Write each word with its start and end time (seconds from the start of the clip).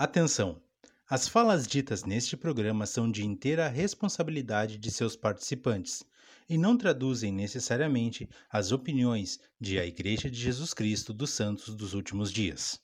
Atenção! 0.00 0.62
As 1.10 1.26
falas 1.26 1.66
ditas 1.66 2.04
neste 2.04 2.36
programa 2.36 2.86
são 2.86 3.10
de 3.10 3.26
inteira 3.26 3.66
responsabilidade 3.66 4.78
de 4.78 4.92
seus 4.92 5.16
participantes 5.16 6.04
e 6.48 6.56
não 6.56 6.78
traduzem 6.78 7.32
necessariamente 7.32 8.28
as 8.48 8.70
opiniões 8.70 9.40
de 9.60 9.76
a 9.76 9.84
Igreja 9.84 10.30
de 10.30 10.38
Jesus 10.38 10.72
Cristo 10.72 11.12
dos 11.12 11.30
Santos 11.30 11.74
dos 11.74 11.94
Últimos 11.94 12.30
Dias. 12.30 12.80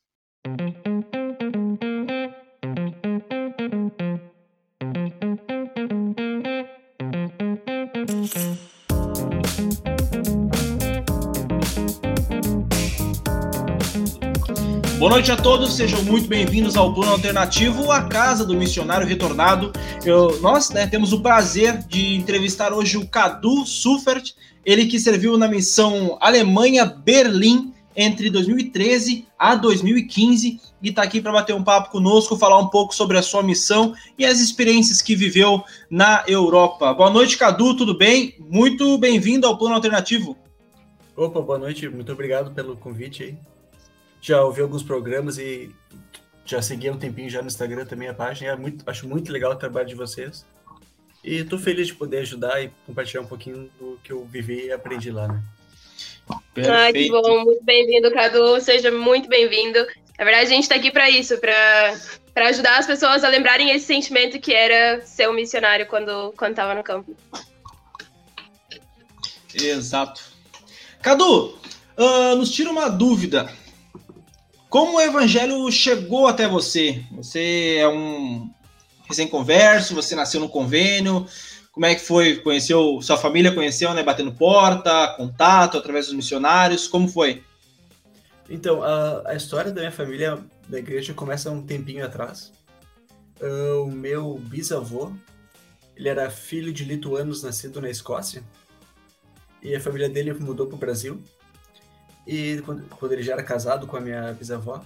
Boa 15.05 15.17
noite 15.17 15.31
a 15.31 15.37
todos, 15.37 15.77
sejam 15.77 16.03
muito 16.03 16.27
bem-vindos 16.27 16.79
ao 16.79 16.95
Plano 16.95 17.13
Alternativo, 17.13 17.93
a 17.93 18.05
casa 18.05 18.43
do 18.43 18.55
missionário 18.55 19.07
retornado. 19.07 19.71
Eu, 20.03 20.41
nós 20.41 20.71
né, 20.71 20.87
temos 20.87 21.13
o 21.13 21.21
prazer 21.21 21.77
de 21.87 22.15
entrevistar 22.15 22.73
hoje 22.73 22.97
o 22.97 23.07
Cadu 23.07 23.67
Suffert, 23.67 24.33
ele 24.65 24.87
que 24.87 24.99
serviu 24.99 25.37
na 25.37 25.47
missão 25.47 26.17
Alemanha-Berlim 26.23 27.75
entre 27.95 28.31
2013 28.31 29.27
a 29.39 29.55
2015 29.55 30.59
e 30.83 30.89
está 30.89 31.03
aqui 31.03 31.21
para 31.21 31.33
bater 31.33 31.55
um 31.55 31.63
papo 31.63 31.91
conosco, 31.91 32.39
falar 32.39 32.59
um 32.59 32.69
pouco 32.69 32.95
sobre 32.95 33.19
a 33.19 33.23
sua 33.23 33.43
missão 33.43 33.93
e 34.19 34.25
as 34.25 34.41
experiências 34.41 35.03
que 35.03 35.15
viveu 35.15 35.63
na 35.91 36.25
Europa. 36.27 36.95
Boa 36.95 37.11
noite, 37.11 37.37
Cadu, 37.37 37.77
tudo 37.77 37.93
bem? 37.93 38.37
Muito 38.39 38.97
bem-vindo 38.97 39.47
ao 39.47 39.59
Plano 39.59 39.75
Alternativo. 39.75 40.35
Opa, 41.15 41.43
boa 41.43 41.59
noite, 41.59 41.91
muito 41.91 42.11
obrigado 42.11 42.55
pelo 42.55 42.75
convite 42.75 43.23
aí 43.23 43.54
já 44.25 44.43
ouvi 44.43 44.63
alguns 44.63 44.83
programas 44.83 45.37
e 45.37 45.71
já 46.47 46.63
segui 46.63 46.89
há 46.89 46.93
um 46.93 46.99
tempinho 46.99 47.29
já 47.29 47.43
no 47.43 47.47
Instagram 47.47 47.85
também 47.85 48.09
a 48.09 48.15
página. 48.15 48.53
É 48.53 48.57
muito, 48.57 48.83
acho 48.89 49.07
muito 49.07 49.31
legal 49.31 49.53
o 49.53 49.57
trabalho 49.57 49.87
de 49.87 49.95
vocês. 49.95 50.47
E 51.23 51.37
estou 51.37 51.59
feliz 51.59 51.89
de 51.89 51.95
poder 51.95 52.21
ajudar 52.21 52.63
e 52.63 52.71
compartilhar 52.87 53.21
um 53.21 53.27
pouquinho 53.27 53.71
do 53.79 54.01
que 54.03 54.13
eu 54.13 54.25
vivi 54.25 54.67
e 54.67 54.73
aprendi 54.73 55.11
lá, 55.11 55.29
né? 55.29 55.43
Ah, 56.57 56.91
que 56.91 57.11
bom, 57.11 57.45
muito 57.45 57.63
bem-vindo, 57.65 58.11
Cadu. 58.13 58.59
Seja 58.63 58.91
muito 58.91 59.29
bem-vindo. 59.29 59.87
Na 60.19 60.25
verdade, 60.25 60.47
a 60.47 60.55
gente 60.55 60.63
está 60.63 60.77
aqui 60.77 60.91
para 60.91 61.11
isso, 61.11 61.37
para 61.39 62.49
ajudar 62.49 62.79
as 62.79 62.87
pessoas 62.87 63.25
a 63.25 63.29
lembrarem 63.29 63.73
esse 63.73 63.85
sentimento 63.85 64.41
que 64.41 64.55
era 64.55 65.03
ser 65.03 65.29
um 65.29 65.35
missionário 65.35 65.87
quando 65.87 66.33
estava 66.49 66.75
no 66.75 66.83
campo. 66.83 67.15
Exato. 69.55 70.23
Cadu, 71.03 71.59
uh, 71.99 72.37
nos 72.37 72.51
tira 72.51 72.71
uma 72.71 72.89
dúvida. 72.89 73.53
Como 74.75 74.97
o 74.97 75.01
evangelho 75.01 75.71
chegou 75.71 76.27
até 76.27 76.49
você? 76.49 77.01
Você 77.13 77.77
é 77.79 77.87
um 77.87 78.51
recém-converso, 79.05 79.95
você 79.95 80.17
nasceu 80.17 80.41
no 80.41 80.49
convênio, 80.49 81.29
como 81.71 81.87
é 81.87 81.95
que 81.95 82.01
foi? 82.01 82.39
Conheceu, 82.39 83.01
sua 83.01 83.17
família 83.17 83.55
conheceu, 83.55 83.95
né? 83.95 84.03
Batendo 84.03 84.33
porta, 84.33 85.15
contato 85.17 85.79
através 85.79 86.07
dos 86.07 86.17
missionários, 86.17 86.89
como 86.89 87.07
foi? 87.07 87.45
Então, 88.51 88.83
a, 88.83 89.31
a 89.31 89.37
história 89.37 89.71
da 89.71 89.81
minha 89.81 89.93
família 89.93 90.45
da 90.69 90.81
igreja 90.81 91.15
começa 91.15 91.53
um 91.53 91.63
tempinho 91.63 92.05
atrás. 92.05 92.53
Uh, 93.41 93.85
o 93.85 93.93
meu 93.93 94.41
bisavô, 94.41 95.13
ele 95.95 96.09
era 96.09 96.29
filho 96.31 96.73
de 96.73 96.85
lituanos 96.85 97.45
nascido 97.45 97.81
na 97.81 97.89
Escócia, 97.89 98.43
e 99.63 99.73
a 99.73 99.81
família 99.81 100.09
dele 100.09 100.33
mudou 100.33 100.67
para 100.67 100.75
o 100.75 100.81
Brasil. 100.81 101.23
E 102.27 102.61
quando, 102.65 102.83
quando 102.89 103.13
ele 103.13 103.23
já 103.23 103.35
era 103.35 103.43
casado 103.43 103.87
com 103.87 103.97
a 103.97 104.01
minha 104.01 104.33
bisavó, 104.33 104.85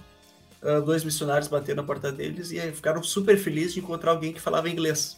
uh, 0.61 0.81
dois 0.81 1.03
missionários 1.03 1.47
bateram 1.47 1.81
na 1.81 1.87
porta 1.87 2.11
deles 2.11 2.51
e 2.51 2.59
ficaram 2.71 3.01
super 3.01 3.37
felizes 3.37 3.73
de 3.73 3.79
encontrar 3.79 4.11
alguém 4.11 4.33
que 4.33 4.41
falava 4.41 4.69
inglês. 4.69 5.17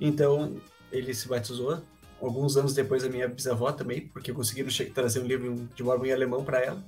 Então, 0.00 0.56
ele 0.90 1.14
se 1.14 1.28
batizou 1.28 1.82
alguns 2.20 2.56
anos 2.56 2.74
depois 2.74 3.02
da 3.02 3.08
minha 3.08 3.28
bisavó 3.28 3.70
também, 3.72 4.06
porque 4.08 4.32
conseguiram 4.32 4.70
trazer 4.94 5.20
um 5.20 5.26
livro 5.26 5.68
de 5.74 5.82
mormon 5.82 6.06
em 6.06 6.12
alemão 6.12 6.44
para 6.44 6.60
ela. 6.60 6.82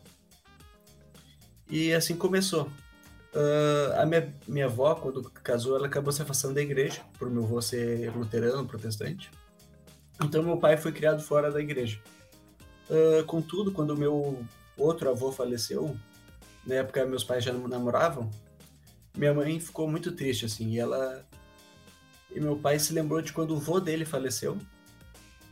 E 1.68 1.92
assim 1.92 2.16
começou. 2.16 2.70
Uh, 3.34 4.00
a 4.00 4.06
minha, 4.06 4.32
minha 4.46 4.66
avó, 4.66 4.94
quando 4.94 5.22
casou, 5.30 5.76
ela 5.76 5.86
acabou 5.86 6.12
se 6.12 6.22
afastando 6.22 6.54
da 6.54 6.62
igreja, 6.62 7.02
por 7.18 7.28
meu 7.28 7.42
avô 7.42 7.60
ser 7.60 8.14
luterano, 8.16 8.64
protestante. 8.66 9.30
Então, 10.22 10.42
meu 10.42 10.56
pai 10.56 10.76
foi 10.76 10.92
criado 10.92 11.20
fora 11.20 11.50
da 11.50 11.60
igreja. 11.60 11.98
Uh, 12.90 13.24
contudo, 13.24 13.72
quando 13.72 13.96
meu 13.96 14.44
outro 14.76 15.08
avô 15.08 15.32
faleceu, 15.32 15.96
na 16.66 16.76
época 16.76 17.06
meus 17.06 17.24
pais 17.24 17.44
já 17.44 17.52
namoravam, 17.52 18.30
minha 19.16 19.32
mãe 19.32 19.60
ficou 19.60 19.88
muito 19.88 20.12
triste, 20.12 20.44
assim, 20.44 20.70
e 20.70 20.78
ela... 20.78 21.24
E 22.34 22.40
meu 22.40 22.56
pai 22.56 22.78
se 22.78 22.92
lembrou 22.92 23.22
de 23.22 23.32
quando 23.32 23.54
o 23.54 23.60
vô 23.60 23.78
dele 23.78 24.04
faleceu, 24.04 24.58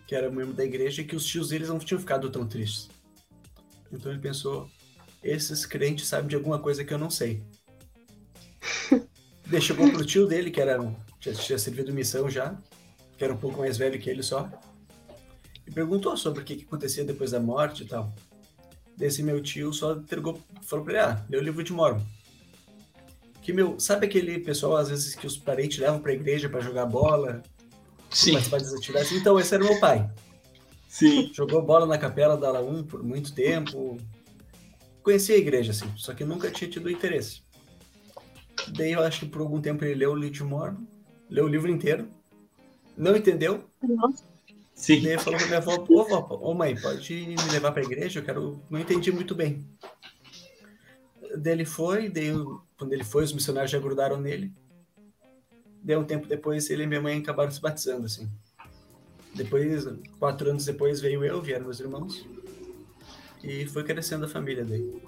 que 0.06 0.16
era 0.16 0.30
membro 0.30 0.52
da 0.52 0.64
igreja, 0.64 1.00
e 1.00 1.04
que 1.04 1.14
os 1.14 1.24
tios 1.24 1.50
deles 1.50 1.68
não 1.68 1.78
tinham 1.78 2.00
ficado 2.00 2.28
tão 2.28 2.46
tristes. 2.46 2.90
Então 3.92 4.10
ele 4.10 4.20
pensou, 4.20 4.68
esses 5.22 5.64
crentes 5.64 6.08
sabem 6.08 6.28
de 6.28 6.34
alguma 6.34 6.58
coisa 6.58 6.84
que 6.84 6.92
eu 6.92 6.98
não 6.98 7.08
sei. 7.08 7.42
Chegou 9.60 9.90
pro 9.92 10.04
tio 10.04 10.26
dele, 10.26 10.50
que 10.50 10.60
era 10.60 10.78
tinha, 11.20 11.34
tinha 11.34 11.58
servido 11.58 11.92
missão 11.92 12.28
já, 12.28 12.58
que 13.16 13.22
era 13.22 13.32
um 13.32 13.36
pouco 13.36 13.58
mais 13.58 13.78
velho 13.78 14.00
que 14.00 14.10
ele 14.10 14.22
só, 14.22 14.50
e 15.66 15.70
perguntou 15.70 16.16
sobre 16.16 16.42
o 16.42 16.44
que, 16.44 16.56
que 16.56 16.64
acontecia 16.64 17.04
depois 17.04 17.30
da 17.30 17.40
morte 17.40 17.82
e 17.82 17.86
tal. 17.86 18.12
Desse 18.96 19.22
meu 19.22 19.42
tio 19.42 19.72
só 19.72 19.94
entregou, 19.94 20.40
falou 20.62 20.84
pra 20.84 20.94
ele, 20.94 21.02
ah, 21.02 21.26
leu 21.28 21.40
o 21.40 21.44
livro 21.44 21.62
de 21.62 21.72
Mormon. 21.72 22.02
Que, 23.40 23.52
meu, 23.52 23.78
sabe 23.80 24.06
aquele 24.06 24.38
pessoal, 24.38 24.76
às 24.76 24.88
vezes, 24.88 25.14
que 25.14 25.26
os 25.26 25.36
parentes 25.36 25.78
levam 25.78 26.00
pra 26.00 26.12
igreja 26.12 26.48
para 26.48 26.60
jogar 26.60 26.86
bola? 26.86 27.42
Sim. 28.10 28.32
Participar 28.32 28.60
das 28.60 28.74
atividades? 28.74 29.12
Então, 29.12 29.40
esse 29.40 29.54
era 29.54 29.64
meu 29.64 29.80
pai. 29.80 30.08
Sim. 30.88 31.32
Jogou 31.32 31.62
bola 31.62 31.86
na 31.86 31.98
capela 31.98 32.36
da 32.36 32.52
Ala1 32.52 32.86
por 32.86 33.02
muito 33.02 33.34
tempo. 33.34 33.96
Conhecia 35.02 35.34
a 35.34 35.38
igreja, 35.38 35.72
assim, 35.72 35.90
só 35.96 36.14
que 36.14 36.24
nunca 36.24 36.50
tinha 36.50 36.70
tido 36.70 36.90
interesse. 36.90 37.42
Daí, 38.76 38.92
eu 38.92 39.02
acho 39.02 39.20
que 39.20 39.26
por 39.26 39.40
algum 39.40 39.60
tempo 39.60 39.84
ele 39.84 39.94
leu 39.94 40.12
o 40.12 40.16
livro 40.16 40.34
de 40.34 40.44
Mormon, 40.44 40.86
leu 41.28 41.46
o 41.46 41.48
livro 41.48 41.68
inteiro, 41.68 42.08
não 42.96 43.16
entendeu, 43.16 43.64
Nossa. 43.82 44.31
Sim. 44.82 45.00
Daí 45.00 45.16
falou 45.16 45.38
pra 45.38 45.46
minha 45.46 45.58
avó, 45.58 45.86
ô, 45.88 46.04
vó, 46.04 46.38
ô 46.42 46.54
mãe, 46.54 46.74
pode 46.74 47.14
me 47.14 47.52
levar 47.52 47.70
pra 47.70 47.84
igreja? 47.84 48.18
Eu 48.18 48.24
quero. 48.24 48.60
Não 48.68 48.80
entendi 48.80 49.12
muito 49.12 49.32
bem. 49.32 49.64
Daí 51.36 51.52
ele 51.52 51.64
foi, 51.64 52.08
daí, 52.08 52.32
quando 52.76 52.92
ele 52.92 53.04
foi, 53.04 53.22
os 53.22 53.32
missionários 53.32 53.70
já 53.70 53.78
grudaram 53.78 54.20
nele. 54.20 54.52
Daí 55.80 55.96
um 55.96 56.02
tempo 56.02 56.26
depois, 56.26 56.68
ele 56.68 56.82
e 56.82 56.86
minha 56.88 57.00
mãe 57.00 57.16
acabaram 57.16 57.52
se 57.52 57.60
batizando, 57.60 58.06
assim. 58.06 58.28
Depois, 59.32 59.86
quatro 60.18 60.50
anos 60.50 60.64
depois, 60.64 61.00
veio 61.00 61.24
eu, 61.24 61.40
vieram 61.40 61.64
meus 61.64 61.78
irmãos. 61.78 62.26
E 63.42 63.64
foi 63.66 63.84
crescendo 63.84 64.24
a 64.24 64.28
família 64.28 64.64
daí. 64.64 65.00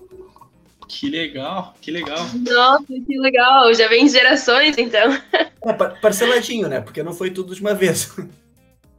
Que 0.86 1.10
legal, 1.10 1.74
que 1.80 1.90
legal. 1.90 2.24
Nossa, 2.32 2.86
que 2.86 3.18
legal. 3.18 3.74
Já 3.74 3.88
vem 3.88 4.08
gerações, 4.08 4.78
então. 4.78 5.20
É, 5.66 5.72
parceladinho, 6.00 6.68
né? 6.68 6.80
Porque 6.80 7.02
não 7.02 7.12
foi 7.12 7.32
tudo 7.32 7.56
de 7.56 7.60
uma 7.60 7.74
vez. 7.74 8.14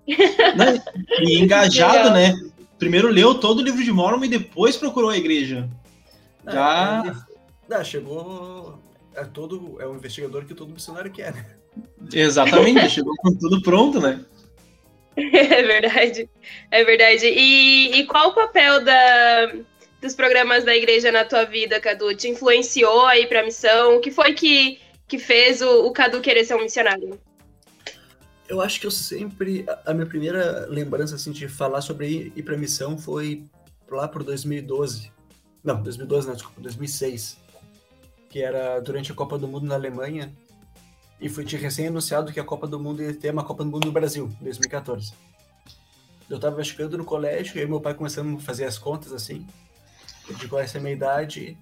Não, 0.07 1.27
e 1.27 1.39
engajado, 1.41 2.11
né? 2.11 2.33
Primeiro 2.77 3.07
leu 3.07 3.35
todo 3.35 3.59
o 3.59 3.63
livro 3.63 3.83
de 3.83 3.91
Mormon 3.91 4.25
e 4.25 4.29
depois 4.29 4.77
procurou 4.77 5.09
a 5.09 5.17
igreja. 5.17 5.69
Já. 6.45 7.15
Ah, 7.71 7.83
chegou. 7.83 8.79
É, 9.15 9.23
todo, 9.23 9.77
é 9.79 9.87
um 9.87 9.95
investigador 9.95 10.45
que 10.45 10.53
todo 10.53 10.73
missionário 10.73 11.11
quer, 11.11 11.33
né? 11.33 11.45
Exatamente, 12.13 12.89
chegou 12.89 13.15
com 13.17 13.33
tudo 13.33 13.61
pronto, 13.61 13.99
né? 13.99 14.23
É 15.17 15.63
verdade. 15.63 16.29
É 16.69 16.83
verdade. 16.83 17.27
E, 17.27 17.99
e 17.99 18.05
qual 18.05 18.29
o 18.29 18.35
papel 18.35 18.83
da, 18.83 19.53
dos 20.01 20.13
programas 20.13 20.65
da 20.65 20.75
igreja 20.75 21.09
na 21.09 21.23
tua 21.23 21.45
vida, 21.45 21.79
Cadu? 21.79 22.13
Te 22.13 22.27
influenciou 22.27 23.05
aí 23.05 23.25
pra 23.25 23.45
missão? 23.45 23.95
O 23.95 24.01
que 24.01 24.11
foi 24.11 24.33
que, 24.33 24.77
que 25.07 25.17
fez 25.17 25.61
o, 25.61 25.85
o 25.85 25.91
Cadu 25.91 26.19
querer 26.19 26.43
ser 26.43 26.55
um 26.55 26.63
missionário? 26.63 27.17
Eu 28.47 28.61
acho 28.61 28.79
que 28.79 28.85
eu 28.85 28.91
sempre. 28.91 29.65
A 29.85 29.93
minha 29.93 30.05
primeira 30.05 30.67
lembrança 30.69 31.15
assim, 31.15 31.31
de 31.31 31.47
falar 31.47 31.81
sobre 31.81 32.07
ir, 32.07 32.33
ir 32.35 32.43
para 32.43 32.57
missão 32.57 32.97
foi 32.97 33.45
lá 33.89 34.07
por 34.07 34.23
2012. 34.23 35.11
Não, 35.63 35.81
2012 35.81 36.27
não, 36.27 36.35
desculpa, 36.35 36.61
2006. 36.61 37.37
Que 38.29 38.41
era 38.41 38.79
durante 38.79 39.11
a 39.11 39.15
Copa 39.15 39.37
do 39.37 39.47
Mundo 39.47 39.65
na 39.65 39.75
Alemanha. 39.75 40.31
E 41.19 41.29
foi 41.29 41.45
recém 41.45 41.87
anunciado 41.87 42.31
que 42.31 42.39
a 42.39 42.43
Copa 42.43 42.67
do 42.67 42.79
Mundo 42.79 43.01
ia 43.01 43.13
ter 43.13 43.31
uma 43.31 43.43
Copa 43.43 43.63
do 43.63 43.71
Mundo 43.71 43.85
no 43.85 43.91
Brasil, 43.91 44.29
em 44.39 44.43
2014. 44.43 45.13
Eu 46.29 46.39
tava 46.39 46.63
chegando 46.63 46.97
no 46.97 47.05
colégio, 47.05 47.57
e 47.57 47.61
aí 47.61 47.67
meu 47.67 47.79
pai 47.79 47.93
começando 47.93 48.35
a 48.35 48.39
fazer 48.39 48.65
as 48.65 48.77
contas 48.77 49.13
assim. 49.13 49.45
Eu 50.27 50.35
digo, 50.35 50.57
essa 50.57 50.77
é 50.77 50.79
a 50.79 50.81
minha 50.81 50.93
idade. 50.93 51.57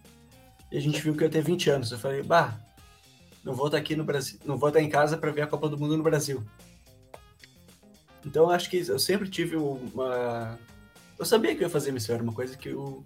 E 0.72 0.78
a 0.78 0.82
gente 0.82 1.00
viu 1.02 1.14
que 1.16 1.24
eu 1.24 1.28
ia 1.28 1.32
ter 1.32 1.44
20 1.44 1.70
anos. 1.70 1.92
Eu 1.92 2.00
falei, 2.00 2.24
bah, 2.24 2.58
não 3.44 3.54
vou 3.54 3.68
estar 3.68 3.78
aqui 3.78 3.96
no 3.96 4.04
Brasil, 4.04 4.40
não 4.46 4.58
vou 4.58 4.70
estar 4.70 4.82
em 4.82 4.90
casa 4.90 5.18
para 5.18 5.32
ver 5.32 5.42
a 5.42 5.48
Copa 5.48 5.70
do 5.70 5.78
Mundo 5.78 5.96
no 5.96 6.04
Brasil. 6.04 6.44
Então, 8.26 8.50
acho 8.50 8.70
que 8.70 8.78
eu 8.78 9.00
sempre 9.00 9.30
tive 9.30 9.56
uma. 9.56 10.58
Eu 11.18 11.26
sabia 11.26 11.56
que 11.56 11.64
eu 11.64 11.68
ia 11.68 11.70
fazer 11.70 11.92
missão, 11.92 12.16
era 12.16 12.24
uma 12.24 12.34
coisa 12.34 12.58
que 12.58 12.70
eu, 12.70 13.06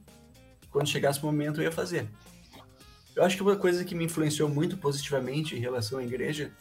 quando 0.72 0.88
chegasse 0.88 1.22
o 1.22 1.26
momento, 1.26 1.60
eu 1.60 1.66
ia 1.66 1.72
fazer. 1.72 2.08
Eu 3.16 3.24
acho 3.24 3.36
que 3.36 3.42
uma 3.42 3.56
coisa 3.56 3.84
que 3.84 3.96
me 3.96 4.06
influenciou 4.06 4.48
muito 4.48 4.78
positivamente 4.78 5.56
em 5.56 5.60
relação 5.60 5.98
à 6.00 6.04
igreja 6.04 6.52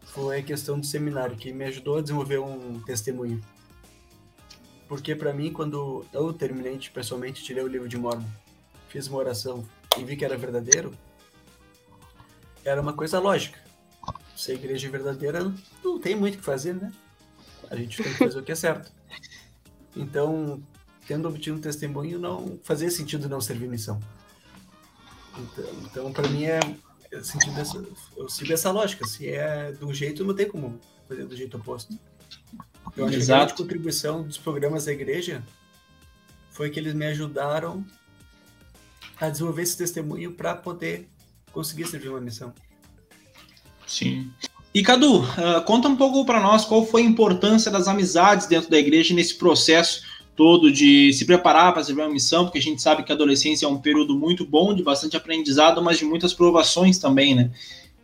foi 0.00 0.40
a 0.40 0.42
questão 0.42 0.78
do 0.78 0.84
seminário, 0.84 1.36
que 1.36 1.52
me 1.52 1.64
ajudou 1.64 1.98
a 1.98 2.02
desenvolver 2.02 2.38
um 2.38 2.80
testemunho. 2.80 3.40
Porque 4.88 5.14
para 5.14 5.32
mim, 5.32 5.52
quando 5.52 6.04
eu 6.12 6.32
terminei 6.32 6.78
pessoalmente, 6.92 7.42
tirei 7.42 7.62
o 7.62 7.68
livro 7.68 7.88
de 7.88 7.96
Mormon, 7.96 8.26
fiz 8.88 9.06
uma 9.06 9.18
oração 9.18 9.64
e 9.96 10.04
vi 10.04 10.16
que 10.16 10.24
era 10.24 10.36
verdadeiro, 10.36 10.92
era 12.64 12.80
uma 12.80 12.92
coisa 12.92 13.18
lógica. 13.18 13.58
Se 14.36 14.50
a 14.50 14.54
igreja 14.54 14.88
é 14.88 14.90
verdadeira, 14.90 15.52
não 15.82 15.98
tem 15.98 16.14
muito 16.14 16.34
o 16.34 16.38
que 16.38 16.44
fazer, 16.44 16.74
né? 16.74 16.92
A 17.72 17.76
gente 17.76 18.02
tem 18.02 18.12
que 18.12 18.18
fazer 18.18 18.38
o 18.38 18.42
que 18.42 18.52
é 18.52 18.54
certo. 18.54 18.92
Então, 19.96 20.62
tendo 21.06 21.26
obtido 21.26 21.56
um 21.56 21.60
testemunho, 21.60 22.18
não 22.18 22.60
fazia 22.62 22.90
sentido 22.90 23.30
não 23.30 23.40
servir 23.40 23.66
missão. 23.66 23.98
Então, 25.38 25.64
então 25.86 26.12
para 26.12 26.28
mim 26.28 26.44
é, 26.44 26.60
é 27.10 27.22
sentido 27.22 27.54
dessa, 27.54 27.82
eu 28.14 28.28
sigo 28.28 28.52
essa 28.52 28.70
lógica. 28.70 29.06
Se 29.06 29.26
é 29.26 29.72
do 29.72 29.92
jeito, 29.94 30.22
não 30.22 30.34
tem 30.34 30.46
como 30.46 30.78
fazer 31.08 31.24
do 31.24 31.34
jeito 31.34 31.56
oposto. 31.56 31.98
Eu 32.94 33.06
acho 33.06 33.16
Exato. 33.16 33.54
que 33.54 33.62
a 33.62 33.64
contribuição 33.64 34.22
dos 34.22 34.36
programas 34.36 34.84
da 34.84 34.92
igreja 34.92 35.42
foi 36.50 36.68
que 36.68 36.78
eles 36.78 36.92
me 36.92 37.06
ajudaram 37.06 37.86
a 39.18 39.30
desenvolver 39.30 39.62
esse 39.62 39.78
testemunho 39.78 40.34
para 40.34 40.54
poder 40.54 41.08
conseguir 41.52 41.86
servir 41.86 42.10
uma 42.10 42.20
missão. 42.20 42.52
Sim. 43.86 44.30
E 44.74 44.82
Cadu, 44.82 45.20
uh, 45.20 45.62
conta 45.66 45.86
um 45.88 45.96
pouco 45.96 46.24
para 46.24 46.40
nós 46.40 46.64
qual 46.64 46.86
foi 46.86 47.02
a 47.02 47.04
importância 47.04 47.70
das 47.70 47.88
amizades 47.88 48.46
dentro 48.46 48.70
da 48.70 48.78
igreja 48.78 49.14
nesse 49.14 49.34
processo 49.34 50.02
todo 50.34 50.72
de 50.72 51.12
se 51.12 51.26
preparar 51.26 51.72
para 51.72 51.84
servir 51.84 52.00
uma 52.00 52.08
missão, 52.08 52.44
porque 52.44 52.58
a 52.58 52.62
gente 52.62 52.80
sabe 52.80 53.02
que 53.02 53.12
a 53.12 53.14
adolescência 53.14 53.66
é 53.66 53.68
um 53.68 53.78
período 53.78 54.18
muito 54.18 54.46
bom, 54.46 54.74
de 54.74 54.82
bastante 54.82 55.16
aprendizado, 55.16 55.82
mas 55.82 55.98
de 55.98 56.04
muitas 56.04 56.32
provações 56.32 56.98
também, 56.98 57.34
né? 57.34 57.50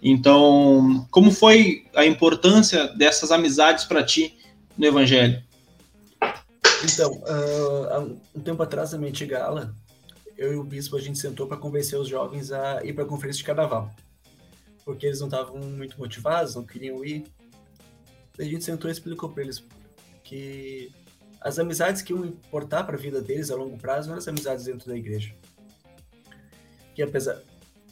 Então, 0.02 1.06
como 1.10 1.30
foi 1.30 1.86
a 1.94 2.04
importância 2.04 2.86
dessas 2.88 3.32
amizades 3.32 3.84
para 3.84 4.04
ti 4.04 4.36
no 4.76 4.86
Evangelho? 4.86 5.42
Então, 6.84 7.12
uh, 7.12 8.16
um 8.34 8.40
tempo 8.40 8.62
atrás, 8.62 8.92
na 8.92 9.06
antiga 9.06 9.42
aula, 9.42 9.74
eu 10.36 10.52
e 10.52 10.56
o 10.56 10.62
bispo 10.62 10.96
a 10.96 11.00
gente 11.00 11.18
sentou 11.18 11.46
para 11.46 11.56
convencer 11.56 11.98
os 11.98 12.08
jovens 12.08 12.52
a 12.52 12.84
ir 12.84 12.92
para 12.92 13.04
a 13.04 13.06
conferência 13.06 13.40
de 13.40 13.44
carnaval, 13.44 13.90
porque 14.88 15.04
eles 15.04 15.20
não 15.20 15.26
estavam 15.26 15.58
muito 15.58 15.98
motivados, 15.98 16.54
não 16.54 16.64
queriam 16.64 17.04
ir. 17.04 17.26
a 18.38 18.42
gente 18.42 18.64
sentou 18.64 18.88
e 18.88 18.92
explicou 18.92 19.28
para 19.28 19.42
eles 19.42 19.62
que 20.24 20.90
as 21.42 21.58
amizades 21.58 22.00
que 22.00 22.10
iam 22.10 22.24
importar 22.24 22.84
para 22.84 22.96
a 22.96 22.98
vida 22.98 23.20
deles 23.20 23.50
a 23.50 23.54
longo 23.54 23.76
prazo 23.76 24.08
eram 24.08 24.16
as 24.16 24.26
amizades 24.26 24.64
dentro 24.64 24.88
da 24.88 24.96
igreja. 24.96 25.34
Que 26.94 27.02
apesar 27.02 27.38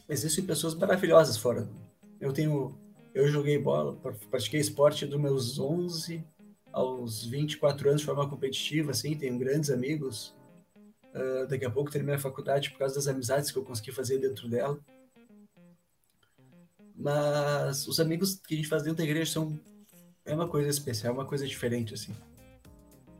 existem 0.09 0.43
pessoas 0.43 0.73
maravilhosas 0.73 1.37
fora. 1.37 1.69
Eu 2.19 2.33
tenho 2.33 2.75
eu 3.13 3.27
joguei 3.27 3.59
bola, 3.59 3.95
pratiquei 4.31 4.59
esporte 4.59 5.05
dos 5.05 5.19
meus 5.19 5.59
11 5.59 6.23
aos 6.73 7.23
24 7.25 7.89
anos 7.89 8.01
de 8.01 8.07
forma 8.07 8.27
competitiva, 8.27 8.89
assim, 8.89 9.15
tenho 9.15 9.37
grandes 9.37 9.69
amigos. 9.69 10.35
Uh, 11.13 11.45
daqui 11.47 11.63
a 11.63 11.69
pouco 11.69 11.91
terminei 11.91 12.15
a 12.15 12.19
faculdade 12.19 12.71
por 12.71 12.79
causa 12.79 12.95
das 12.95 13.07
amizades 13.07 13.51
que 13.51 13.57
eu 13.59 13.63
consegui 13.63 13.91
fazer 13.91 14.17
dentro 14.17 14.49
dela. 14.49 14.79
Mas 16.97 17.87
os 17.87 17.99
amigos 17.99 18.35
que 18.35 18.55
a 18.55 18.57
gente 18.57 18.67
faz 18.67 18.83
dentro 18.83 18.97
da 18.97 19.03
igreja 19.03 19.31
são 19.31 19.59
é 20.25 20.33
uma 20.33 20.47
coisa 20.47 20.69
especial, 20.69 21.13
uma 21.13 21.25
coisa 21.25 21.47
diferente, 21.47 21.93
assim 21.93 22.13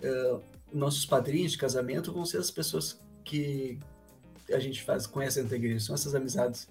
uh, 0.03 0.41
nossos 0.71 1.06
padrinhos 1.06 1.53
de 1.53 1.57
casamento 1.57 2.12
vão 2.12 2.25
ser 2.25 2.38
as 2.38 2.51
pessoas 2.51 3.00
que 3.24 3.79
a 4.51 4.59
gente 4.59 4.83
faz, 4.83 5.06
conhece 5.06 5.38
dentro 5.38 5.51
da 5.51 5.56
igreja, 5.57 5.85
são 5.85 5.95
essas 5.95 6.15
amizades. 6.15 6.68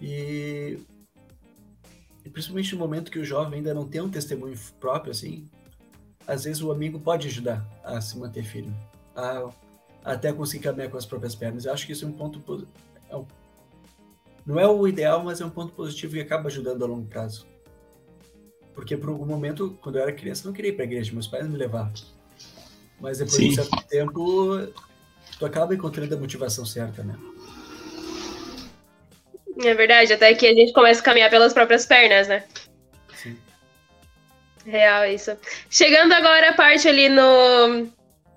E, 0.00 0.78
e, 2.24 2.30
principalmente 2.30 2.72
no 2.72 2.78
momento 2.78 3.10
que 3.10 3.18
o 3.18 3.24
jovem 3.24 3.58
ainda 3.58 3.74
não 3.74 3.86
tem 3.86 4.00
um 4.00 4.10
testemunho 4.10 4.58
próprio, 4.80 5.12
assim, 5.12 5.48
às 6.26 6.44
vezes 6.44 6.62
o 6.62 6.72
amigo 6.72 6.98
pode 6.98 7.28
ajudar 7.28 7.66
a 7.84 8.00
se 8.00 8.18
manter 8.18 8.44
firme, 8.44 8.74
a, 9.14 9.50
a 10.04 10.12
até 10.12 10.32
conseguir 10.32 10.64
caminhar 10.64 10.90
com 10.90 10.96
as 10.96 11.06
próprias 11.06 11.34
pernas. 11.34 11.64
Eu 11.64 11.72
acho 11.72 11.86
que 11.86 11.92
isso 11.92 12.04
é 12.04 12.08
um 12.08 12.12
ponto. 12.12 12.66
É 13.08 13.16
um, 13.16 13.26
não 14.46 14.58
é 14.58 14.66
o 14.66 14.86
ideal, 14.86 15.22
mas 15.22 15.40
é 15.40 15.44
um 15.44 15.50
ponto 15.50 15.72
positivo 15.72 16.16
e 16.16 16.20
acaba 16.20 16.48
ajudando 16.48 16.82
a 16.82 16.86
longo 16.86 17.06
prazo. 17.06 17.46
Porque 18.74 18.96
por 18.96 19.10
algum 19.10 19.26
momento, 19.26 19.78
quando 19.82 19.96
eu 19.96 20.02
era 20.02 20.12
criança, 20.12 20.42
eu 20.42 20.46
não 20.46 20.52
queria 20.54 20.70
ir 20.70 20.74
pra 20.74 20.84
igreja, 20.84 21.12
meus 21.12 21.26
pais 21.26 21.48
me 21.48 21.56
levavam. 21.56 21.92
Mas 23.00 23.18
depois 23.18 23.36
Sim. 23.36 23.48
de 23.48 23.60
um 23.60 23.64
certo 23.64 23.86
tempo, 23.88 24.72
tu 25.38 25.46
acaba 25.46 25.74
encontrando 25.74 26.14
a 26.14 26.18
motivação 26.18 26.64
certa, 26.64 27.02
né? 27.02 27.16
É 29.62 29.74
verdade, 29.74 30.12
até 30.12 30.34
que 30.34 30.46
a 30.46 30.54
gente 30.54 30.72
começa 30.72 31.00
a 31.00 31.04
caminhar 31.04 31.30
pelas 31.30 31.52
próprias 31.52 31.84
pernas, 31.84 32.28
né? 32.28 32.44
Sim. 33.14 33.36
Real 34.64 35.04
isso. 35.06 35.36
Chegando 35.68 36.12
agora 36.12 36.50
a 36.50 36.54
parte 36.54 36.88
ali 36.88 37.08
no, 37.08 37.88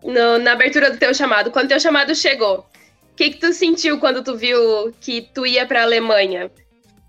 no 0.03 0.37
na 0.39 0.53
abertura 0.53 0.91
do 0.91 0.97
teu 0.97 1.13
chamado. 1.13 1.51
Quando 1.51 1.69
teu 1.69 1.79
chamado 1.79 2.13
chegou, 2.15 2.65
o 3.13 3.15
que, 3.15 3.29
que 3.29 3.37
tu 3.37 3.53
sentiu 3.53 3.99
quando 3.99 4.23
tu 4.23 4.35
viu 4.35 4.91
que 4.99 5.21
tu 5.21 5.45
ia 5.45 5.67
para 5.67 5.81
a 5.81 5.83
Alemanha? 5.83 6.49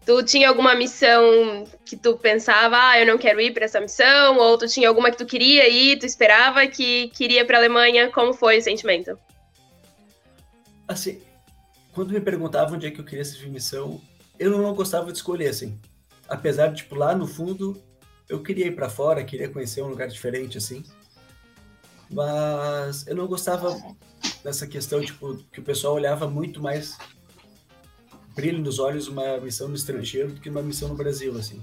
Tu 0.05 0.23
tinha 0.23 0.51
alguma 0.51 0.75
missão 0.75 1.65
que 1.83 1.97
tu 1.97 2.19
pensava, 2.19 2.77
ah, 2.79 3.01
eu 3.01 3.07
não 3.07 3.17
quero 3.17 3.41
ir 3.41 3.55
para 3.55 3.65
essa 3.65 3.81
missão, 3.81 4.37
ou 4.37 4.59
tu 4.59 4.69
tinha 4.69 4.87
alguma 4.87 5.11
que 5.11 5.17
tu 5.17 5.25
queria 5.25 5.67
ir, 5.67 5.99
tu 5.99 6.05
esperava 6.05 6.67
que 6.67 7.09
queria 7.09 7.47
para 7.47 7.57
a 7.57 7.61
Alemanha? 7.61 8.13
Como 8.13 8.35
foi 8.35 8.59
o 8.59 8.63
sentimento? 8.63 9.19
Assim, 10.87 11.23
quando 11.95 12.13
me 12.13 12.21
perguntavam 12.21 12.75
onde 12.75 12.87
é 12.87 12.91
que 12.91 13.01
eu 13.01 13.05
queria 13.05 13.25
servir 13.25 13.49
missão, 13.49 13.99
eu 14.39 14.51
não 14.51 14.75
gostava 14.75 15.11
de 15.11 15.17
escolher 15.17 15.49
assim. 15.49 15.81
Apesar 16.29 16.67
de 16.67 16.83
tipo 16.83 16.97
lá 16.97 17.15
no 17.15 17.27
fundo 17.27 17.83
eu 18.29 18.43
queria 18.43 18.67
ir 18.67 18.77
para 18.77 18.91
fora, 18.91 19.25
queria 19.25 19.49
conhecer 19.49 19.81
um 19.81 19.89
lugar 19.89 20.09
diferente 20.09 20.59
assim. 20.59 20.85
Mas 22.11 23.07
eu 23.07 23.17
não 23.17 23.27
gostava 23.27 23.75
dessa 24.45 24.67
questão 24.67 25.01
tipo 25.01 25.43
que 25.51 25.59
o 25.59 25.63
pessoal 25.63 25.95
olhava 25.95 26.29
muito 26.29 26.63
mais 26.63 26.99
brilho 28.37 28.59
nos 28.59 28.79
olhos 28.79 29.09
uma 29.09 29.39
missão 29.39 29.69
no 29.69 29.75
estrangeiro 29.75 30.33
do 30.33 30.41
que 30.41 30.51
uma 30.51 30.63
missão 30.63 30.89
no 30.89 30.95
Brasil, 30.95 31.35
assim. 31.39 31.63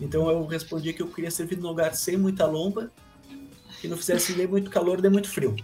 Então 0.00 0.28
eu 0.28 0.44
respondi 0.44 0.92
que 0.92 1.00
eu 1.00 1.06
queria 1.06 1.30
servir 1.30 1.56
num 1.56 1.68
lugar 1.68 1.94
sem 1.94 2.16
muita 2.16 2.46
lomba, 2.46 2.90
que 3.80 3.86
não 3.86 3.96
fizesse 3.96 4.34
nem 4.34 4.46
muito 4.46 4.70
calor 4.70 5.00
nem 5.00 5.10
muito 5.10 5.28
frio. 5.28 5.54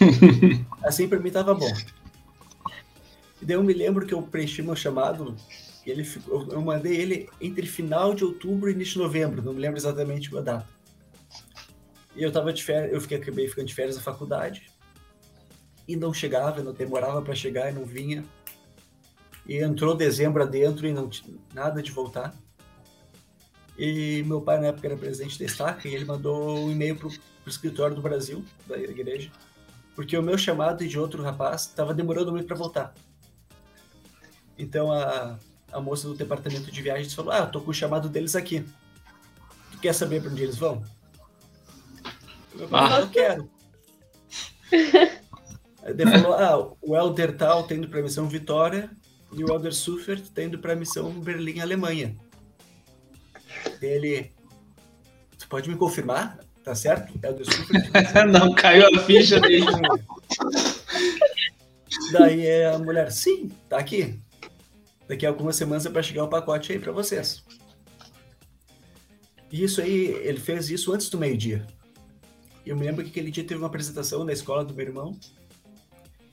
assim 0.82 1.08
para 1.08 1.20
mim 1.20 1.30
tava 1.30 1.54
bom. 1.54 1.72
E 3.40 3.44
daí 3.44 3.54
eu 3.54 3.62
me 3.62 3.72
lembro 3.72 4.04
que 4.04 4.12
eu 4.12 4.20
preenchi 4.20 4.60
meu 4.60 4.74
chamado, 4.74 5.36
ele 5.86 6.02
ficou, 6.02 6.48
eu 6.50 6.60
mandei 6.60 6.96
ele 6.96 7.30
entre 7.40 7.66
final 7.66 8.12
de 8.12 8.24
outubro 8.24 8.68
e 8.68 8.72
início 8.72 8.94
de 8.94 8.98
novembro, 8.98 9.40
não 9.40 9.52
me 9.52 9.60
lembro 9.60 9.78
exatamente 9.78 10.36
a 10.36 10.40
data. 10.40 10.68
E 12.16 12.22
eu 12.24 12.32
tava 12.32 12.52
de 12.52 12.64
férias, 12.64 12.92
eu 12.92 13.00
fiquei, 13.00 13.18
acabei 13.18 13.46
ficando 13.46 13.68
de 13.68 13.74
férias 13.74 13.94
na 13.94 14.02
faculdade, 14.02 14.68
e 15.88 15.96
não 15.96 16.12
chegava, 16.12 16.62
não 16.62 16.74
demorava 16.74 17.22
para 17.22 17.34
chegar 17.34 17.70
e 17.70 17.74
não 17.74 17.86
vinha. 17.86 18.22
E 19.46 19.56
entrou 19.56 19.96
dezembro 19.96 20.42
adentro 20.42 20.86
e 20.86 20.92
não 20.92 21.08
tinha 21.08 21.38
nada 21.54 21.82
de 21.82 21.90
voltar. 21.90 22.36
E 23.78 24.22
meu 24.24 24.42
pai, 24.42 24.60
na 24.60 24.66
época, 24.66 24.86
era 24.86 24.96
presidente 24.96 25.38
da 25.38 25.46
estaca 25.46 25.88
e 25.88 25.94
ele 25.94 26.04
mandou 26.04 26.58
um 26.58 26.70
e-mail 26.70 26.96
pro, 26.96 27.08
pro 27.08 27.50
escritório 27.50 27.96
do 27.96 28.02
Brasil, 28.02 28.44
da 28.66 28.76
igreja, 28.76 29.32
porque 29.94 30.16
o 30.18 30.22
meu 30.22 30.36
chamado 30.36 30.84
e 30.84 30.88
de 30.88 30.98
outro 30.98 31.22
rapaz 31.22 31.62
estava 31.62 31.94
demorando 31.94 32.32
muito 32.32 32.46
para 32.46 32.56
voltar. 32.56 32.92
Então 34.58 34.92
a, 34.92 35.38
a 35.72 35.80
moça 35.80 36.06
do 36.08 36.14
departamento 36.14 36.70
de 36.70 36.82
viagens 36.82 37.14
falou: 37.14 37.32
Ah, 37.32 37.46
tô 37.46 37.60
com 37.60 37.70
o 37.70 37.74
chamado 37.74 38.08
deles 38.08 38.36
aqui. 38.36 38.66
Tu 39.70 39.78
quer 39.78 39.94
saber 39.94 40.20
para 40.20 40.30
onde 40.32 40.42
eles 40.42 40.56
vão? 40.56 40.84
Eu 42.58 42.68
falei, 42.68 42.94
ah. 42.94 43.00
eu 43.00 43.08
quero. 43.08 43.50
Ele 45.90 46.10
falou: 46.10 46.34
Ah, 46.34 46.72
o 46.80 46.96
Elder 46.96 47.36
tal 47.36 47.64
tá 47.64 47.74
indo 47.74 47.88
para 47.88 48.00
a 48.00 48.02
missão 48.02 48.28
Vitória 48.28 48.90
e 49.32 49.44
o 49.44 49.52
Elder 49.52 49.74
Suffert 49.74 50.22
tá 50.34 50.42
indo 50.42 50.58
para 50.58 50.72
a 50.72 50.76
missão 50.76 51.10
Berlim, 51.20 51.60
Alemanha. 51.60 52.16
Ele. 53.80 54.32
Tu 55.38 55.48
pode 55.48 55.68
me 55.68 55.76
confirmar? 55.76 56.38
Tá 56.64 56.74
certo? 56.74 57.12
Elder 57.24 57.46
Suffert? 57.46 57.90
Não 58.32 58.54
caiu 58.54 58.86
a 58.94 59.00
ficha 59.00 59.40
dele. 59.40 59.66
Daí 62.12 62.46
é 62.46 62.66
a 62.66 62.78
mulher, 62.78 63.10
sim, 63.10 63.50
tá 63.68 63.78
aqui. 63.78 64.18
Daqui 65.06 65.24
a 65.24 65.30
algumas 65.30 65.56
semanas 65.56 65.86
é 65.86 65.90
para 65.90 66.02
chegar 66.02 66.24
o 66.24 66.28
pacote 66.28 66.72
aí 66.72 66.78
para 66.78 66.92
vocês. 66.92 67.42
E 69.50 69.64
isso 69.64 69.80
aí, 69.80 70.06
ele 70.22 70.38
fez 70.38 70.68
isso 70.70 70.92
antes 70.92 71.08
do 71.08 71.18
meio-dia. 71.18 71.66
Eu 72.64 72.76
me 72.76 72.84
lembro 72.84 73.02
que 73.02 73.10
aquele 73.10 73.30
dia 73.30 73.44
teve 73.44 73.58
uma 73.58 73.66
apresentação 73.66 74.24
na 74.24 74.32
escola 74.32 74.62
do 74.64 74.74
meu 74.74 74.86
irmão 74.86 75.18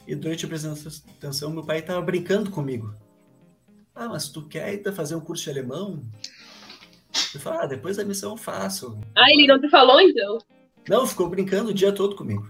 e 0.07 0.15
durante 0.15 0.45
a 0.45 0.47
apresentação, 0.47 1.51
meu 1.51 1.63
pai 1.63 1.79
estava 1.79 2.01
brincando 2.01 2.51
comigo. 2.51 2.95
Ah, 3.93 4.09
mas 4.09 4.29
tu 4.29 4.47
quer 4.47 4.83
fazer 4.93 5.15
um 5.15 5.21
curso 5.21 5.43
de 5.43 5.49
alemão? 5.49 6.03
Eu 7.33 7.39
falei, 7.39 7.59
ah, 7.59 7.65
depois 7.65 7.97
da 7.97 8.03
missão 8.03 8.31
eu 8.31 8.37
faço. 8.37 8.99
Ah, 9.15 9.31
ele 9.31 9.47
não 9.47 9.59
te 9.59 9.69
falou 9.69 9.99
então? 10.01 10.37
Não, 10.87 11.07
ficou 11.07 11.29
brincando 11.29 11.69
o 11.69 11.73
dia 11.73 11.91
todo 11.91 12.15
comigo. 12.15 12.47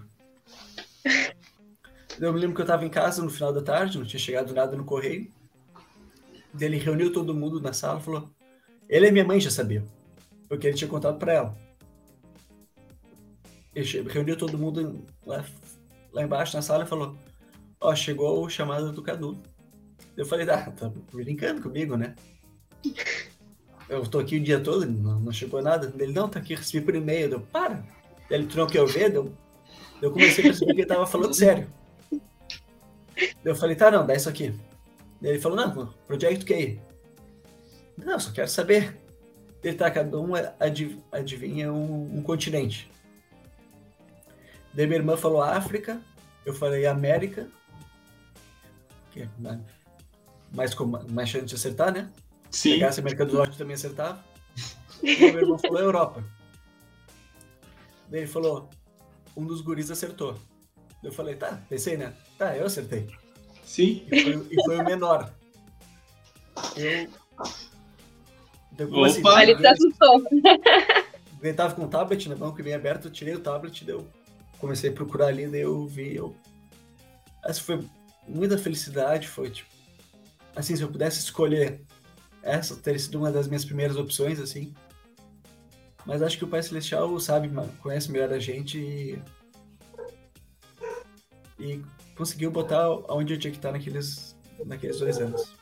eu 2.20 2.32
me 2.32 2.40
lembro 2.40 2.54
que 2.54 2.60
eu 2.60 2.64
estava 2.64 2.84
em 2.84 2.90
casa 2.90 3.22
no 3.22 3.30
final 3.30 3.52
da 3.52 3.62
tarde, 3.62 3.98
não 3.98 4.04
tinha 4.04 4.20
chegado 4.20 4.52
nada 4.52 4.76
no 4.76 4.84
correio. 4.84 5.30
Ele 6.60 6.78
reuniu 6.78 7.12
todo 7.12 7.34
mundo 7.34 7.60
na 7.60 7.72
sala 7.72 8.00
e 8.00 8.02
falou: 8.02 8.30
Ele 8.88 9.08
e 9.08 9.12
minha 9.12 9.24
mãe 9.24 9.40
já 9.40 9.50
sabiam, 9.50 9.84
porque 10.48 10.66
ele 10.66 10.76
tinha 10.76 10.88
contado 10.88 11.18
para 11.18 11.32
ela. 11.32 11.58
Ele 13.74 14.08
reuniu 14.08 14.36
todo 14.36 14.58
mundo 14.58 15.04
lá, 15.24 15.44
lá 16.12 16.22
embaixo 16.22 16.56
na 16.56 16.62
sala 16.62 16.84
e 16.84 16.88
falou: 16.88 17.16
Ó, 17.80 17.94
chegou 17.94 18.44
o 18.44 18.50
chamado 18.50 18.92
do 18.92 19.02
Cadu. 19.02 19.38
Eu 20.16 20.24
falei: 20.24 20.48
Ah, 20.48 20.70
tá 20.70 20.90
brincando 21.12 21.62
comigo, 21.62 21.96
né? 21.96 22.14
Eu 23.88 24.04
tô 24.04 24.18
aqui 24.18 24.36
o 24.36 24.42
dia 24.42 24.58
todo, 24.58 24.84
não, 24.84 25.20
não 25.20 25.32
chegou 25.32 25.62
nada. 25.62 25.92
Ele: 25.98 26.12
Não, 26.12 26.28
tá 26.28 26.40
aqui, 26.40 26.54
recebi 26.54 26.84
por 26.84 26.94
e-mail. 26.94 27.30
Eu: 27.30 27.40
Para. 27.40 27.84
Ele 28.28 28.48
não 28.54 28.66
quer 28.66 28.84
ver, 28.86 29.10
deu. 29.10 29.32
Eu 30.02 30.10
comecei 30.10 30.44
a 30.44 30.48
perceber 30.48 30.74
que 30.74 30.80
ele 30.80 30.88
tava 30.88 31.06
falando 31.06 31.34
sério. 31.34 31.72
Eu 33.44 33.54
falei: 33.54 33.76
Tá, 33.76 33.90
não, 33.90 34.06
dá 34.06 34.14
isso 34.14 34.28
aqui. 34.28 34.52
Ele 35.22 35.38
falou: 35.38 35.56
Não, 35.56 35.94
Project 36.06 36.44
K. 36.44 36.80
Não, 37.96 38.18
só 38.18 38.32
quero 38.32 38.48
saber. 38.48 39.00
Ele 39.62 39.76
tá, 39.76 39.90
cada 39.90 40.20
um 40.20 40.32
adiv 40.60 40.98
adivinha 41.10 41.72
um, 41.72 42.18
um 42.18 42.22
continente. 42.22 42.90
Daí 44.72 44.86
minha 44.86 44.98
irmã 44.98 45.16
falou 45.16 45.42
África, 45.42 46.00
eu 46.44 46.52
falei 46.52 46.86
América, 46.86 47.48
que 49.16 49.22
é 49.22 49.28
mais, 50.52 50.76
mais 51.10 51.28
chance 51.28 51.46
de 51.46 51.54
acertar, 51.54 51.92
né? 51.92 52.10
Sim. 52.50 52.72
Pegasse 52.72 53.00
a 53.00 53.02
América 53.02 53.24
do 53.24 53.34
Norte 53.34 53.56
também 53.56 53.74
acertava. 53.74 54.22
E 55.02 55.16
meu 55.16 55.40
irmão 55.40 55.58
falou 55.58 55.80
Europa. 55.80 56.24
Daí 58.08 58.20
ele 58.20 58.26
falou, 58.26 58.68
um 59.36 59.46
dos 59.46 59.60
guris 59.60 59.90
acertou. 59.90 60.38
Eu 61.02 61.12
falei, 61.12 61.34
tá, 61.34 61.60
pensei, 61.68 61.96
né? 61.96 62.12
Tá, 62.38 62.56
eu 62.56 62.66
acertei. 62.66 63.08
Sim. 63.64 64.06
E 64.10 64.22
foi, 64.22 64.46
e 64.50 64.64
foi 64.64 64.76
o 64.78 64.84
menor. 64.84 65.32
Eu. 66.76 67.08
Depois, 68.72 69.12
assim, 69.12 69.20
Opa! 69.20 69.30
Assim, 69.30 69.50
ele 69.50 69.58
se 69.58 69.66
assustou. 69.66 70.22
Ele 71.42 71.54
tava 71.54 71.74
com 71.74 71.84
o 71.84 71.88
tablet 71.88 72.28
na 72.28 72.34
mão 72.34 72.52
que 72.52 72.62
vem 72.62 72.74
aberto, 72.74 73.06
eu 73.06 73.12
tirei 73.12 73.34
o 73.34 73.40
tablet, 73.40 73.84
deu 73.84 74.04
comecei 74.58 74.90
a 74.90 74.92
procurar 74.92 75.26
ali, 75.26 75.46
daí 75.46 75.60
eu 75.60 75.86
vi, 75.86 76.16
eu... 76.16 76.34
Essa 77.44 77.60
foi 77.60 77.84
muita 78.28 78.58
felicidade, 78.58 79.28
foi 79.28 79.50
tipo... 79.50 79.70
Assim, 80.54 80.74
se 80.74 80.82
eu 80.82 80.88
pudesse 80.88 81.18
escolher 81.18 81.80
essa, 82.42 82.76
teria 82.76 82.98
sido 82.98 83.18
uma 83.18 83.30
das 83.30 83.46
minhas 83.46 83.64
primeiras 83.64 83.96
opções, 83.96 84.40
assim. 84.40 84.74
Mas 86.04 86.22
acho 86.22 86.38
que 86.38 86.44
o 86.44 86.48
Pai 86.48 86.62
Celestial 86.62 87.18
sabe, 87.20 87.50
conhece 87.80 88.10
melhor 88.10 88.32
a 88.32 88.38
gente 88.38 88.78
e... 88.78 89.18
E 91.58 91.82
conseguiu 92.14 92.50
botar 92.50 92.88
onde 93.08 93.34
eu 93.34 93.38
tinha 93.38 93.50
que 93.50 93.58
estar 93.58 93.72
naqueles, 93.72 94.36
naqueles 94.64 94.98
dois 94.98 95.18
anos. 95.18 95.54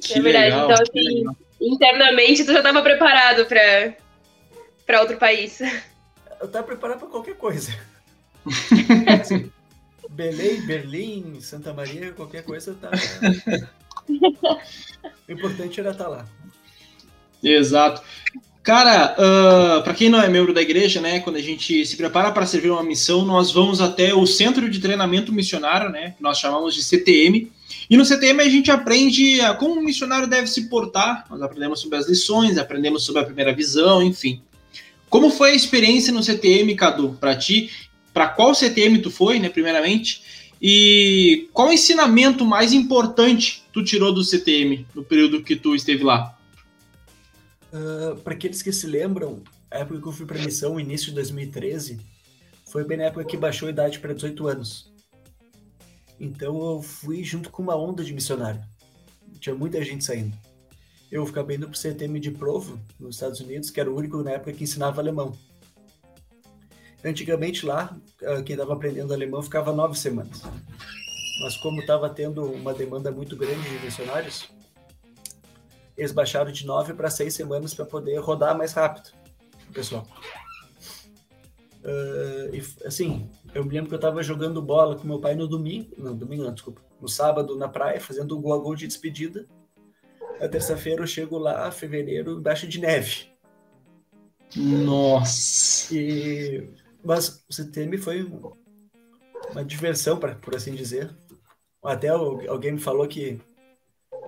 Que 0.00 0.18
é 0.18 0.22
verdade, 0.22 0.50
legal, 0.50 0.70
então 0.70 0.82
assim, 0.82 1.24
internamente 1.60 2.44
tu 2.44 2.52
já 2.52 2.58
estava 2.58 2.82
preparado 2.82 3.46
para 3.46 5.00
outro 5.00 5.16
país 5.16 5.60
eu 6.40 6.48
tava 6.48 6.66
preparado 6.66 6.98
para 6.98 7.08
qualquer 7.08 7.36
coisa. 7.36 7.72
assim, 9.20 9.50
Belém, 10.18 10.60
Berlim, 10.62 11.40
Santa 11.40 11.72
Maria, 11.72 12.10
qualquer 12.10 12.42
coisa 12.42 12.74
tá. 12.74 12.90
o 14.10 15.32
importante 15.32 15.78
era 15.78 15.92
estar 15.92 16.04
tá 16.06 16.10
lá. 16.10 16.26
Exato. 17.40 18.02
Cara, 18.64 19.14
uh, 19.14 19.80
para 19.84 19.94
quem 19.94 20.08
não 20.08 20.20
é 20.20 20.28
membro 20.28 20.52
da 20.52 20.60
igreja, 20.60 21.00
né, 21.00 21.20
quando 21.20 21.36
a 21.36 21.40
gente 21.40 21.86
se 21.86 21.96
prepara 21.96 22.32
para 22.32 22.44
servir 22.46 22.68
uma 22.68 22.82
missão, 22.82 23.24
nós 23.24 23.52
vamos 23.52 23.80
até 23.80 24.12
o 24.12 24.26
Centro 24.26 24.68
de 24.68 24.80
Treinamento 24.80 25.32
Missionário, 25.32 25.88
né, 25.88 26.14
que 26.16 26.22
nós 26.22 26.36
chamamos 26.36 26.74
de 26.74 26.82
CTM. 26.82 27.52
E 27.88 27.96
no 27.96 28.04
CTM 28.04 28.42
a 28.42 28.48
gente 28.48 28.72
aprende 28.72 29.40
a 29.40 29.54
como 29.54 29.78
um 29.78 29.84
missionário 29.84 30.26
deve 30.26 30.48
se 30.48 30.68
portar. 30.68 31.26
Nós 31.30 31.40
aprendemos 31.40 31.78
sobre 31.78 31.96
as 31.96 32.08
lições, 32.08 32.58
aprendemos 32.58 33.04
sobre 33.04 33.22
a 33.22 33.24
primeira 33.24 33.54
visão, 33.54 34.02
enfim. 34.02 34.42
Como 35.08 35.30
foi 35.30 35.52
a 35.52 35.54
experiência 35.54 36.12
no 36.12 36.24
CTM, 36.24 36.74
Cadu, 36.74 37.16
para 37.20 37.36
ti? 37.36 37.70
Para 38.18 38.30
qual 38.30 38.52
CTM 38.52 39.00
tu 39.00 39.12
foi, 39.12 39.38
né, 39.38 39.48
primeiramente? 39.48 40.50
E 40.60 41.48
qual 41.52 41.72
ensinamento 41.72 42.44
mais 42.44 42.72
importante 42.72 43.62
tu 43.72 43.84
tirou 43.84 44.12
do 44.12 44.24
CTM 44.24 44.84
no 44.92 45.04
período 45.04 45.44
que 45.44 45.54
tu 45.54 45.72
esteve 45.72 46.02
lá? 46.02 46.36
Uh, 47.72 48.14
ah, 48.14 48.16
para 48.16 48.34
aqueles 48.34 48.60
que 48.60 48.72
se 48.72 48.88
lembram, 48.88 49.40
a 49.70 49.78
época 49.78 50.00
que 50.00 50.08
eu 50.08 50.10
fui 50.10 50.26
para 50.26 50.36
missão, 50.42 50.80
início 50.80 51.10
de 51.10 51.14
2013, 51.14 52.00
foi 52.66 52.82
bem 52.82 52.98
na 52.98 53.04
época 53.04 53.24
que 53.24 53.36
baixou 53.36 53.68
a 53.68 53.70
idade 53.70 54.00
para 54.00 54.12
18 54.12 54.48
anos. 54.48 54.92
Então 56.18 56.72
eu 56.72 56.82
fui 56.82 57.22
junto 57.22 57.50
com 57.50 57.62
uma 57.62 57.76
onda 57.76 58.02
de 58.02 58.12
missionário. 58.12 58.60
Tinha 59.38 59.54
muita 59.54 59.80
gente 59.84 60.04
saindo 60.04 60.36
eu 61.10 61.22
acabei 61.22 61.56
indo 61.56 61.66
para 61.66 61.74
o 61.74 61.78
CTM 61.78 62.20
de 62.20 62.30
Provo, 62.30 62.78
nos 63.00 63.16
Estados 63.16 63.40
Unidos, 63.40 63.70
que 63.70 63.80
era 63.80 63.90
o 63.90 63.96
único 63.96 64.22
na 64.22 64.32
época 64.32 64.52
que 64.52 64.64
ensinava 64.64 65.00
alemão. 65.00 65.36
Antigamente 67.04 67.64
lá, 67.64 67.96
ah, 68.24 68.42
quem 68.42 68.54
estava 68.54 68.72
aprendendo 68.72 69.14
alemão 69.14 69.42
ficava 69.42 69.72
nove 69.72 69.96
semanas. 69.96 70.42
Mas 71.40 71.56
como 71.58 71.80
estava 71.80 72.10
tendo 72.10 72.44
uma 72.44 72.74
demanda 72.74 73.10
muito 73.12 73.36
grande 73.36 73.68
de 73.68 73.84
missionários, 73.84 74.48
eles 75.96 76.12
baixaram 76.12 76.50
de 76.50 76.66
nove 76.66 76.92
para 76.94 77.10
seis 77.10 77.34
semanas 77.34 77.74
para 77.74 77.84
poder 77.84 78.18
rodar 78.18 78.56
mais 78.56 78.72
rápido, 78.72 79.10
pessoal. 79.72 80.06
Uh, 81.84 82.54
e, 82.54 82.62
assim, 82.84 83.30
eu 83.54 83.64
me 83.64 83.72
lembro 83.72 83.88
que 83.88 83.94
eu 83.94 83.98
estava 83.98 84.22
jogando 84.22 84.60
bola 84.60 84.96
com 84.96 85.06
meu 85.06 85.20
pai 85.20 85.34
no 85.34 85.46
domingo, 85.46 85.90
não, 85.96 86.14
domingo 86.14 86.42
não, 86.42 86.52
desculpa, 86.52 86.82
no 87.00 87.08
sábado 87.08 87.56
na 87.56 87.68
praia, 87.68 88.00
fazendo 88.00 88.36
o 88.36 88.40
gol 88.40 88.74
de 88.74 88.86
despedida. 88.86 89.46
Na 90.40 90.48
terça-feira 90.48 91.02
eu 91.02 91.06
chego 91.06 91.38
lá, 91.38 91.70
fevereiro, 91.70 92.38
embaixo 92.38 92.66
de 92.66 92.80
neve. 92.80 93.28
Nossa! 94.56 95.94
E... 95.94 96.68
Mas 97.04 97.44
o 97.48 97.52
CTM 97.52 97.96
foi 97.98 98.30
uma 99.50 99.64
diversão, 99.64 100.18
pra, 100.18 100.34
por 100.34 100.54
assim 100.54 100.74
dizer. 100.74 101.10
Até 101.82 102.08
alguém 102.08 102.72
me 102.72 102.80
falou 102.80 103.06
que 103.06 103.40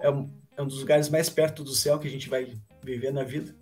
é 0.01 0.11
um, 0.11 0.31
é 0.57 0.63
um 0.63 0.67
dos 0.67 0.81
lugares 0.81 1.09
mais 1.09 1.29
perto 1.29 1.65
do 1.65 1.75
céu 1.75 1.99
que 1.99 2.07
a 2.07 2.11
gente 2.11 2.29
vai 2.29 2.57
viver 2.83 3.13
na 3.13 3.25
vida. 3.25 3.55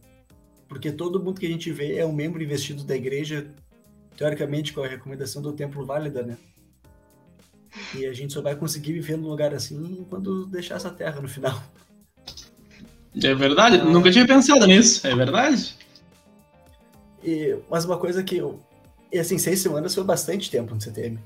Porque 0.69 0.93
todo 0.93 1.23
mundo 1.23 1.41
que 1.41 1.47
a 1.47 1.51
gente 1.51 1.73
vê 1.73 1.97
é 1.97 2.05
um 2.05 2.13
membro 2.13 2.43
investido 2.43 2.85
da 2.85 2.95
igreja, 2.95 3.51
teoricamente 4.17 4.73
com 4.73 4.83
a 4.83 4.87
recomendação 4.87 5.41
do 5.41 5.53
templo 5.53 5.85
válida, 5.85 6.23
né? 6.23 6.37
E 7.95 8.07
a 8.07 8.13
gente 8.13 8.33
só 8.33 8.43
vai 8.43 8.55
conseguir 8.55 8.93
viver 8.93 9.17
num 9.17 9.29
lugar 9.29 9.55
assim 9.55 10.07
quando 10.11 10.47
deixar 10.47 10.77
essa 10.77 10.91
terra 10.91 11.21
no 11.21 11.29
final. 11.29 11.63
É 13.23 13.35
verdade, 13.35 13.79
nunca 13.79 14.11
tinha 14.11 14.27
pensado 14.27 14.67
nisso, 14.67 15.07
é 15.07 15.15
verdade. 15.15 15.77
E, 17.25 17.57
mas 17.69 17.85
uma 17.85 17.99
coisa 17.99 18.23
que 18.23 18.37
eu. 18.37 18.61
E 19.11 19.19
assim, 19.19 19.39
seis 19.39 19.61
semanas 19.61 19.95
foi 19.95 20.05
bastante 20.05 20.51
tempo 20.51 20.75
no 20.75 20.81
CTM. 20.81 21.19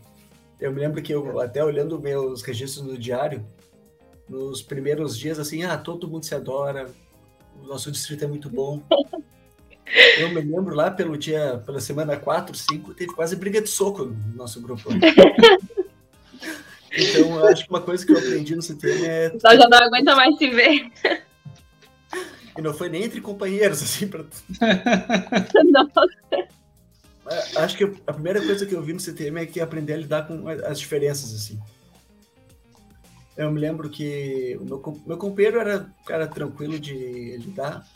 Eu 0.61 0.73
me 0.73 0.81
lembro 0.81 1.03
que 1.03 1.12
eu, 1.12 1.41
até 1.41 1.65
olhando 1.65 2.01
meus 2.01 2.43
registros 2.43 2.87
no 2.87 2.97
diário, 2.97 3.45
nos 4.29 4.62
primeiros 4.62 5.19
dias, 5.19 5.39
assim, 5.39 5.65
ah, 5.65 5.77
todo 5.77 6.09
mundo 6.09 6.25
se 6.25 6.35
adora, 6.35 6.89
o 7.61 7.67
nosso 7.67 7.91
distrito 7.91 8.25
é 8.25 8.29
muito 8.29 8.49
bom. 8.49 8.81
Eu 10.19 10.31
me 10.31 10.41
lembro 10.41 10.75
lá 10.75 10.91
pelo 10.91 11.19
dia, 11.19 11.62
pela 11.67 11.79
semana 11.81 12.17
4, 12.17 12.57
5, 12.57 12.95
teve 12.95 13.12
quase 13.12 13.37
briga 13.37 13.61
de 13.61 13.69
soco 13.69 14.07
no 14.07 14.37
nosso 14.37 14.59
grupo. 14.62 14.89
então, 16.97 17.39
eu 17.39 17.47
acho 17.47 17.65
que 17.65 17.71
uma 17.71 17.81
coisa 17.81 18.07
que 18.07 18.12
eu 18.12 18.17
aprendi 18.17 18.57
no 18.57 18.62
CTM 18.62 19.05
é. 19.05 19.27
Então 19.35 19.55
já 19.55 19.69
não 19.69 19.79
aguenta 19.79 20.15
mais 20.17 20.39
se 20.39 20.49
ver. 20.49 20.91
E 22.57 22.62
não 22.62 22.73
foi 22.73 22.89
nem 22.89 23.05
entre 23.05 23.21
companheiros, 23.21 23.83
assim, 23.83 24.09
pra. 24.09 24.25
Nossa. 25.65 26.07
Acho 27.57 27.76
que 27.76 27.85
a 27.85 28.12
primeira 28.12 28.41
coisa 28.45 28.67
que 28.67 28.75
eu 28.75 28.83
vi 28.83 28.93
no 28.93 29.00
CTM 29.00 29.41
é 29.41 29.47
que 29.47 29.61
aprender 29.61 29.95
a 29.95 29.97
lidar 29.99 30.26
com 30.26 30.49
as 30.49 30.79
diferenças, 30.79 31.33
assim. 31.35 31.61
Eu 33.37 33.50
me 33.50 33.61
lembro 33.61 33.88
que 33.88 34.59
o 34.61 34.64
meu, 34.64 35.02
meu 35.07 35.17
companheiro 35.17 35.59
era 35.59 35.91
cara 36.05 36.26
tranquilo 36.26 36.79
de 36.79 37.37
lidar. 37.38 37.87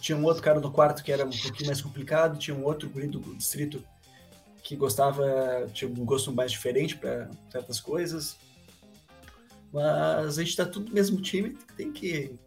Tinha 0.00 0.16
um 0.16 0.24
outro 0.24 0.42
cara 0.42 0.60
no 0.60 0.70
quarto 0.70 1.02
que 1.02 1.10
era 1.10 1.24
um 1.24 1.30
pouquinho 1.30 1.66
mais 1.66 1.80
complicado, 1.80 2.38
tinha 2.38 2.56
um 2.56 2.64
outro 2.64 2.88
guri 2.88 3.08
do 3.08 3.20
distrito 3.34 3.82
que 4.62 4.76
gostava, 4.76 5.66
tinha 5.72 5.90
um 5.90 6.04
gosto 6.04 6.30
mais 6.32 6.52
diferente 6.52 6.96
para 6.96 7.28
certas 7.50 7.80
coisas. 7.80 8.36
Mas 9.72 10.38
a 10.38 10.44
gente 10.44 10.56
tá 10.56 10.64
tudo 10.64 10.88
no 10.88 10.94
mesmo 10.94 11.20
time, 11.20 11.56
tem 11.76 11.90
que 11.90 12.38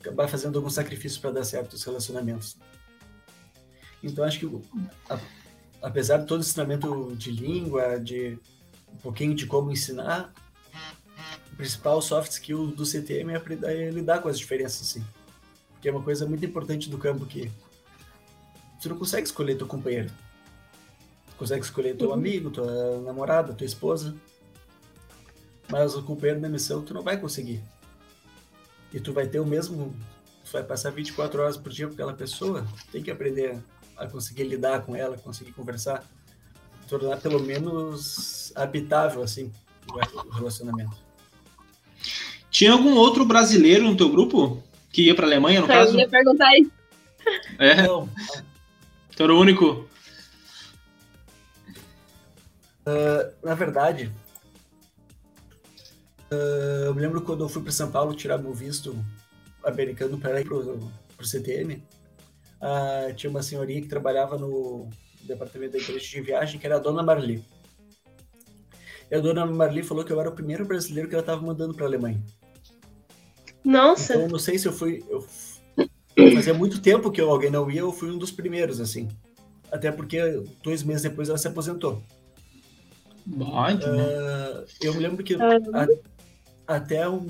acabar 0.00 0.28
fazendo 0.28 0.56
alguns 0.58 0.74
sacrifícios 0.74 1.18
para 1.18 1.30
dar 1.30 1.44
certo 1.44 1.72
os 1.72 1.82
relacionamentos. 1.82 2.56
Então 4.02 4.24
acho 4.24 4.38
que 4.38 4.62
a, 5.08 5.18
apesar 5.84 6.16
de 6.16 6.26
todo 6.26 6.40
o 6.40 6.42
ensinamento 6.42 7.14
de 7.14 7.30
língua, 7.30 8.00
de 8.00 8.38
um 8.92 8.96
pouquinho 8.96 9.34
de 9.34 9.46
como 9.46 9.70
ensinar, 9.70 10.32
o 11.52 11.56
principal 11.56 12.00
soft 12.00 12.32
skill 12.32 12.68
do 12.68 12.86
CTM 12.86 13.32
é 13.32 13.36
aprender 13.36 13.66
a 13.66 13.90
lidar 13.92 14.20
com 14.20 14.28
as 14.28 14.38
diferenças, 14.38 14.88
assim. 14.88 15.04
Que 15.82 15.88
é 15.88 15.92
uma 15.92 16.02
coisa 16.02 16.26
muito 16.26 16.44
importante 16.44 16.88
do 16.88 16.96
campo 16.96 17.26
que 17.26 17.52
você 18.80 18.88
não 18.88 18.96
consegue 18.96 19.26
escolher 19.26 19.56
teu 19.56 19.66
companheiro. 19.66 20.10
Tu 21.30 21.36
consegue 21.36 21.62
escolher 21.62 21.94
teu 21.96 22.08
uhum. 22.08 22.14
amigo, 22.14 22.50
tua 22.50 23.00
namorada, 23.02 23.52
tua 23.52 23.66
esposa. 23.66 24.16
Mas 25.68 25.94
o 25.94 26.02
companheiro 26.02 26.40
da 26.40 26.48
missão 26.48 26.82
tu 26.82 26.94
não 26.94 27.02
vai 27.02 27.18
conseguir. 27.18 27.62
e 28.92 28.98
tu 29.00 29.12
vai 29.12 29.26
ter 29.26 29.38
o 29.38 29.46
mesmo. 29.46 29.94
Tu 30.44 30.50
vai 30.50 30.62
passar 30.62 30.90
24 30.90 31.42
horas 31.42 31.56
por 31.58 31.70
dia 31.70 31.86
com 31.86 31.92
aquela 31.92 32.14
pessoa, 32.14 32.66
tem 32.90 33.02
que 33.02 33.10
aprender 33.10 33.58
a 33.96 34.06
conseguir 34.06 34.44
lidar 34.44 34.82
com 34.82 34.94
ela, 34.96 35.16
conseguir 35.16 35.52
conversar, 35.52 36.04
tornar 36.88 37.18
pelo 37.18 37.40
menos 37.40 38.52
habitável, 38.54 39.22
assim, 39.22 39.52
o 39.90 40.30
relacionamento. 40.30 40.96
Tinha 42.50 42.72
algum 42.72 42.94
outro 42.94 43.24
brasileiro 43.24 43.84
no 43.84 43.96
teu 43.96 44.08
grupo 44.08 44.62
que 44.92 45.02
ia 45.06 45.14
para 45.14 45.26
Alemanha, 45.26 45.60
no 45.60 45.66
Eu 45.66 45.68
caso? 45.68 45.98
ia 45.98 46.08
perguntar 46.08 46.50
isso. 46.58 46.70
É, 47.58 47.82
Não, 47.86 48.08
tu 49.16 49.22
era 49.22 49.34
o 49.34 49.40
único. 49.40 49.88
na 53.42 53.54
verdade, 53.54 54.12
ah, 56.30 56.84
eu 56.86 56.94
me 56.94 57.00
lembro 57.00 57.22
quando 57.22 57.44
eu 57.44 57.48
fui 57.48 57.62
para 57.62 57.72
São 57.72 57.90
Paulo 57.90 58.14
tirar 58.14 58.38
meu 58.38 58.52
visto 58.52 58.96
americano 59.64 60.18
para 60.18 60.40
ir 60.40 60.44
pro, 60.44 60.90
pro 61.16 61.26
CTM, 61.26 61.82
ah, 62.64 63.12
tinha 63.14 63.28
uma 63.30 63.42
senhorinha 63.42 63.82
que 63.82 63.88
trabalhava 63.88 64.38
no 64.38 64.88
departamento 65.22 65.72
da 65.72 65.78
igreja 65.78 66.08
de 66.08 66.20
viagem, 66.20 66.58
que 66.58 66.66
era 66.66 66.76
a 66.76 66.78
dona 66.80 67.02
Marli. 67.02 67.44
E 69.10 69.14
a 69.14 69.20
dona 69.20 69.44
Marli 69.44 69.82
falou 69.82 70.04
que 70.04 70.12
eu 70.12 70.18
era 70.20 70.30
o 70.30 70.34
primeiro 70.34 70.64
brasileiro 70.64 71.08
que 71.08 71.14
ela 71.14 71.22
estava 71.22 71.42
mandando 71.42 71.74
para 71.74 71.84
a 71.84 71.88
Alemanha. 71.88 72.22
Nossa. 73.62 74.14
Então, 74.14 74.22
eu 74.24 74.30
não 74.30 74.38
sei 74.38 74.58
se 74.58 74.66
eu 74.66 74.72
fui. 74.72 75.04
Eu, 75.08 75.26
fazia 76.34 76.54
muito 76.54 76.80
tempo 76.80 77.10
que 77.10 77.20
eu, 77.20 77.30
alguém 77.30 77.50
não 77.50 77.70
ia, 77.70 77.80
eu 77.80 77.92
fui 77.92 78.10
um 78.10 78.18
dos 78.18 78.30
primeiros, 78.30 78.80
assim. 78.80 79.08
Até 79.70 79.90
porque 79.92 80.18
dois 80.62 80.82
meses 80.82 81.02
depois 81.02 81.28
ela 81.28 81.38
se 81.38 81.48
aposentou. 81.48 82.02
Ah, 83.54 83.72
entendi. 83.72 84.00
Ah, 84.00 84.64
eu 84.80 84.94
me 84.94 85.00
lembro 85.00 85.24
que 85.24 85.34
a- 85.34 85.86
até 86.66 87.08
o 87.08 87.22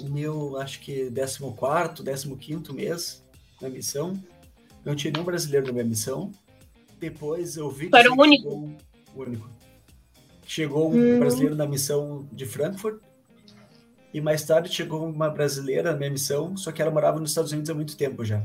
o 0.00 0.08
meu, 0.08 0.56
acho 0.60 0.80
que 0.80 1.10
14, 1.10 2.36
15 2.36 2.72
mês 2.72 3.24
na 3.60 3.68
missão, 3.68 4.12
não 4.84 4.94
tinha 4.94 5.12
nenhum 5.12 5.24
brasileiro 5.24 5.66
na 5.66 5.72
minha 5.72 5.84
missão. 5.84 6.32
Depois 6.98 7.56
eu 7.56 7.70
vi 7.70 7.88
Tu 7.90 7.96
era 7.96 8.10
o 8.12 8.14
que 8.16 8.20
único? 8.22 8.42
chegou 8.42 8.58
um- 8.64 8.76
o 9.14 9.20
único. 9.22 9.50
Chegou 10.46 10.92
um 10.92 10.96
Hum. 11.16 11.18
brasileiro 11.18 11.54
na 11.54 11.66
missão 11.66 12.26
de 12.32 12.46
Frankfurt. 12.46 13.00
E 14.12 14.20
mais 14.20 14.42
tarde 14.42 14.72
chegou 14.72 15.06
uma 15.06 15.28
brasileira 15.28 15.92
na 15.92 15.98
minha 15.98 16.10
missão, 16.10 16.56
só 16.56 16.72
que 16.72 16.80
ela 16.80 16.90
morava 16.90 17.20
nos 17.20 17.30
Estados 17.30 17.52
Unidos 17.52 17.68
há 17.70 17.74
muito 17.74 17.96
tempo 17.96 18.24
já. 18.24 18.42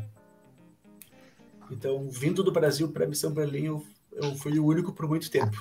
Então, 1.72 2.10
vindo 2.12 2.44
do 2.44 2.52
Brasil 2.52 2.90
para 2.92 3.06
a 3.06 3.08
missão 3.08 3.32
Berlim, 3.32 3.64
eu, 3.66 3.86
eu 4.12 4.36
fui 4.36 4.60
o 4.60 4.66
único 4.66 4.92
por 4.92 5.08
muito 5.08 5.32
tempo. 5.32 5.58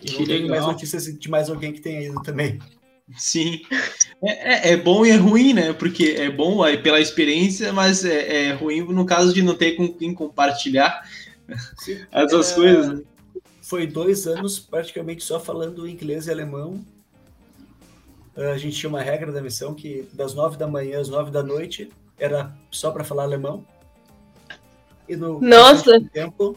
E 0.00 0.06
Que 0.06 0.18
não 0.18 0.26
tenho 0.26 0.48
mais 0.48 0.66
notícias 0.66 1.04
de 1.04 1.30
mais 1.30 1.48
alguém 1.50 1.72
que 1.72 1.80
tenha 1.80 2.00
ido 2.08 2.20
também. 2.22 2.58
Sim. 3.16 3.60
É, 4.22 4.70
é- 4.70 4.72
é 4.72 4.76
bom 4.76 5.04
e 5.04 5.10
é 5.10 5.16
ruim, 5.16 5.52
né? 5.52 5.72
Porque 5.72 6.14
é 6.18 6.30
bom 6.30 6.62
aí 6.62 6.78
pela 6.78 7.00
experiência, 7.00 7.72
mas 7.72 8.04
é, 8.04 8.48
é 8.48 8.52
ruim 8.52 8.80
no 8.82 9.04
caso 9.04 9.32
de 9.32 9.42
não 9.42 9.54
ter 9.54 9.72
com 9.76 9.92
quem 9.92 10.14
compartilhar 10.14 11.02
Sim. 11.78 12.00
essas 12.10 12.52
É, 12.52 12.54
coisas. 12.54 12.98
né? 12.98 13.04
Foi 13.62 13.86
dois 13.86 14.26
anos 14.26 14.58
praticamente 14.60 15.24
só 15.24 15.38
falando 15.40 15.88
inglês 15.88 16.26
e 16.26 16.30
alemão. 16.30 16.84
Ah, 18.36 18.50
A 18.52 18.58
gente 18.58 18.76
tinha 18.76 18.88
uma 18.88 19.02
regra 19.02 19.32
da 19.32 19.42
missão 19.42 19.74
que 19.74 20.08
das 20.12 20.34
nove 20.34 20.56
da 20.56 20.66
manhã 20.66 21.00
às 21.00 21.08
nove 21.08 21.30
da 21.30 21.42
noite 21.42 21.90
era 22.18 22.54
só 22.70 22.90
para 22.90 23.04
falar 23.04 23.24
alemão. 23.24 23.64
E 25.08 25.14
no 25.16 25.40
Nossa! 25.40 26.00
tempo 26.12 26.56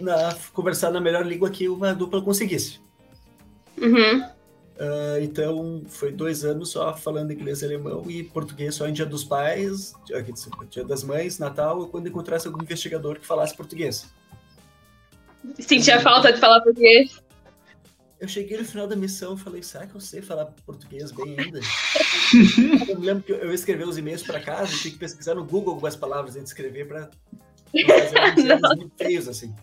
na, 0.00 0.34
conversar 0.52 0.90
na 0.90 1.00
melhor 1.00 1.24
língua 1.26 1.48
que 1.50 1.68
uma 1.68 1.94
dupla 1.94 2.20
conseguisse. 2.22 2.80
Uhum. 3.80 4.22
Ah, 4.82 5.20
então 5.20 5.84
foi 5.86 6.10
dois 6.10 6.44
anos 6.44 6.70
só 6.70 6.92
falando 6.96 7.32
inglês 7.32 7.62
e 7.62 7.66
alemão 7.66 8.02
e 8.10 8.24
português 8.24 8.74
só 8.74 8.88
em 8.88 8.92
Dia 8.92 9.06
dos 9.06 9.22
Pais, 9.22 9.94
Dia 10.68 10.84
das 10.84 11.04
Mães, 11.04 11.38
Natal, 11.38 11.78
ou 11.78 11.86
quando 11.86 12.08
encontrasse 12.08 12.48
algum 12.48 12.60
investigador 12.60 13.20
que 13.20 13.24
falasse 13.26 13.56
português. 13.56 14.12
Sentia 15.60 16.00
falta 16.00 16.32
de 16.32 16.40
falar 16.40 16.60
português. 16.62 17.22
Eu 18.18 18.26
cheguei 18.26 18.58
no 18.58 18.64
final 18.64 18.88
da 18.88 18.96
missão 18.96 19.34
e 19.34 19.38
falei, 19.38 19.62
será 19.62 19.86
que 19.86 19.94
eu 19.94 20.00
sei 20.00 20.20
falar 20.20 20.46
português 20.66 21.12
bem 21.12 21.36
ainda? 21.38 21.60
eu 22.88 22.98
me 22.98 23.06
lembro 23.06 23.22
que 23.22 23.32
eu 23.32 23.54
escrevi 23.54 23.84
os 23.84 23.96
e-mails 23.96 24.24
para 24.24 24.40
casa 24.40 24.74
e 24.74 24.78
tinha 24.78 24.92
que 24.92 24.98
pesquisar 24.98 25.36
no 25.36 25.44
Google 25.44 25.74
algumas 25.74 25.94
palavras 25.94 26.34
antes 26.34 26.52
de 26.52 26.60
escrever 26.60 26.88
para 26.88 27.08
fazer 27.86 28.50
erros 28.50 28.76
muito 28.76 28.96
feios, 28.96 29.28
assim. 29.28 29.54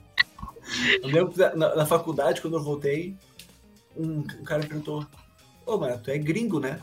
Eu 1.01 1.09
lembro 1.09 1.33
que 1.33 1.39
na, 1.39 1.75
na 1.75 1.85
faculdade, 1.85 2.41
quando 2.41 2.55
eu 2.57 2.63
voltei, 2.63 3.17
um, 3.99 4.19
um 4.19 4.43
cara 4.43 4.61
me 4.61 4.67
perguntou, 4.67 5.05
ô, 5.65 5.77
mano, 5.77 5.99
tu 5.99 6.09
é 6.09 6.17
gringo, 6.17 6.59
né? 6.59 6.79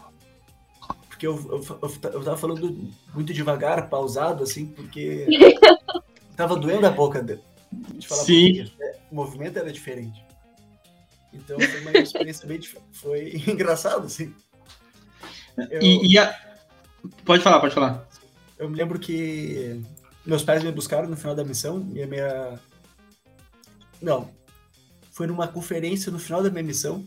Porque 1.08 1.26
eu, 1.26 1.34
eu, 1.34 1.78
eu, 1.82 2.12
eu 2.12 2.24
tava 2.24 2.36
falando 2.36 2.92
muito 3.14 3.32
devagar, 3.32 3.88
pausado, 3.88 4.42
assim, 4.42 4.66
porque 4.66 5.26
tava 6.36 6.56
doendo 6.56 6.86
a 6.86 6.90
boca 6.90 7.22
de, 7.22 7.38
de 7.72 8.06
falar 8.06 8.22
Sim. 8.22 8.56
português. 8.56 8.72
É, 8.80 8.98
O 9.10 9.14
movimento 9.14 9.58
era 9.58 9.72
diferente. 9.72 10.22
Então 11.32 11.58
foi 11.58 11.80
uma 11.80 11.98
experiência 11.98 12.46
bem 12.46 12.60
foi 12.92 13.42
engraçado, 13.48 14.06
assim. 14.06 14.34
Eu, 15.70 15.82
E, 15.82 16.12
e 16.12 16.18
a... 16.18 16.34
Pode 17.24 17.42
falar, 17.42 17.60
pode 17.60 17.74
falar. 17.74 18.06
eu 18.58 18.68
me 18.68 18.76
lembro 18.76 18.98
que 18.98 19.80
meus 20.24 20.42
pais 20.42 20.62
me 20.62 20.72
buscaram 20.72 21.08
no 21.08 21.16
final 21.16 21.34
da 21.36 21.44
missão 21.44 21.88
e 21.94 22.02
a 22.02 22.06
minha. 22.06 22.60
Não. 24.02 24.28
Foi 25.16 25.26
numa 25.26 25.48
conferência 25.48 26.12
no 26.12 26.18
final 26.18 26.42
da 26.42 26.50
minha 26.50 26.62
missão 26.62 27.02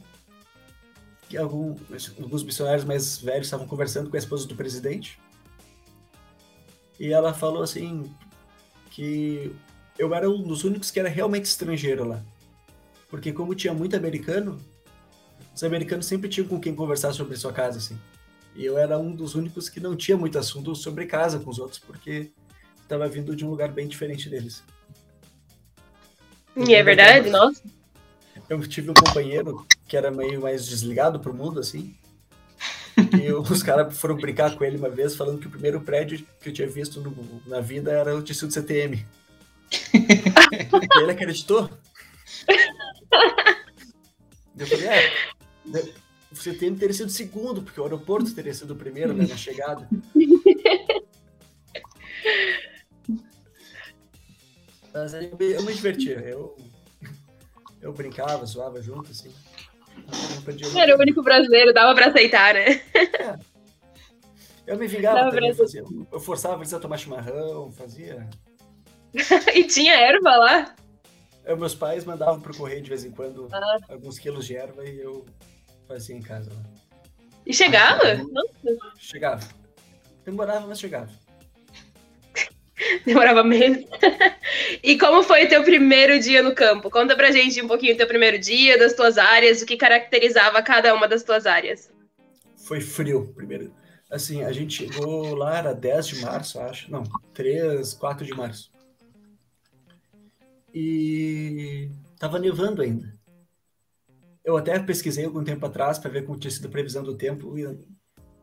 que 1.29 1.37
algum, 1.37 1.75
alguns 2.19 2.43
missionários 2.43 2.83
mais 2.83 3.19
velhos 3.19 3.45
estavam 3.45 3.67
conversando 3.67 4.09
com 4.09 4.15
a 4.15 4.19
esposa 4.19 4.47
do 4.47 4.55
presidente. 4.55 5.19
E 6.99 7.13
ela 7.13 7.35
falou 7.35 7.61
assim 7.61 8.11
que 8.89 9.55
eu 9.95 10.11
era 10.15 10.27
um 10.27 10.41
dos 10.41 10.63
únicos 10.63 10.89
que 10.89 10.99
era 10.99 11.07
realmente 11.07 11.45
estrangeiro 11.45 12.03
lá. 12.03 12.19
Porque 13.09 13.31
como 13.31 13.53
tinha 13.53 13.75
muito 13.75 13.95
americano, 13.95 14.57
os 15.55 15.63
americanos 15.63 16.07
sempre 16.07 16.27
tinham 16.27 16.47
com 16.47 16.59
quem 16.59 16.73
conversar 16.73 17.13
sobre 17.13 17.37
sua 17.37 17.53
casa, 17.53 17.77
assim. 17.77 17.99
E 18.55 18.65
eu 18.65 18.75
era 18.75 18.97
um 18.97 19.15
dos 19.15 19.35
únicos 19.35 19.69
que 19.69 19.79
não 19.79 19.95
tinha 19.95 20.17
muito 20.17 20.39
assunto 20.39 20.73
sobre 20.73 21.05
casa 21.05 21.37
com 21.37 21.51
os 21.51 21.59
outros, 21.59 21.77
porque 21.77 22.31
estava 22.81 23.07
vindo 23.07 23.35
de 23.35 23.45
um 23.45 23.51
lugar 23.51 23.71
bem 23.71 23.87
diferente 23.87 24.31
deles. 24.31 24.63
E 26.57 26.73
é 26.73 26.81
verdade? 26.81 27.29
Nossa. 27.29 27.61
Eu 28.49 28.59
tive 28.67 28.89
um 28.89 28.93
companheiro 28.93 29.65
que 29.87 29.95
era 29.95 30.09
meio 30.09 30.41
mais 30.41 30.67
desligado 30.67 31.19
pro 31.19 31.33
mundo, 31.33 31.59
assim. 31.59 31.95
E 33.21 33.31
os 33.33 33.61
caras 33.63 33.97
foram 33.97 34.15
brincar 34.15 34.55
com 34.57 34.63
ele 34.63 34.77
uma 34.77 34.89
vez, 34.89 35.15
falando 35.15 35.39
que 35.39 35.47
o 35.47 35.51
primeiro 35.51 35.79
prédio 35.81 36.25
que 36.41 36.49
eu 36.49 36.53
tinha 36.53 36.67
visto 36.67 36.99
no- 36.99 37.41
na 37.45 37.61
vida 37.61 37.91
era 37.91 38.15
o 38.15 38.21
Distrito 38.23 38.53
CTM. 38.53 39.05
e 39.93 40.99
ele 41.01 41.11
acreditou. 41.11 41.69
Eu 44.57 44.67
falei, 44.67 44.87
é, 44.87 45.13
né, 45.65 45.81
o 46.31 46.35
CTM 46.35 46.77
teria 46.77 46.93
sido 46.93 47.07
o 47.07 47.11
segundo, 47.11 47.61
porque 47.61 47.79
o 47.79 47.83
aeroporto 47.83 48.33
teria 48.33 48.53
sido 48.53 48.73
o 48.73 48.75
primeiro 48.75 49.13
né, 49.13 49.25
na 49.27 49.37
chegada. 49.37 49.87
Mas 54.93 55.13
eu 55.13 55.37
me, 55.37 55.73
divertia, 55.73 56.19
eu, 56.19 56.57
eu 57.81 57.93
brincava, 57.93 58.45
zoava 58.45 58.81
junto, 58.81 59.11
assim. 59.11 59.33
Era 60.77 60.95
o 60.95 60.99
único 60.99 61.21
brasileiro, 61.21 61.73
dava 61.73 61.93
pra 61.93 62.07
aceitar, 62.07 62.53
né? 62.53 62.81
Eu 64.65 64.77
me 64.77 64.87
vingava 64.87 65.29
também, 65.31 65.53
Brasil. 65.53 65.83
fazia, 65.83 65.83
eu 66.11 66.19
forçava 66.19 66.57
eles 66.61 66.73
a 66.73 66.79
tomar 66.79 66.97
chimarrão, 66.97 67.71
fazia... 67.71 68.27
E 69.55 69.63
tinha 69.63 69.93
erva 69.95 70.35
lá. 70.35 70.75
Eu, 71.43 71.57
meus 71.57 71.73
pais 71.73 72.05
mandavam 72.05 72.39
pro 72.39 72.55
correio 72.55 72.81
de 72.83 72.89
vez 72.89 73.03
em 73.03 73.11
quando 73.11 73.47
Ah. 73.51 73.77
alguns 73.89 74.19
quilos 74.19 74.45
de 74.45 74.55
erva 74.55 74.85
e 74.87 74.99
eu 74.99 75.25
fazia 75.87 76.15
em 76.15 76.21
casa. 76.21 76.51
lá. 76.53 76.61
E 77.45 77.51
chegava? 77.53 78.03
Chegava. 78.99 79.47
Demorava, 80.23 80.67
mas 80.67 80.79
chegava. 80.79 81.09
Demorava 83.05 83.43
mesmo. 83.43 83.87
e 84.83 84.97
como 84.97 85.23
foi 85.23 85.45
o 85.45 85.49
teu 85.49 85.63
primeiro 85.63 86.19
dia 86.19 86.41
no 86.41 86.55
campo? 86.55 86.89
Conta 86.89 87.15
pra 87.15 87.31
gente 87.31 87.61
um 87.61 87.67
pouquinho 87.67 87.93
do 87.93 87.97
teu 87.97 88.07
primeiro 88.07 88.39
dia, 88.39 88.77
das 88.77 88.93
tuas 88.93 89.17
áreas, 89.17 89.61
o 89.61 89.65
que 89.65 89.77
caracterizava 89.77 90.61
cada 90.61 90.93
uma 90.93 91.07
das 91.07 91.23
tuas 91.23 91.45
áreas. 91.45 91.91
Foi 92.57 92.81
frio, 92.81 93.33
primeiro. 93.35 93.73
Assim, 94.09 94.43
a 94.43 94.51
gente 94.51 94.73
chegou 94.73 95.35
lá, 95.35 95.57
era 95.57 95.73
10 95.73 96.07
de 96.07 96.21
março, 96.21 96.59
acho. 96.59 96.91
Não, 96.91 97.03
3, 97.33 97.93
4 97.93 98.25
de 98.25 98.33
março. 98.33 98.71
E 100.73 101.89
tava 102.17 102.39
nevando 102.39 102.81
ainda. 102.81 103.17
Eu 104.43 104.57
até 104.57 104.79
pesquisei 104.79 105.25
algum 105.25 105.43
tempo 105.43 105.65
atrás 105.65 105.99
para 105.99 106.09
ver 106.09 106.25
como 106.25 106.39
tinha 106.39 106.49
sido 106.49 106.67
a 106.67 106.71
previsão 106.71 107.03
do 107.03 107.15
tempo 107.15 107.57
e, 107.57 107.77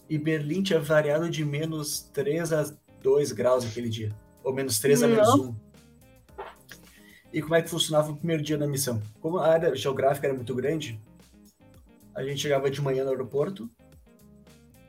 e 0.08 0.18
Berlim 0.18 0.62
tinha 0.62 0.78
variado 0.78 1.28
de 1.28 1.44
menos 1.44 2.02
3 2.12 2.52
a 2.52 2.76
2 3.02 3.32
graus 3.32 3.64
aquele 3.64 3.88
dia. 3.88 4.14
Ou 4.46 4.54
menos 4.54 4.78
3 4.78 5.02
a 5.02 5.08
menos 5.08 5.28
1. 5.28 5.56
E 7.32 7.42
como 7.42 7.56
é 7.56 7.62
que 7.62 7.68
funcionava 7.68 8.12
o 8.12 8.16
primeiro 8.16 8.44
dia 8.44 8.56
na 8.56 8.68
missão? 8.68 9.02
Como 9.20 9.38
a 9.38 9.48
área 9.48 9.74
geográfica 9.74 10.28
era 10.28 10.36
muito 10.36 10.54
grande, 10.54 11.02
a 12.14 12.22
gente 12.22 12.42
chegava 12.42 12.70
de 12.70 12.80
manhã 12.80 13.02
no 13.02 13.10
aeroporto, 13.10 13.68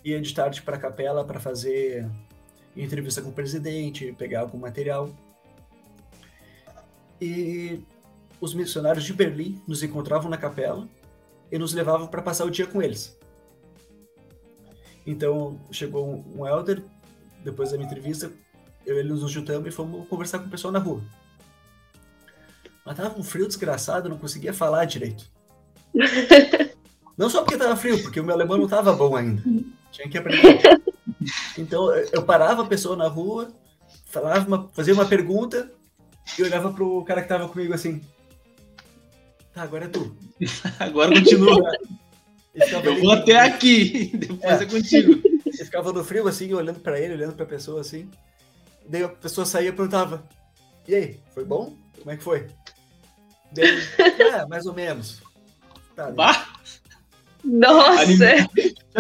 ia 0.06 0.22
de 0.22 0.32
tarde 0.32 0.62
para 0.62 0.78
a 0.78 0.80
capela 0.80 1.26
para 1.26 1.39
fazer 1.39 2.08
entrevista 2.76 3.20
com 3.20 3.30
o 3.30 3.34
presidente, 3.34 4.13
pegar 4.13 4.41
algum 4.41 4.60
material. 4.60 5.10
E 7.20 7.82
os 8.39 8.54
missionários 8.54 9.06
de 9.06 9.12
Berlim 9.12 9.60
nos 9.67 9.82
encontravam 9.82 10.30
na 10.30 10.38
capela 10.38 10.88
e 11.52 11.58
nos 11.58 11.74
levavam 11.74 12.06
para 12.06 12.22
passar 12.22 12.46
o 12.46 12.52
dia 12.52 12.67
com 12.67 12.80
eles. 12.80 13.17
Então 15.04 15.60
chegou 15.72 16.24
um 16.36 16.46
elder, 16.46 16.84
depois 17.43 17.72
da 17.72 17.78
minha 17.78 17.89
entrevista, 17.89 18.32
eu 18.88 18.95
e 18.95 19.00
ele 19.00 19.10
nos 19.10 19.30
juntamos 19.30 19.67
e 19.67 19.71
fomos 19.71 20.08
conversar 20.08 20.39
com 20.39 20.47
o 20.47 20.50
pessoal 20.50 20.71
na 20.71 20.80
rua. 20.80 21.02
Mas 22.86 22.95
tava 22.95 23.19
um 23.19 23.23
frio 23.23 23.45
desgraçado, 23.45 24.08
não 24.08 24.17
conseguia 24.17 24.54
falar 24.54 24.86
direito. 24.86 25.30
Não 27.17 27.32
só 27.32 27.41
porque 27.41 27.58
tava 27.58 27.76
frio, 27.76 28.00
porque 28.04 28.19
o 28.19 28.23
meu 28.23 28.36
alemão 28.36 28.60
não 28.60 28.67
tava 28.67 28.93
bom 28.93 29.15
ainda. 29.15 29.41
Tinha 29.91 30.08
que 30.08 30.17
aprender. 30.17 30.62
Então 31.58 31.91
eu 32.13 32.21
parava 32.21 32.62
a 32.62 32.67
pessoa 32.67 32.95
na 32.95 33.08
rua, 33.08 33.52
falava 34.06 34.47
uma, 34.47 34.69
fazia 34.69 34.93
uma 34.93 35.06
pergunta 35.06 35.69
e 36.38 36.43
olhava 36.43 36.71
pro 36.71 37.04
cara 37.04 37.23
que 37.23 37.28
tava 37.28 37.50
comigo 37.50 37.73
assim. 37.73 38.02
Tá, 39.52 39.63
agora 39.63 39.86
é 39.86 39.88
tu. 39.88 40.15
agora 40.80 41.10
continua. 41.15 41.60
Eu 42.54 43.02
vou 43.02 43.12
até 43.12 43.39
aqui, 43.39 44.12
depois 44.15 44.62
é, 44.62 44.63
é 44.63 44.65
contigo. 44.67 45.21
Eu 45.45 45.65
ficava 45.65 45.91
no 45.91 46.04
frio 46.04 46.28
assim, 46.28 46.54
olhando 46.54 46.80
para 46.80 47.00
ele, 47.00 47.15
olhando 47.15 47.34
pra 47.34 47.45
pessoa 47.45 47.82
assim. 47.82 48.10
Daí 48.88 49.04
a 49.04 49.10
pessoa 49.10 49.45
saía 49.45 49.69
e 49.69 49.73
perguntava: 49.73 50.28
E 50.88 50.95
aí, 50.95 51.19
foi 51.34 51.43
bom? 51.43 51.76
Como 51.97 52.12
é 52.12 52.17
que 52.17 52.23
foi? 52.23 52.47
Daí, 53.52 53.80
é, 54.34 54.45
mais 54.45 54.65
ou 54.65 54.73
menos. 54.73 55.21
Tá, 55.95 56.12
bah! 56.12 56.54
Nossa! 57.43 58.47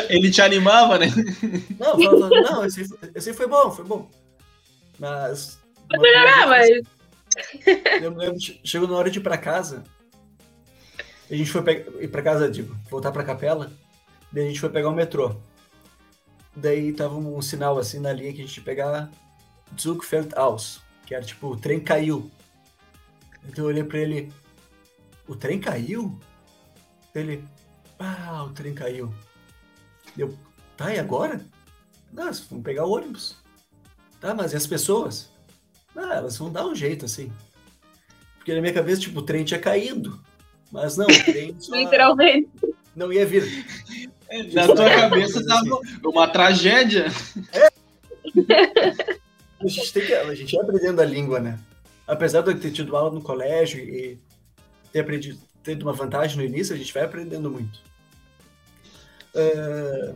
Ele 0.09 0.31
te 0.31 0.41
animava, 0.41 0.97
né? 0.97 1.07
Não, 1.79 1.99
falava, 1.99 2.29
não, 2.29 2.65
esse, 2.65 2.87
esse 3.13 3.33
foi 3.33 3.47
bom, 3.47 3.71
foi 3.71 3.85
bom. 3.85 4.09
Mas. 4.99 5.59
Pode 5.89 6.01
melhorar, 6.01 6.47
mas. 6.47 6.69
Eu 8.01 8.11
me 8.11 8.17
lembro, 8.17 8.37
chegou 8.63 8.87
na 8.87 8.95
hora 8.95 9.09
de 9.09 9.19
ir 9.19 9.21
pra 9.21 9.37
casa. 9.37 9.83
A 11.29 11.35
gente 11.35 11.51
foi 11.51 11.61
ir 11.99 12.07
pra 12.07 12.21
casa, 12.21 12.49
digo, 12.49 12.75
voltar 12.89 13.11
pra 13.11 13.23
capela. 13.23 13.71
Daí 14.31 14.45
a 14.45 14.47
gente 14.47 14.59
foi 14.59 14.69
pegar 14.69 14.89
o 14.89 14.95
metrô. 14.95 15.35
Daí 16.55 16.93
tava 16.93 17.15
um 17.15 17.41
sinal 17.41 17.77
assim 17.77 17.99
na 17.99 18.13
linha 18.13 18.33
que 18.33 18.41
a 18.41 18.45
gente 18.45 18.57
ia 18.57 18.63
pegar 18.63 19.11
Zug 19.79 20.05
fällt 20.05 20.35
aus, 20.35 20.81
que 21.05 21.15
era 21.15 21.23
tipo, 21.23 21.47
o 21.47 21.57
trem 21.57 21.79
caiu. 21.79 22.29
Então 23.47 23.65
eu 23.65 23.69
olhei 23.69 23.83
pra 23.83 23.99
ele, 23.99 24.31
o 25.27 25.35
trem 25.35 25.59
caiu? 25.59 26.19
Ele, 27.13 27.43
ah, 27.99 28.43
o 28.43 28.49
trem 28.49 28.73
caiu. 28.73 29.13
Eu, 30.17 30.37
tá, 30.75 30.93
e 30.93 30.99
agora? 30.99 31.41
Nossa, 32.11 32.43
vamos 32.49 32.63
pegar 32.63 32.85
o 32.85 32.91
ônibus. 32.91 33.35
Tá, 34.19 34.33
mas 34.33 34.53
e 34.53 34.55
as 34.55 34.67
pessoas? 34.67 35.31
Ah, 35.95 36.15
elas 36.15 36.37
vão 36.37 36.51
dar 36.51 36.65
um 36.65 36.75
jeito, 36.75 37.05
assim. 37.05 37.31
Porque 38.37 38.53
na 38.53 38.61
minha 38.61 38.73
cabeça, 38.73 39.01
tipo, 39.01 39.19
o 39.19 39.23
trem 39.23 39.43
tinha 39.43 39.59
caído. 39.59 40.21
Mas 40.71 40.97
não, 40.97 41.05
o 41.05 41.23
trem 41.23 41.55
só... 41.59 41.75
Literalmente. 41.75 42.49
Não 42.95 43.11
ia 43.13 43.25
vir. 43.25 43.65
Na 44.53 44.65
tua 44.65 44.89
cabeça 44.89 45.45
tava 45.45 45.79
uma 46.03 46.27
tragédia. 46.27 47.07
É. 47.53 47.67
A 49.59 49.67
gente, 49.67 49.91
tem 49.93 50.05
que, 50.05 50.13
a 50.13 50.35
gente 50.35 50.53
ia 50.53 50.61
aprendendo 50.61 51.01
a 51.01 51.05
língua, 51.05 51.39
né? 51.39 51.59
Apesar 52.05 52.41
de 52.41 52.51
eu 52.51 52.59
ter 52.59 52.71
tido 52.71 52.95
aula 52.95 53.11
no 53.11 53.21
colégio 53.21 53.79
e 53.79 54.19
ter 54.91 54.99
aprendido, 54.99 55.39
ter 55.63 55.81
uma 55.81 55.93
vantagem 55.93 56.37
no 56.37 56.43
início, 56.43 56.75
a 56.75 56.77
gente 56.77 56.93
vai 56.93 57.03
aprendendo 57.03 57.49
muito. 57.49 57.81
Uh, 59.35 60.15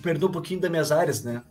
perdeu 0.00 0.28
um 0.28 0.32
pouquinho 0.32 0.60
das 0.60 0.70
minhas 0.70 0.92
áreas, 0.92 1.24
né? 1.24 1.42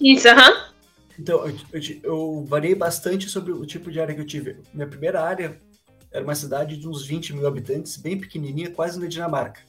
Isso, 0.00 0.28
aham. 0.28 0.50
Uh 0.50 0.54
-huh. 0.54 0.72
Então, 1.18 1.46
eu, 1.46 1.56
eu, 1.72 1.80
eu, 2.02 2.44
variei 2.46 2.74
bastante 2.74 3.28
sobre 3.28 3.52
o 3.52 3.66
tipo 3.66 3.90
de 3.90 4.00
área 4.00 4.14
que 4.14 4.20
eu 4.20 4.26
tive. 4.26 4.56
Minha 4.72 4.86
primeira 4.86 5.22
área 5.22 5.58
era 6.10 6.24
uma 6.24 6.34
cidade 6.34 6.76
de 6.76 6.88
uns 6.88 7.06
20 7.06 7.34
mil 7.34 7.46
habitantes, 7.46 7.96
bem 7.96 8.18
pequenininha, 8.18 8.70
quase 8.70 8.98
na 8.98 9.06
Dinamarca. 9.06 9.60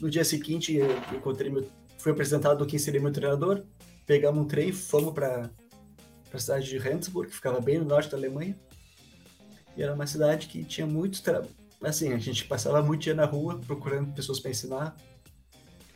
No 0.00 0.10
dia 0.10 0.24
seguinte, 0.24 0.74
eu 0.74 0.90
encontrei 1.12 1.50
meu, 1.50 1.66
fui 1.98 2.12
apresentado 2.12 2.66
quem 2.66 2.78
seria 2.78 3.00
meu 3.00 3.12
treinador, 3.12 3.64
pegamos 4.06 4.44
um 4.44 4.46
trem, 4.46 4.72
fomos 4.72 5.12
para 5.12 5.50
a 6.32 6.38
cidade 6.38 6.68
de 6.68 6.78
Rendsburg, 6.78 7.28
que 7.30 7.36
ficava 7.36 7.60
bem 7.60 7.78
no 7.78 7.84
norte 7.84 8.10
da 8.10 8.16
Alemanha. 8.16 8.56
E 9.76 9.82
era 9.82 9.92
uma 9.94 10.06
cidade 10.06 10.46
que 10.46 10.64
tinha 10.64 10.86
muito 10.86 11.20
assim, 11.82 12.12
a 12.12 12.18
gente 12.18 12.44
passava 12.44 12.82
muito 12.82 13.02
dia 13.02 13.14
na 13.14 13.24
rua 13.24 13.60
procurando 13.66 14.14
pessoas 14.14 14.40
para 14.40 14.50
ensinar. 14.50 14.96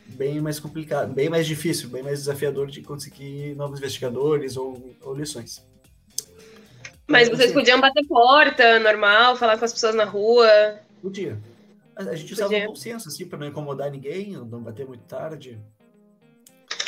Bem 0.06 0.40
mais 0.40 0.58
complicado, 0.58 1.12
bem 1.12 1.28
mais 1.28 1.46
difícil, 1.46 1.88
bem 1.90 2.02
mais 2.02 2.20
desafiador 2.20 2.68
de 2.68 2.80
conseguir 2.80 3.54
novos 3.54 3.78
investigadores 3.78 4.56
ou, 4.56 4.96
ou 5.02 5.14
lições. 5.14 5.66
Mas 7.06 7.28
vocês 7.28 7.50
assim, 7.50 7.54
podiam 7.54 7.80
bater 7.80 8.06
porta, 8.06 8.78
normal, 8.80 9.36
falar 9.36 9.58
com 9.58 9.64
as 9.64 9.72
pessoas 9.72 9.94
na 9.94 10.04
rua? 10.04 10.48
Podia. 11.02 11.38
A, 11.94 12.14
gente 12.14 12.32
usava 12.32 12.54
um 12.54 12.66
bom 12.66 12.74
senso, 12.76 13.08
assim, 13.08 13.26
para 13.26 13.38
não 13.38 13.48
incomodar 13.48 13.90
ninguém, 13.90 14.32
não 14.32 14.62
bater 14.62 14.86
muito 14.86 15.02
tarde. 15.04 15.58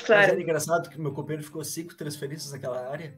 Claro. 0.04 0.22
Mas 0.22 0.32
era 0.32 0.42
engraçado 0.42 0.88
que 0.88 1.00
meu 1.00 1.12
companheiro 1.12 1.44
ficou 1.44 1.64
cinco 1.64 1.94
transferências 1.94 2.52
naquela 2.52 2.88
área. 2.88 3.14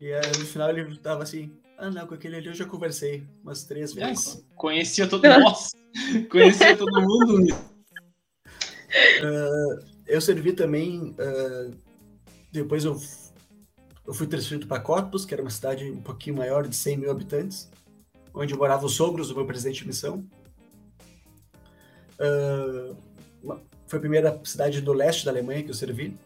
E 0.00 0.12
aí, 0.12 0.38
no 0.38 0.46
final 0.46 0.70
ele 0.70 0.96
tava 0.98 1.22
assim, 1.22 1.52
ah 1.76 1.90
não, 1.90 2.06
com 2.06 2.14
aquele 2.14 2.36
ali 2.36 2.46
eu 2.46 2.54
já 2.54 2.64
conversei 2.64 3.26
umas 3.42 3.64
três 3.64 3.92
vezes. 3.92 4.44
conhecia 4.56 5.06
todo 5.06 5.22
mundo. 5.28 5.56
conhecia 6.30 6.76
todo 6.76 7.00
mundo. 7.02 7.54
Uh, 9.22 9.84
eu 10.06 10.20
servi 10.20 10.52
também. 10.52 11.14
Uh, 11.18 11.74
depois 12.50 12.84
eu, 12.84 13.00
eu 14.06 14.14
fui 14.14 14.26
transferido 14.26 14.66
para 14.66 14.82
Cottbus, 14.82 15.24
que 15.24 15.34
era 15.34 15.42
uma 15.42 15.50
cidade 15.50 15.90
um 15.90 16.00
pouquinho 16.00 16.36
maior, 16.36 16.66
de 16.66 16.74
100 16.74 16.96
mil 16.96 17.10
habitantes, 17.10 17.70
onde 18.34 18.54
moravam 18.54 18.86
os 18.86 18.94
sogros 18.94 19.28
do 19.28 19.34
meu 19.34 19.46
presidente 19.46 19.82
de 19.82 19.86
missão. 19.86 20.26
Uh, 22.18 22.96
foi 23.90 23.98
a 23.98 24.00
primeira 24.00 24.40
cidade 24.44 24.80
do 24.80 24.92
leste 24.92 25.24
da 25.24 25.32
Alemanha 25.32 25.64
que 25.64 25.70
eu 25.70 25.74
servi, 25.74 26.16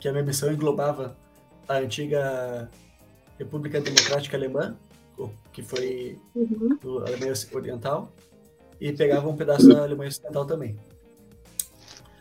que 0.00 0.08
a 0.08 0.12
minha 0.12 0.24
missão 0.24 0.52
englobava 0.52 1.16
a 1.68 1.76
antiga 1.76 2.68
República 3.38 3.80
Democrática 3.80 4.36
Alemã, 4.36 4.76
que 5.52 5.62
foi 5.62 6.18
uhum. 6.34 6.98
a 6.98 7.06
Alemanha 7.06 7.32
Oriental, 7.52 8.12
e 8.80 8.92
pegava 8.92 9.28
um 9.28 9.36
pedaço 9.36 9.68
da 9.68 9.84
Alemanha 9.84 10.08
Ocidental 10.08 10.44
também. 10.44 10.76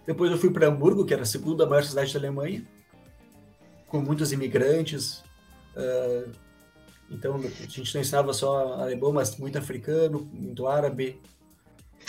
Depois 0.06 0.30
eu 0.30 0.38
fui 0.38 0.52
para 0.52 0.68
Hamburgo, 0.68 1.04
que 1.04 1.16
era 1.16 1.24
a 1.24 1.26
segunda 1.26 1.66
maior 1.66 1.84
cidade 1.84 2.14
da 2.14 2.20
Alemanha, 2.20 2.64
com 3.88 4.00
muitos 4.00 4.32
imigrantes. 4.32 5.24
Uh, 5.76 6.32
então 7.10 7.38
a 7.38 7.42
gente 7.42 7.96
não 7.96 8.02
ensinava 8.02 8.34
só 8.34 8.74
alemão, 8.74 9.12
mas 9.12 9.36
muito 9.38 9.58
africano, 9.58 10.30
muito 10.32 10.68
árabe, 10.68 11.20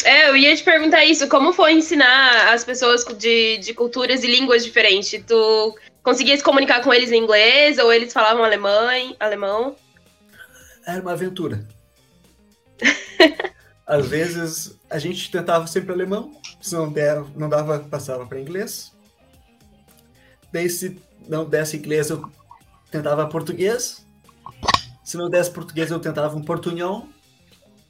é, 0.04 0.28
eu 0.28 0.36
ia 0.36 0.54
te 0.54 0.62
perguntar 0.62 1.04
isso. 1.04 1.28
Como 1.28 1.52
foi 1.52 1.72
ensinar 1.72 2.52
as 2.52 2.64
pessoas 2.64 3.04
de, 3.16 3.58
de 3.58 3.74
culturas 3.74 4.22
e 4.22 4.26
línguas 4.26 4.64
diferentes? 4.64 5.22
Tu 5.26 5.78
conseguia 6.02 6.36
se 6.36 6.42
comunicar 6.42 6.82
com 6.82 6.92
eles 6.92 7.12
em 7.12 7.22
inglês 7.22 7.78
ou 7.78 7.92
eles 7.92 8.12
falavam 8.12 8.44
alemão? 8.44 8.88
alemão? 9.18 9.76
Era 10.86 11.00
uma 11.00 11.12
aventura. 11.12 11.66
Às 13.86 14.06
vezes 14.06 14.78
a 14.88 14.98
gente 14.98 15.30
tentava 15.30 15.66
sempre 15.66 15.92
alemão, 15.92 16.32
se 16.60 16.74
não, 16.74 16.90
der, 16.90 17.24
não 17.36 17.48
dava, 17.48 17.80
passava 17.80 18.24
para 18.24 18.40
inglês. 18.40 18.92
Daí, 20.52 20.68
se 20.70 21.00
não 21.28 21.44
desse 21.44 21.76
inglês, 21.76 22.10
eu 22.10 22.30
tentava 22.90 23.26
português. 23.26 24.06
Se 25.04 25.16
não 25.16 25.28
desse 25.28 25.50
português, 25.50 25.90
eu 25.90 25.98
tentava 25.98 26.36
um 26.36 26.42
portunhol. 26.42 27.08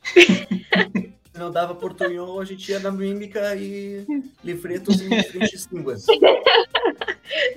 não 1.40 1.50
dava 1.50 1.74
portunhol, 1.74 2.40
a 2.40 2.44
gente 2.44 2.70
ia 2.70 2.78
na 2.78 2.90
mímica 2.90 3.56
e 3.56 4.06
livretos 4.44 5.00
em 5.00 5.08
diferentes 5.08 5.66
línguas. 5.72 6.04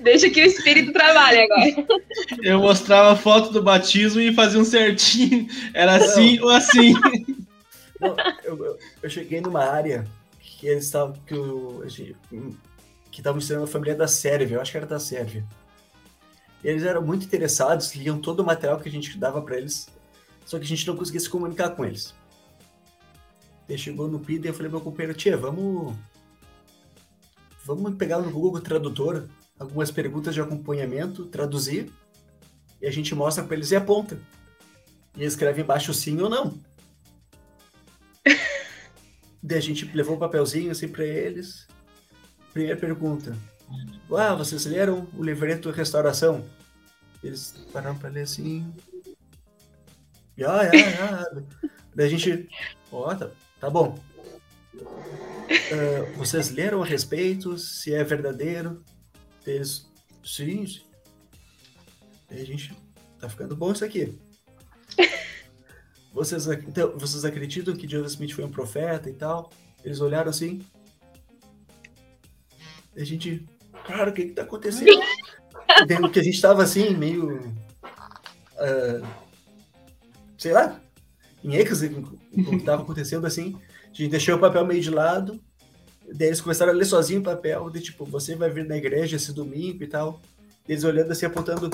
Deixa 0.00 0.30
que 0.30 0.40
o 0.40 0.46
espírito 0.46 0.92
trabalhe 0.92 1.40
agora. 1.42 1.86
Eu 2.42 2.60
mostrava 2.60 3.14
foto 3.14 3.52
do 3.52 3.62
batismo 3.62 4.20
e 4.20 4.34
fazia 4.34 4.58
um 4.58 4.64
certinho. 4.64 5.46
Era 5.74 5.98
não. 5.98 6.04
assim 6.04 6.40
ou 6.40 6.48
assim. 6.48 6.94
Não, 8.00 8.16
eu, 8.42 8.78
eu, 9.02 9.10
cheguei 9.10 9.40
numa 9.40 9.64
área 9.64 10.06
que 10.40 10.66
eles 10.66 10.84
estavam. 10.84 11.14
que, 11.26 12.16
estavam 13.12 13.38
ensinando 13.38 13.64
a 13.64 13.68
família 13.68 13.94
da 13.94 14.08
Sérvia, 14.08 14.56
eu 14.56 14.60
acho 14.60 14.70
que 14.70 14.76
era 14.76 14.86
da 14.86 14.98
Sérvia. 14.98 15.44
E 16.62 16.68
eles 16.68 16.84
eram 16.84 17.02
muito 17.02 17.26
interessados, 17.26 17.94
liam 17.94 18.18
todo 18.18 18.40
o 18.40 18.44
material 18.44 18.80
que 18.80 18.88
a 18.88 18.92
gente 18.92 19.18
dava 19.18 19.42
para 19.42 19.58
eles, 19.58 19.88
só 20.46 20.58
que 20.58 20.64
a 20.64 20.68
gente 20.68 20.86
não 20.86 20.96
conseguia 20.96 21.20
se 21.20 21.28
comunicar 21.28 21.70
com 21.70 21.84
eles. 21.84 22.14
Ele 23.68 23.78
chegou 23.78 24.08
no 24.08 24.20
PID 24.20 24.44
e 24.44 24.48
eu 24.48 24.54
falei 24.54 24.70
meu 24.70 24.80
companheiro, 24.80 25.16
tia, 25.16 25.36
vamos. 25.36 25.94
Vamos 27.64 27.94
pegar 27.94 28.18
no 28.18 28.30
Google 28.30 28.60
Tradutor 28.60 29.26
algumas 29.58 29.90
perguntas 29.90 30.34
de 30.34 30.40
acompanhamento, 30.40 31.24
traduzir, 31.26 31.90
e 32.80 32.86
a 32.86 32.90
gente 32.90 33.14
mostra 33.14 33.42
para 33.42 33.56
eles 33.56 33.70
e 33.70 33.76
aponta. 33.76 34.18
E 35.16 35.24
escreve 35.24 35.62
embaixo 35.62 35.94
sim 35.94 36.20
ou 36.20 36.28
não. 36.28 36.58
Daí 39.42 39.58
a 39.58 39.62
gente 39.62 39.84
levou 39.94 40.16
um 40.16 40.18
papelzinho 40.18 40.70
assim 40.70 40.88
para 40.88 41.04
eles. 41.04 41.66
primeira 42.52 42.78
pergunta. 42.78 43.34
Ah, 44.14 44.34
vocês 44.34 44.66
leram 44.66 45.08
o 45.16 45.22
livreto 45.22 45.70
Restauração? 45.70 46.44
Eles 47.22 47.52
pararam 47.72 47.96
pra 47.96 48.10
ler 48.10 48.22
assim. 48.22 48.70
Ah, 50.46 50.64
é, 50.64 50.76
é. 50.76 51.42
Daí 51.94 52.06
a 52.06 52.10
gente. 52.10 52.48
Ó, 52.92 53.10
oh, 53.10 53.16
tá, 53.16 53.30
tá 53.64 53.70
bom. 53.70 53.98
Uh, 54.76 56.18
vocês 56.18 56.50
leram 56.50 56.82
a 56.82 56.86
respeito? 56.86 57.56
Se 57.56 57.94
é 57.94 58.04
verdadeiro? 58.04 58.84
Eles. 59.46 59.90
Sim, 60.22 60.66
sim. 60.66 60.82
Daí 62.28 62.42
a 62.42 62.44
gente. 62.44 62.76
Tá 63.18 63.26
ficando 63.26 63.56
bom 63.56 63.72
isso 63.72 63.84
aqui. 63.84 64.18
Vocês, 66.12 66.46
então, 66.46 66.96
vocês 66.96 67.24
acreditam 67.24 67.74
que 67.74 67.88
Joseph 67.88 68.12
Smith 68.12 68.34
foi 68.34 68.44
um 68.44 68.50
profeta 68.50 69.10
e 69.10 69.14
tal? 69.14 69.50
Eles 69.84 70.00
olharam 70.00 70.30
assim. 70.30 70.64
E 72.94 73.02
a 73.02 73.04
gente. 73.04 73.48
Cara, 73.84 74.10
o 74.10 74.12
que 74.12 74.26
que 74.26 74.32
tá 74.32 74.42
acontecendo? 74.42 75.02
Vendo 75.88 76.08
que 76.08 76.20
a 76.20 76.22
gente 76.22 76.40
tava 76.40 76.62
assim, 76.62 76.94
meio. 76.94 77.40
Uh, 78.54 79.04
sei 80.38 80.52
lá, 80.52 80.80
em 81.44 81.54
êxtase 81.54 81.90
com 81.90 82.00
o 82.00 82.58
que 82.58 82.64
tava 82.64 82.82
acontecendo 82.82 83.26
assim. 83.26 83.54
A 83.84 83.94
gente 83.94 84.10
deixou 84.10 84.36
o 84.36 84.40
papel 84.40 84.66
meio 84.66 84.80
de 84.80 84.90
lado. 84.90 85.38
Daí 86.12 86.28
eles 86.28 86.40
começaram 86.40 86.72
a 86.72 86.74
ler 86.74 86.86
sozinho 86.86 87.20
o 87.20 87.24
papel, 87.24 87.68
de 87.70 87.80
tipo, 87.80 88.04
você 88.04 88.34
vai 88.34 88.50
vir 88.50 88.66
na 88.66 88.76
igreja 88.76 89.16
esse 89.16 89.32
domingo 89.32 89.82
e 89.82 89.86
tal. 89.86 90.20
Eles 90.66 90.84
olhando 90.84 91.12
assim, 91.12 91.26
apontando, 91.26 91.70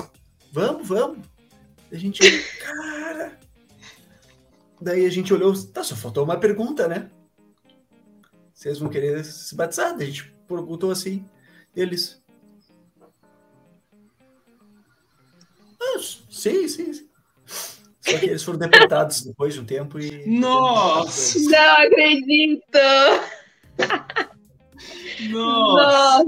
vamos, 0.51 0.87
vamos. 0.87 1.25
A 1.91 1.95
gente, 1.95 2.21
cara. 2.59 3.39
Daí 4.79 5.05
a 5.05 5.09
gente 5.09 5.33
olhou, 5.33 5.53
tá, 5.67 5.83
só 5.83 5.95
faltou 5.95 6.23
uma 6.23 6.37
pergunta, 6.37 6.87
né? 6.87 7.09
Vocês 8.53 8.79
vão 8.79 8.89
querer 8.89 9.23
se 9.23 9.55
batizar? 9.55 9.95
Daí 9.97 10.07
a 10.07 10.11
gente 10.11 10.33
perguntou 10.47 10.91
assim, 10.91 11.25
eles. 11.75 12.21
Ah, 15.81 15.99
sim, 16.29 16.67
sim, 16.67 16.93
sim. 16.93 17.10
Só 18.01 18.17
que 18.17 18.25
eles 18.25 18.43
foram 18.43 18.57
deportados 18.57 19.21
depois 19.21 19.53
de 19.53 19.59
um 19.59 19.65
tempo 19.65 19.99
e. 19.99 20.25
Nossa! 20.27 21.39
Não 21.39 21.85
acredito! 21.85 22.79
Nossa! 25.29 26.25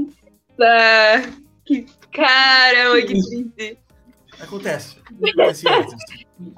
Nossa! 0.58 1.34
Que 1.66 1.86
caramba, 2.12 3.02
que 3.02 3.14
triste! 3.14 3.78
Acontece. 4.40 4.98
Acontece 5.00 5.66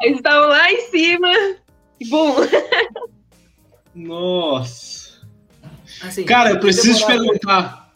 Eles 0.01 0.17
estavam 0.17 0.49
lá 0.49 0.71
em 0.71 0.81
cima 0.89 1.31
e 1.99 2.07
bum! 2.09 2.35
Nossa! 3.95 5.05
Assim, 6.01 6.25
Cara, 6.25 6.51
eu 6.51 6.59
preciso 6.59 6.99
te 6.99 7.05
perguntar. 7.05 7.93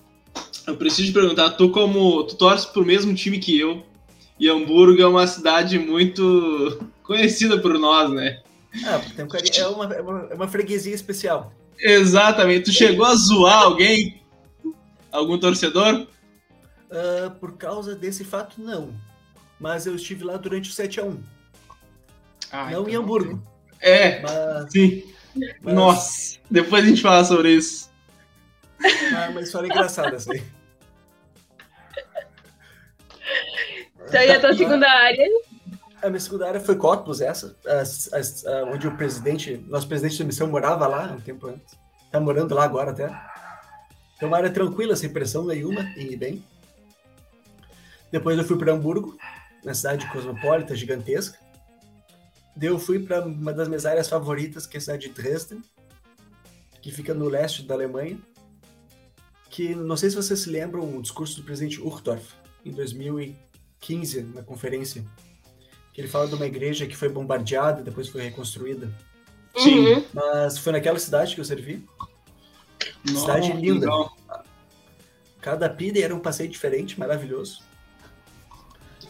Eu 0.65 0.77
preciso 0.77 1.08
te 1.10 1.13
perguntar, 1.13 1.51
tu 1.51 1.69
como. 1.69 2.23
Tu 2.23 2.38
torces 2.38 2.65
pro 2.65 2.86
mesmo 2.86 3.13
time 3.13 3.39
que 3.39 3.60
eu. 3.60 3.84
E 4.39 4.47
Hamburgo 4.47 5.01
é 5.01 5.08
uma 5.08 5.27
cidade 5.27 5.77
muito 5.77 6.79
conhecida 7.09 7.59
por 7.59 7.73
nós, 7.79 8.11
né? 8.11 8.39
Ah, 8.85 9.01
tem 9.15 9.25
um 9.25 9.27
carinho, 9.27 9.51
é, 9.57 9.67
uma, 9.67 9.85
é, 9.95 10.01
uma, 10.01 10.27
é 10.29 10.33
uma 10.35 10.47
freguesia 10.47 10.93
especial. 10.93 11.51
Exatamente. 11.79 12.65
Tu 12.65 12.71
chegou 12.71 13.03
a 13.03 13.15
zoar 13.15 13.63
alguém? 13.63 14.21
Algum 15.11 15.39
torcedor? 15.39 16.05
Ah, 16.91 17.31
por 17.39 17.57
causa 17.57 17.95
desse 17.95 18.23
fato, 18.23 18.61
não. 18.61 18.93
Mas 19.59 19.87
eu 19.87 19.95
estive 19.95 20.23
lá 20.23 20.37
durante 20.37 20.69
o 20.69 20.73
7x1. 20.73 21.17
Ah, 22.51 22.69
não 22.69 22.83
em 22.87 22.89
então- 22.91 23.01
Hamburgo. 23.01 23.41
É, 23.81 24.21
Mas, 24.21 24.71
sim. 24.71 25.03
mas, 25.61 25.73
Nossa. 25.73 26.37
Depois 26.51 26.83
a 26.83 26.87
gente 26.87 27.01
fala 27.01 27.23
sobre 27.25 27.53
isso. 27.53 27.89
mas 28.79 29.29
uma 29.31 29.41
história 29.41 29.65
engraçada 29.67 30.15
essa 30.15 30.31
aí. 30.31 30.43
Então, 34.07 34.21
e 34.21 34.31
a 34.31 34.39
tua 34.39 34.53
segunda 34.55 34.87
área? 34.89 35.25
A 36.01 36.09
minha 36.09 36.19
segunda 36.19 36.47
área 36.47 36.59
foi 36.62 36.75
Cottbus, 36.77 37.19
essa, 37.21 37.55
as- 37.67 38.12
as- 38.13 38.45
a- 38.45 38.63
onde 38.65 38.88
o 38.88 38.95
presidente, 38.95 39.57
nosso 39.67 39.88
presidente 39.88 40.17
da 40.19 40.25
missão 40.25 40.47
morava 40.47 40.88
lá 40.88 41.12
um 41.12 41.19
tempo 41.19 41.47
antes. 41.47 41.77
Tá 42.12 42.19
morando 42.19 42.55
lá 42.55 42.63
agora 42.63 42.91
até. 42.91 43.05
Então, 44.15 44.27
uma 44.29 44.38
área 44.38 44.49
tranquila, 44.49 44.95
sem 44.95 45.09
pressão 45.09 45.45
nenhuma, 45.45 45.81
em 45.97 46.17
bem. 46.17 46.43
Depois 48.12 48.38
eu 48.38 48.43
fui 48.43 48.57
para 48.57 48.71
Hamburgo, 48.73 49.17
na 49.63 49.73
cidade 49.73 50.09
cosmopolita, 50.12 50.75
gigantesca. 50.75 51.38
Daí 52.55 52.69
eu 52.69 52.79
fui 52.79 52.99
para 52.99 53.21
uma 53.25 53.53
das 53.53 53.67
minhas 53.67 53.85
áreas 53.85 54.09
favoritas, 54.09 54.65
que 54.65 54.77
é 54.77 54.79
a 54.79 54.81
cidade 54.81 55.07
de 55.07 55.13
Dresden, 55.13 55.62
que 56.81 56.91
fica 56.91 57.13
no 57.13 57.27
leste 57.29 57.63
da 57.63 57.75
Alemanha. 57.75 58.17
Que 59.49 59.75
não 59.75 59.95
sei 59.97 60.09
se 60.09 60.15
vocês 60.15 60.39
se 60.39 60.49
lembram 60.49 60.97
o 60.97 61.01
discurso 61.01 61.38
do 61.38 61.43
presidente 61.43 61.79
Uchtdorf, 61.81 62.33
em 62.65 62.71
2015, 62.71 64.23
na 64.23 64.41
conferência 64.43 65.03
que 65.99 66.03
ele 66.03 66.07
fala 66.07 66.27
de 66.27 66.35
uma 66.35 66.45
igreja 66.45 66.88
que 66.88 66.95
foi 66.95 67.09
bombardeada 67.09 67.81
e 67.81 67.83
depois 67.83 68.07
foi 68.07 68.21
reconstruída. 68.21 68.89
Sim. 69.57 69.79
Uhum. 69.79 70.05
Mas 70.13 70.57
foi 70.57 70.71
naquela 70.71 70.97
cidade 70.97 71.35
que 71.35 71.41
eu 71.41 71.45
servi. 71.45 71.85
Cidade 73.05 73.49
Nossa, 73.49 73.59
linda. 73.59 73.85
legal. 73.85 74.17
Cada 75.41 75.69
pida 75.69 75.99
era 75.99 76.15
um 76.15 76.21
passeio 76.21 76.49
diferente, 76.49 76.97
maravilhoso. 76.97 77.62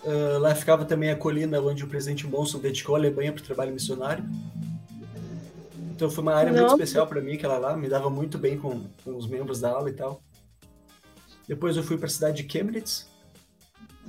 Ah, 0.03 0.39
lá 0.39 0.55
ficava 0.55 0.83
também 0.83 1.11
a 1.11 1.15
colina 1.15 1.61
onde 1.61 1.83
o 1.83 1.87
presidente 1.87 2.25
Monson 2.25 2.57
dedicou 2.57 2.95
a 2.95 2.97
Alemanha 2.97 3.31
para 3.33 3.43
o 3.43 3.45
trabalho 3.45 3.71
missionário. 3.71 4.25
Então 5.91 6.09
foi 6.09 6.23
uma 6.23 6.33
área 6.33 6.51
muito 6.51 6.71
especial 6.71 7.05
para 7.05 7.21
mim, 7.21 7.33
aquela 7.33 7.59
lá, 7.59 7.77
me 7.77 7.87
dava 7.87 8.09
muito 8.09 8.39
bem 8.39 8.57
com, 8.57 8.87
com 9.03 9.15
os 9.15 9.27
membros 9.27 9.59
da 9.59 9.69
aula 9.69 9.91
e 9.91 9.93
tal. 9.93 10.23
Depois 11.47 11.77
eu 11.77 11.83
fui 11.83 11.99
para 11.99 12.07
a 12.07 12.09
cidade 12.09 12.41
de 12.41 12.51
Chemnitz, 12.51 13.08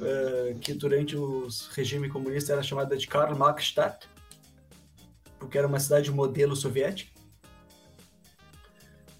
ah, 0.00 0.54
que 0.60 0.72
durante 0.74 1.16
o 1.16 1.48
regime 1.72 2.08
comunista 2.08 2.52
era 2.52 2.62
chamada 2.62 2.96
de 2.96 3.06
Karl 3.06 3.36
Marxstadt, 3.36 4.08
porque 5.38 5.58
era 5.58 5.66
uma 5.66 5.80
cidade 5.80 6.10
modelo 6.10 6.56
soviética. 6.56 7.10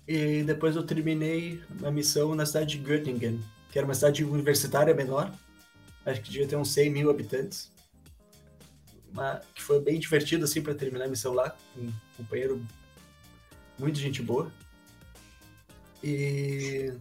E 0.06 0.42
depois 0.42 0.74
eu 0.74 0.82
terminei 0.82 1.62
a 1.84 1.90
missão 1.90 2.34
na 2.34 2.44
cidade 2.44 2.78
de 2.78 2.84
Göttingen, 2.84 3.40
que 3.70 3.78
era 3.78 3.86
uma 3.86 3.94
cidade 3.94 4.24
universitária 4.24 4.92
menor, 4.94 5.32
acho 6.04 6.20
que 6.20 6.30
devia 6.30 6.48
ter 6.48 6.56
uns 6.56 6.72
100 6.72 6.90
mil 6.90 7.10
habitantes. 7.10 7.70
Mas 9.12 9.44
que 9.54 9.62
foi 9.62 9.80
bem 9.80 9.98
divertido 9.98 10.44
assim 10.44 10.62
para 10.62 10.74
terminar 10.74 11.04
a 11.04 11.08
missão 11.08 11.32
lá, 11.32 11.56
com 11.74 11.80
um 11.80 11.92
companheiro 12.16 12.64
muito 13.78 13.98
gente 13.98 14.22
boa. 14.22 14.50
E 16.02 16.92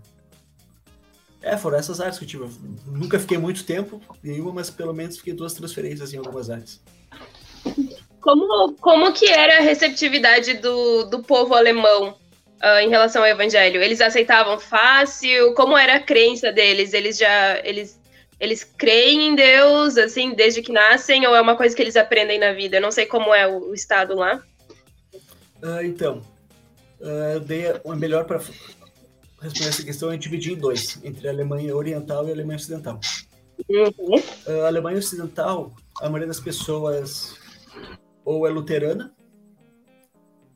é, 1.41 1.57
foram 1.57 1.77
essas 1.77 1.99
áreas 2.01 2.17
que 2.17 2.25
eu 2.25 2.27
tive. 2.27 2.43
Eu 2.43 2.51
nunca 2.87 3.19
fiquei 3.19 3.37
muito 3.37 3.63
tempo 3.63 4.01
em 4.23 4.31
nenhuma, 4.31 4.53
mas 4.53 4.69
pelo 4.69 4.93
menos 4.93 5.17
fiquei 5.17 5.33
duas 5.33 5.53
transferências 5.53 6.13
em 6.13 6.17
algumas 6.17 6.49
áreas. 6.49 6.81
Como, 8.19 8.73
como 8.73 9.13
que 9.13 9.27
era 9.27 9.57
a 9.57 9.61
receptividade 9.61 10.55
do, 10.55 11.05
do 11.05 11.23
povo 11.23 11.55
alemão 11.55 12.17
ah, 12.59 12.83
em 12.83 12.89
relação 12.89 13.21
ao 13.21 13.27
evangelho? 13.27 13.81
Eles 13.81 14.01
aceitavam 14.01 14.59
fácil? 14.59 15.53
Como 15.53 15.77
era 15.77 15.95
a 15.95 15.99
crença 16.01 16.51
deles? 16.51 16.93
Eles 16.93 17.17
já 17.17 17.59
eles, 17.63 17.99
eles 18.37 18.63
creem 18.63 19.29
em 19.29 19.35
Deus 19.35 19.97
assim 19.97 20.33
desde 20.33 20.61
que 20.61 20.73
nascem 20.73 21.25
ou 21.25 21.33
é 21.33 21.39
uma 21.39 21.55
coisa 21.55 21.73
que 21.73 21.81
eles 21.81 21.95
aprendem 21.95 22.37
na 22.37 22.51
vida? 22.51 22.77
Eu 22.77 22.81
não 22.81 22.91
sei 22.91 23.05
como 23.05 23.33
é 23.33 23.47
o, 23.47 23.69
o 23.69 23.73
estado 23.73 24.13
lá. 24.15 24.43
Ah, 25.63 25.83
então, 25.83 26.21
eu 26.99 27.39
dei 27.39 27.65
melhor 27.95 28.25
para 28.25 28.41
responder 29.41 29.69
essa 29.69 29.83
questão, 29.83 30.11
eu 30.11 30.17
dividi 30.17 30.53
em 30.53 30.57
dois, 30.57 30.99
entre 31.03 31.27
a 31.27 31.31
Alemanha 31.31 31.75
Oriental 31.75 32.25
e 32.27 32.29
a 32.29 32.33
Alemanha 32.33 32.57
Ocidental. 32.57 32.99
Uhum. 33.69 34.61
A 34.63 34.67
Alemanha 34.67 34.97
Ocidental, 34.97 35.73
a 35.99 36.05
maioria 36.05 36.27
das 36.27 36.39
pessoas 36.39 37.37
ou 38.23 38.47
é 38.47 38.49
luterana, 38.49 39.13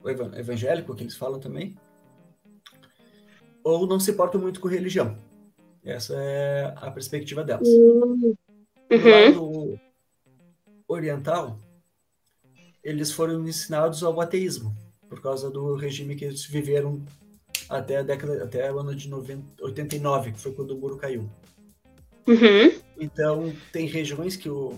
ou 0.01 0.09
evan- 0.09 0.37
evangélico, 0.37 0.95
que 0.95 1.03
eles 1.03 1.15
falam 1.15 1.39
também, 1.39 1.75
ou 3.63 3.87
não 3.87 3.99
se 3.99 4.11
importam 4.11 4.39
muito 4.39 4.59
com 4.59 4.67
religião. 4.67 5.17
Essa 5.83 6.15
é 6.15 6.73
a 6.77 6.91
perspectiva 6.91 7.43
delas. 7.43 7.67
Uhum. 7.67 8.35
Do 8.89 9.09
lado 9.09 9.79
oriental, 10.87 11.59
eles 12.83 13.11
foram 13.11 13.47
ensinados 13.47 14.03
ao 14.03 14.19
ateísmo, 14.19 14.75
por 15.09 15.21
causa 15.21 15.49
do 15.49 15.75
regime 15.75 16.15
que 16.15 16.25
eles 16.25 16.45
viveram 16.45 17.01
até 17.69 17.97
a 17.97 18.03
década, 18.03 18.43
até 18.43 18.71
o 18.71 18.79
ano 18.79 18.95
de 18.95 19.09
90, 19.09 19.63
89, 19.63 20.31
que 20.31 20.39
foi 20.39 20.53
quando 20.53 20.71
o 20.71 20.77
muro 20.77 20.97
caiu. 20.97 21.29
Uhum. 22.27 22.71
Então, 22.99 23.53
tem 23.71 23.85
regiões 23.87 24.35
que, 24.35 24.49
o, 24.49 24.77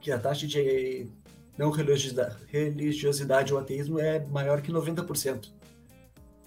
que 0.00 0.10
a 0.10 0.18
taxa 0.18 0.46
de 0.46 1.06
não 1.56 1.70
religiosidade, 1.70 2.36
religiosidade 2.48 3.52
ou 3.52 3.60
ateísmo 3.60 3.98
é 3.98 4.18
maior 4.26 4.60
que 4.62 4.72
90%. 4.72 5.48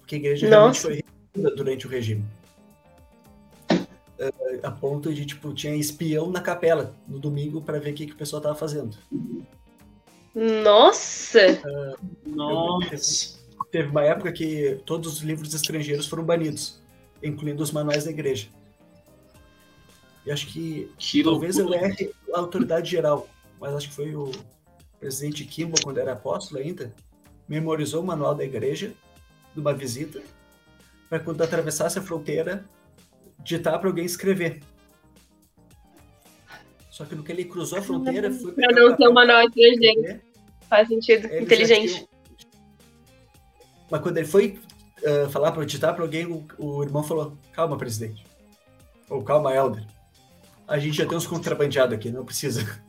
Porque 0.00 0.16
a 0.16 0.18
igreja 0.18 0.48
realmente 0.48 0.74
Nossa. 0.74 0.88
foi 0.88 0.96
reprimida 0.96 1.56
durante 1.56 1.86
o 1.86 1.90
regime. 1.90 2.24
Eh, 4.18 4.60
A 4.62 4.70
ponto 4.70 5.12
de, 5.12 5.24
tipo, 5.24 5.52
tinha 5.54 5.74
espião 5.74 6.30
na 6.30 6.40
capela 6.40 6.94
no 7.08 7.18
domingo 7.18 7.60
para 7.60 7.78
ver 7.78 7.90
o 7.90 7.94
que, 7.94 8.06
que 8.06 8.12
o 8.12 8.16
pessoal 8.16 8.42
tava 8.42 8.54
fazendo. 8.54 8.96
Nossa! 10.34 11.60
Nossa. 12.26 13.43
Teve 13.74 13.88
uma 13.88 14.04
época 14.04 14.30
que 14.30 14.80
todos 14.86 15.14
os 15.14 15.22
livros 15.22 15.52
estrangeiros 15.52 16.06
foram 16.06 16.22
banidos. 16.22 16.80
incluindo 17.20 17.60
os 17.60 17.72
manuais 17.72 18.04
da 18.04 18.10
igreja. 18.12 18.46
E 20.24 20.30
acho 20.30 20.46
que, 20.46 20.92
Que 20.96 21.24
talvez 21.24 21.58
eu 21.58 21.74
erre 21.74 22.12
a 22.32 22.38
autoridade 22.38 22.88
geral, 22.88 23.28
mas 23.58 23.74
acho 23.74 23.88
que 23.88 23.94
foi 23.96 24.14
o 24.14 24.30
presidente 25.00 25.44
Kimball, 25.44 25.82
quando 25.82 25.98
era 25.98 26.12
apóstolo 26.12 26.60
ainda, 26.60 26.94
memorizou 27.48 28.00
o 28.00 28.06
manual 28.06 28.32
da 28.36 28.44
igreja 28.44 28.92
de 29.52 29.60
uma 29.60 29.74
visita 29.74 30.22
para 31.08 31.18
quando 31.18 31.42
atravessasse 31.42 31.98
a 31.98 32.02
fronteira 32.02 32.64
ditar 33.40 33.80
para 33.80 33.88
alguém 33.88 34.04
escrever. 34.04 34.60
Só 36.90 37.04
que 37.04 37.16
no 37.16 37.24
que 37.24 37.32
ele 37.32 37.44
cruzou 37.44 37.80
a 37.80 37.82
fronteira, 37.82 38.30
foi 38.30 38.52
pegar 38.52 38.72
não 38.72 38.92
o 38.92 38.96
ser 38.96 39.08
um 39.08 39.12
manual 39.12 39.42
estrangeiro. 39.48 40.20
Faz 40.68 40.86
sentido. 40.86 41.26
Inteligente. 41.26 42.13
Mas 43.94 44.02
quando 44.02 44.18
ele 44.18 44.26
foi 44.26 44.58
ah, 45.04 45.28
falar 45.30 45.52
para 45.52 45.64
ditar 45.64 45.94
para 45.94 46.02
alguém, 46.02 46.26
o, 46.26 46.44
o 46.58 46.82
irmão 46.82 47.04
falou: 47.04 47.38
Calma, 47.52 47.78
presidente. 47.78 48.26
Ou 49.08 49.22
calma, 49.22 49.54
Elder. 49.54 49.86
A 50.66 50.80
gente 50.80 50.96
já 50.96 51.06
tem 51.06 51.16
uns 51.16 51.28
contrabandeados 51.28 51.94
aqui, 51.94 52.10
não 52.10 52.24
precisa. 52.24 52.82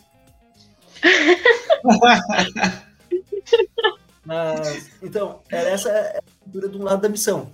Mas, 4.25 4.89
então, 5.03 5.43
era 5.47 5.69
essa 5.69 5.91
a 5.91 6.23
cultura 6.43 6.69
de 6.69 6.75
um 6.75 6.83
lado 6.83 7.03
da 7.03 7.09
missão. 7.09 7.51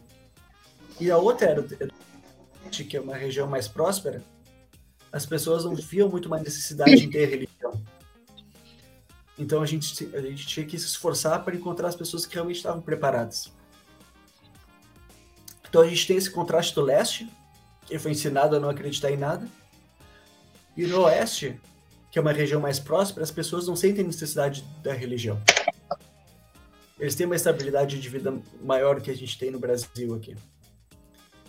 E 0.97 1.11
a 1.11 1.17
outra 1.17 1.49
era, 1.49 1.61
que 2.71 2.95
é 2.95 3.01
uma 3.01 3.17
região 3.17 3.49
mais 3.49 3.67
próspera, 3.67 4.23
as 5.11 5.25
pessoas 5.25 5.65
não 5.65 5.75
viam 5.75 6.07
muito 6.07 6.27
uma 6.27 6.39
necessidade 6.39 7.03
em 7.03 7.09
ter 7.09 7.25
religião. 7.25 7.83
Então 9.41 9.59
a 9.63 9.65
gente, 9.65 10.07
a 10.15 10.21
gente 10.21 10.45
tinha 10.45 10.63
que 10.63 10.77
se 10.77 10.85
esforçar 10.85 11.43
para 11.43 11.55
encontrar 11.55 11.87
as 11.87 11.95
pessoas 11.95 12.27
que 12.27 12.35
realmente 12.35 12.57
estavam 12.57 12.79
preparadas. 12.79 13.51
Então 15.67 15.81
a 15.81 15.87
gente 15.87 16.05
tem 16.05 16.15
esse 16.15 16.29
contraste 16.29 16.75
do 16.75 16.81
leste, 16.81 17.27
que 17.87 17.97
foi 17.97 18.11
ensinado 18.11 18.55
a 18.55 18.59
não 18.59 18.69
acreditar 18.69 19.09
em 19.09 19.17
nada, 19.17 19.47
e 20.77 20.85
no 20.85 21.05
oeste, 21.05 21.59
que 22.11 22.19
é 22.19 22.21
uma 22.21 22.31
região 22.31 22.61
mais 22.61 22.77
próspera, 22.77 23.23
as 23.23 23.31
pessoas 23.31 23.67
não 23.67 23.75
sentem 23.75 24.05
necessidade 24.05 24.63
da 24.83 24.93
religião. 24.93 25.41
Eles 26.99 27.15
têm 27.15 27.25
uma 27.25 27.35
estabilidade 27.35 27.99
de 27.99 28.09
vida 28.09 28.39
maior 28.61 29.01
que 29.01 29.09
a 29.09 29.15
gente 29.15 29.39
tem 29.39 29.49
no 29.49 29.57
Brasil 29.57 30.13
aqui. 30.13 30.35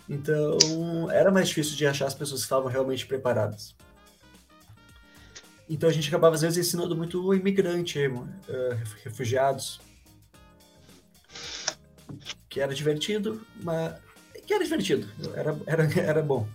Então, 0.09 1.11
era 1.11 1.31
mais 1.31 1.49
difícil 1.49 1.75
de 1.75 1.85
achar 1.85 2.07
as 2.07 2.15
pessoas 2.15 2.41
que 2.41 2.45
estavam 2.45 2.67
realmente 2.67 3.05
preparadas. 3.05 3.75
Então, 5.69 5.89
a 5.89 5.93
gente 5.93 6.07
acabava, 6.07 6.35
às 6.35 6.41
vezes, 6.41 6.67
ensinando 6.67 6.95
muito 6.95 7.23
o 7.25 7.33
imigrante, 7.33 7.99
eh, 7.99 8.77
refugiados. 9.03 9.79
Que 12.49 12.59
era 12.59 12.73
divertido, 12.73 13.41
mas. 13.63 13.93
Que 14.45 14.53
era 14.53 14.63
divertido, 14.63 15.07
era, 15.35 15.57
era, 15.65 15.99
era 15.99 16.21
bom. 16.21 16.47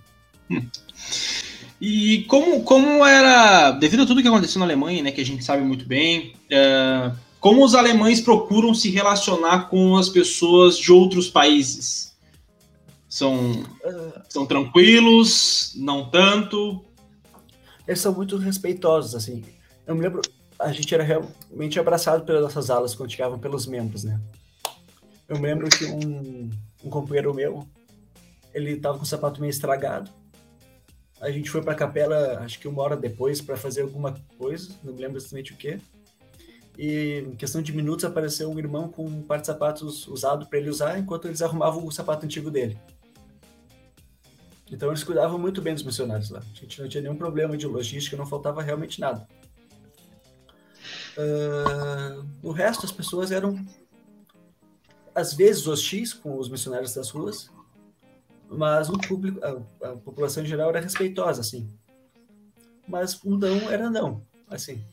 E 1.81 2.23
como, 2.25 2.63
como 2.65 3.05
era, 3.05 3.71
devido 3.73 4.03
a 4.03 4.07
tudo 4.07 4.21
que 4.21 4.29
aconteceu 4.29 4.59
na 4.59 4.65
Alemanha, 4.67 5.03
né, 5.03 5.13
que 5.13 5.21
a 5.21 5.25
gente 5.25 5.45
sabe 5.45 5.63
muito 5.63 5.87
bem, 5.87 6.35
é, 6.51 7.13
como 7.41 7.65
os 7.65 7.75
alemães 7.75 8.21
procuram 8.21 8.75
se 8.75 8.91
relacionar 8.91 9.69
com 9.69 9.97
as 9.97 10.09
pessoas 10.09 10.77
de 10.77 10.91
outros 10.91 11.29
países? 11.29 12.17
São, 13.09 13.65
Ah, 13.85 14.23
são 14.29 14.45
tranquilos? 14.45 15.73
Não 15.77 16.11
tanto? 16.11 16.85
Eles 17.89 18.01
são 18.01 18.13
muito 18.13 18.37
respeitosos, 18.37 19.15
assim. 19.15 19.43
Eu 19.87 19.95
me 19.95 20.03
lembro, 20.03 20.21
a 20.59 20.71
gente 20.71 20.95
era 20.95 21.03
realmente 21.03 21.81
abraçado 21.81 22.23
pelas 22.25 22.43
nossas 22.43 22.69
alas 22.69 22.95
quando 22.95 23.11
chegavam 23.11 23.39
pelos 23.39 23.67
membros, 23.67 24.05
né? 24.05 24.21
Eu 25.27 25.39
me 25.39 25.47
lembro 25.47 25.71
que 25.71 25.87
um, 25.87 26.51
um 26.85 26.91
companheiro 26.91 27.33
meu, 27.33 27.67
ele 28.53 28.77
tava 28.77 28.99
com 28.99 29.05
o 29.05 29.07
sapato 29.07 29.41
meio 29.41 29.51
estragado. 29.51 30.11
A 31.19 31.31
gente 31.31 31.51
foi 31.51 31.63
pra 31.63 31.75
capela, 31.75 32.41
acho 32.41 32.61
que 32.61 32.69
uma 32.69 32.83
hora 32.83 32.97
depois, 32.97 33.41
para 33.41 33.57
fazer 33.57 33.81
alguma 33.81 34.15
coisa, 34.37 34.71
não 34.85 34.93
me 34.93 35.01
lembro 35.01 35.17
exatamente 35.17 35.55
o 35.55 35.57
que. 35.57 35.81
E 36.77 37.25
em 37.27 37.37
questão 37.37 37.63
de 37.63 37.73
minutos 37.73 38.05
apareceu 38.05 38.51
um 38.51 38.59
irmão 38.59 38.89
com 38.89 39.05
um 39.05 39.23
par 39.23 39.41
de 39.41 39.47
sapatos 39.47 40.07
usado 40.07 40.47
para 40.47 40.59
ele 40.59 40.69
usar, 40.69 40.99
enquanto 40.99 41.27
eles 41.27 41.41
arrumavam 41.41 41.85
o 41.87 41.91
sapato 41.91 42.27
antigo 42.27 42.51
dele. 42.51 42.79
Então 44.71 44.89
eles 44.89 45.05
cuidavam 45.05 45.39
muito 45.39 45.63
bem 45.63 45.75
dos 45.75 45.83
missionários 45.83 46.31
lá. 46.31 46.41
A 46.41 46.55
gente 46.55 46.81
não 46.81 46.89
tinha 46.89 47.03
nenhum 47.03 47.17
problema 47.17 47.57
de 47.57 47.67
logística, 47.67 48.17
não 48.17 48.27
faltava 48.27 48.63
realmente 48.63 49.01
nada. 49.01 49.27
Ah, 51.19 52.23
o 52.43 52.53
resto, 52.53 52.87
as 52.87 52.93
pessoas 52.93 53.33
eram, 53.33 53.65
às 55.15 55.35
vezes, 55.35 55.67
hostis 55.67 56.13
com 56.13 56.39
os 56.39 56.49
missionários 56.49 56.95
das 56.95 57.11
ruas, 57.11 57.51
mas 58.49 58.89
o 58.89 58.97
público, 58.97 59.41
a, 59.45 59.89
a 59.89 59.97
população 59.97 60.45
em 60.45 60.47
geral 60.47 60.69
era 60.71 60.81
respeitosa, 60.81 61.41
assim. 61.41 61.69
Mas 62.87 63.23
um 63.25 63.37
não 63.37 63.71
era 63.71 63.91
não, 63.91 64.23
assim. 64.49 64.85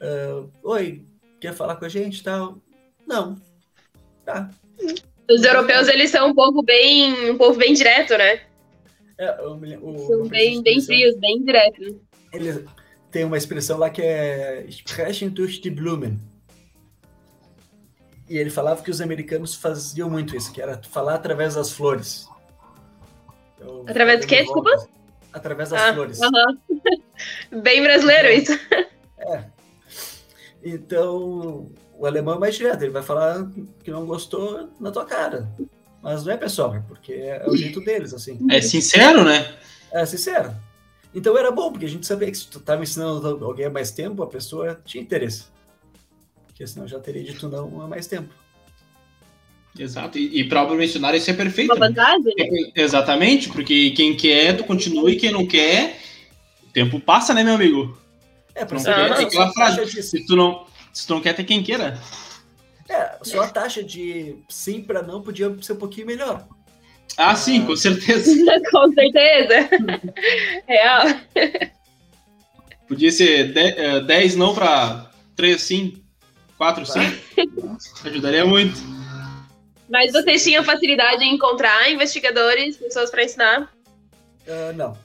Ah, 0.00 0.44
Oi, 0.62 1.04
quer 1.40 1.54
falar 1.54 1.76
com 1.76 1.86
a 1.86 1.88
gente 1.88 2.22
tal? 2.22 2.58
Não. 3.06 3.40
Tá. 4.24 4.50
Os 5.30 5.42
europeus, 5.42 5.88
eles 5.88 6.10
são 6.10 6.28
um 6.28 6.34
povo 6.34 6.62
bem, 6.62 7.30
um 7.30 7.38
povo 7.38 7.58
bem 7.58 7.72
direto, 7.72 8.16
né? 8.18 8.47
É, 9.18 9.32
o- 9.42 9.98
São 10.06 10.20
uma 10.20 10.28
bem, 10.28 10.62
bem 10.62 10.80
frios, 10.80 11.16
bem 11.18 11.42
diretos. 11.44 11.96
Ele 12.32 12.64
tem 13.10 13.24
uma 13.24 13.36
expressão 13.36 13.76
lá 13.78 13.90
que 13.90 14.00
é 14.02 14.64
Sprechen 14.68 15.28
durch 15.30 15.60
die 15.60 15.70
Blumen. 15.70 16.18
E 18.28 18.36
ele 18.36 18.50
falava 18.50 18.82
que 18.82 18.90
os 18.90 19.00
americanos 19.00 19.54
faziam 19.54 20.08
muito 20.10 20.36
isso, 20.36 20.52
que 20.52 20.60
era 20.60 20.80
falar 20.82 21.14
através 21.14 21.54
das 21.54 21.72
flores. 21.72 22.28
Eu- 23.58 23.84
Através 23.88 24.20
do 24.20 24.26
quê? 24.26 24.42
Desculpa? 24.42 24.70
Através 25.32 25.70
das 25.70 25.80
Ah, 25.80 25.94
flores. 25.94 26.20
aham. 26.20 26.58
Bem 27.62 27.82
brasileiro 27.82 28.28
isso. 28.28 28.52
É. 29.18 29.44
Então, 30.62 31.70
o 31.94 32.06
alemão 32.06 32.34
é 32.34 32.38
mais 32.38 32.54
direto, 32.54 32.82
ele 32.82 32.92
vai 32.92 33.02
falar 33.02 33.48
que 33.82 33.90
não 33.90 34.06
gostou 34.06 34.68
na 34.78 34.90
tua 34.90 35.04
cara. 35.04 35.48
Mas 36.02 36.24
não 36.24 36.32
é 36.32 36.36
pessoal, 36.36 36.74
é 36.74 36.82
porque 36.86 37.12
é 37.12 37.44
o 37.46 37.56
jeito 37.56 37.80
deles, 37.80 38.14
assim. 38.14 38.38
É 38.50 38.60
sincero, 38.60 39.24
né? 39.24 39.54
É 39.92 40.06
sincero. 40.06 40.54
Então 41.14 41.36
era 41.36 41.50
bom, 41.50 41.72
porque 41.72 41.86
a 41.86 41.88
gente 41.88 42.06
sabia 42.06 42.30
que 42.30 42.36
se 42.36 42.46
tu 42.46 42.60
tava 42.60 42.82
ensinando 42.82 43.44
alguém 43.44 43.66
há 43.66 43.70
mais 43.70 43.90
tempo, 43.90 44.22
a 44.22 44.26
pessoa 44.26 44.80
tinha 44.84 45.02
interesse. 45.02 45.46
Porque 46.46 46.66
senão 46.66 46.86
já 46.86 47.00
teria 47.00 47.24
dito 47.24 47.48
não 47.48 47.80
há 47.82 47.88
mais 47.88 48.06
tempo. 48.06 48.32
Exato. 49.78 50.18
E, 50.18 50.40
e 50.40 50.44
para 50.44 50.64
o 50.64 50.74
missionário 50.74 51.16
isso 51.16 51.30
é 51.30 51.34
perfeito. 51.34 51.72
Uma 51.72 51.88
né? 51.88 51.88
vantagem, 51.88 52.34
né? 52.36 52.72
Exatamente, 52.74 53.48
porque 53.48 53.90
quem 53.90 54.16
quer, 54.16 54.56
tu 54.56 54.64
continua, 54.64 55.10
e 55.10 55.16
quem 55.16 55.30
não 55.30 55.46
quer, 55.46 56.00
o 56.64 56.72
tempo 56.72 57.00
passa, 57.00 57.32
né, 57.32 57.42
meu 57.42 57.54
amigo? 57.54 57.96
É, 58.54 58.64
pra 58.64 58.76
Não 58.76 58.84
saber 58.84 59.02
quer, 59.02 59.08
só 59.08 59.16
tem 59.16 59.26
aquela 59.26 59.52
frase. 59.52 60.02
Se 60.02 60.26
tu 60.26 60.36
não, 60.36 60.66
se 60.92 61.06
tu 61.06 61.14
não 61.14 61.20
quer, 61.20 61.32
tem 61.34 61.44
quem 61.44 61.62
queira. 61.62 61.98
É, 62.88 63.18
só 63.22 63.42
a 63.42 63.48
taxa 63.48 63.82
de 63.82 64.36
sim 64.48 64.82
pra 64.82 65.02
não 65.02 65.22
podia 65.22 65.54
ser 65.62 65.74
um 65.74 65.76
pouquinho 65.76 66.06
melhor. 66.06 66.46
Ah, 67.16 67.34
sim, 67.34 67.64
com 67.66 67.74
certeza. 67.74 68.30
Com 68.70 68.92
certeza. 68.92 69.68
Real. 70.66 71.06
Podia 72.86 73.10
ser 73.10 73.52
10 74.06 74.36
não 74.36 74.54
para 74.54 75.10
3 75.34 75.60
sim, 75.60 76.02
4 76.56 76.86
sim. 76.86 77.00
Ajudaria 78.04 78.44
muito. 78.44 78.78
Mas 79.90 80.12
vocês 80.12 80.44
tinham 80.44 80.62
facilidade 80.62 81.24
em 81.24 81.34
encontrar 81.34 81.90
investigadores, 81.90 82.76
pessoas 82.76 83.10
para 83.10 83.24
ensinar? 83.24 83.72
Ah, 84.46 84.72
não. 84.74 84.96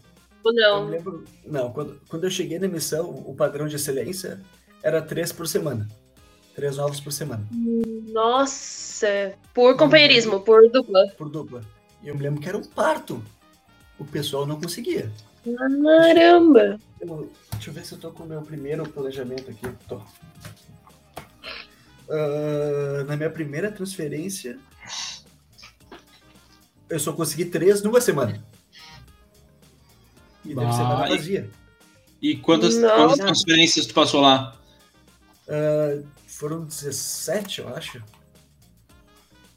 Ou 0.43 0.53
não? 0.53 0.89
lembro. 0.89 1.23
Não, 1.45 1.71
quando, 1.71 2.01
quando 2.09 2.25
eu 2.25 2.29
cheguei 2.31 2.59
na 2.59 2.67
missão, 2.67 3.09
o 3.09 3.33
padrão 3.33 3.67
de 3.67 3.75
excelência 3.75 4.41
era 4.83 5.01
três 5.01 5.31
por 5.31 5.47
semana. 5.47 5.87
Três 6.55 6.77
novos 6.77 6.99
por 6.99 7.11
semana, 7.11 7.47
Nossa. 8.11 9.33
Por 9.53 9.75
companheirismo, 9.75 10.39
por 10.41 10.69
dupla. 10.69 11.07
por 11.17 11.29
dupla. 11.29 11.63
E 12.03 12.07
eu 12.09 12.15
me 12.15 12.21
lembro 12.21 12.39
que 12.41 12.47
era 12.47 12.57
um 12.57 12.63
parto. 12.63 13.23
O 13.97 14.05
pessoal 14.05 14.45
não 14.45 14.59
conseguia. 14.61 15.11
Caramba. 15.43 16.79
Eu- 16.99 17.31
deixa 17.53 17.69
eu 17.69 17.73
ver 17.73 17.85
se 17.85 17.93
eu 17.93 17.97
tô 17.99 18.11
com 18.11 18.23
o 18.23 18.27
meu 18.27 18.41
primeiro 18.41 18.87
planejamento 18.87 19.49
aqui. 19.49 19.67
Tô. 19.87 19.99
Ah, 22.09 23.03
na 23.07 23.15
minha 23.17 23.29
primeira 23.29 23.71
transferência, 23.71 24.59
eu 26.89 26.99
só 26.99 27.13
consegui 27.13 27.45
três 27.45 27.81
numa 27.81 27.99
semana. 27.99 28.45
E 30.45 30.49
deve 30.53 30.67
nada 30.67 31.07
vazia. 31.07 31.49
E 32.21 32.35
quantas, 32.37 32.75
quantas 32.77 33.17
transferências 33.17 33.85
tu 33.85 33.93
passou 33.93 34.21
lá? 34.21 34.55
Foram 36.43 36.65
17, 36.65 37.61
eu 37.61 37.73
acho. 37.73 38.03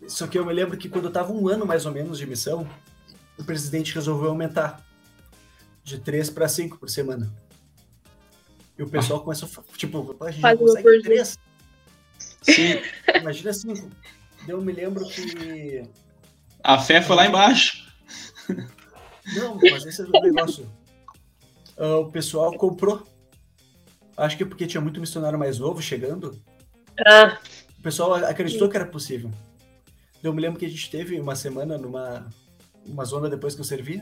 Só 0.07 0.28
que 0.28 0.39
eu 0.39 0.47
me 0.47 0.53
lembro 0.53 0.78
que 0.78 0.89
quando 0.89 1.07
eu 1.07 1.11
tava 1.11 1.32
um 1.32 1.49
ano 1.49 1.66
mais 1.66 1.84
ou 1.84 1.91
menos 1.91 2.16
de 2.16 2.24
missão, 2.24 2.64
o 3.37 3.43
presidente 3.43 3.93
resolveu 3.93 4.28
aumentar 4.28 4.87
de 5.82 5.99
3 5.99 6.30
para 6.30 6.47
5 6.47 6.78
por 6.78 6.89
semana. 6.89 7.28
E 8.78 8.84
o 8.84 8.89
pessoal 8.89 9.20
começou 9.20 9.49
a 9.49 9.51
falar, 9.51 9.66
tipo, 9.76 10.14
"Pá, 10.14 10.28
a 10.28 10.30
gente 10.30 10.43
Faz 10.43 10.57
consegue 10.61 10.82
por 10.84 11.03
3. 11.03 11.39
Sim, 12.43 12.80
Imagina 13.16 13.53
5. 13.53 13.91
Eu 14.47 14.62
me 14.62 14.72
lembro 14.72 15.09
que 15.09 15.82
a 16.62 16.78
fé 16.78 17.03
foi 17.03 17.16
lá 17.16 17.26
embaixo. 17.26 17.84
Não, 19.34 19.59
mas 19.72 19.84
esse 19.84 20.03
é 20.03 20.05
o 20.05 20.22
negócio. 20.22 20.70
Uh, 21.76 21.97
o 22.03 22.12
pessoal 22.12 22.57
comprou. 22.57 23.05
Acho 24.16 24.37
que 24.37 24.45
é 24.45 24.47
porque 24.47 24.68
tinha 24.68 24.80
muito 24.80 25.01
missionário 25.01 25.37
mais 25.37 25.59
novo 25.59 25.82
chegando. 25.82 26.41
Ah. 27.05 27.39
O 27.79 27.83
pessoal 27.83 28.15
acreditou 28.15 28.69
que 28.69 28.77
era 28.77 28.87
possível. 28.87 29.31
Eu 30.23 30.33
me 30.33 30.41
lembro 30.41 30.59
que 30.59 30.67
a 30.67 30.69
gente 30.69 30.91
teve 30.91 31.21
uma 31.21 31.37
semana 31.37 31.77
numa 31.79 32.27
uma 32.85 33.05
zona 33.05 33.29
depois 33.29 33.55
que 33.55 33.61
eu 33.61 33.65
servi, 33.65 34.01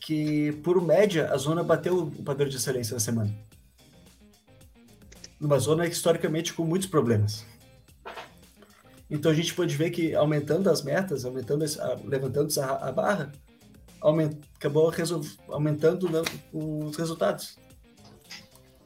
que 0.00 0.52
por 0.64 0.82
média 0.82 1.30
a 1.30 1.36
zona 1.36 1.62
bateu 1.62 1.98
o 1.98 2.22
padrão 2.22 2.48
de 2.48 2.56
excelência 2.56 2.94
na 2.94 3.00
semana. 3.00 3.32
Numa 5.40 5.58
zona 5.58 5.86
historicamente 5.86 6.52
com 6.52 6.64
muitos 6.64 6.88
problemas. 6.88 7.46
Então 9.10 9.30
a 9.30 9.34
gente 9.34 9.54
pode 9.54 9.76
ver 9.76 9.90
que 9.90 10.14
aumentando 10.14 10.68
as 10.68 10.82
metas, 10.82 11.24
aumentando 11.24 11.64
levantando 12.04 12.60
a, 12.60 12.88
a 12.88 12.92
barra, 12.92 13.32
aument, 14.00 14.38
acabou 14.56 14.92
aumentando 15.48 16.08
né, 16.10 16.22
os 16.52 16.96
resultados. 16.96 17.56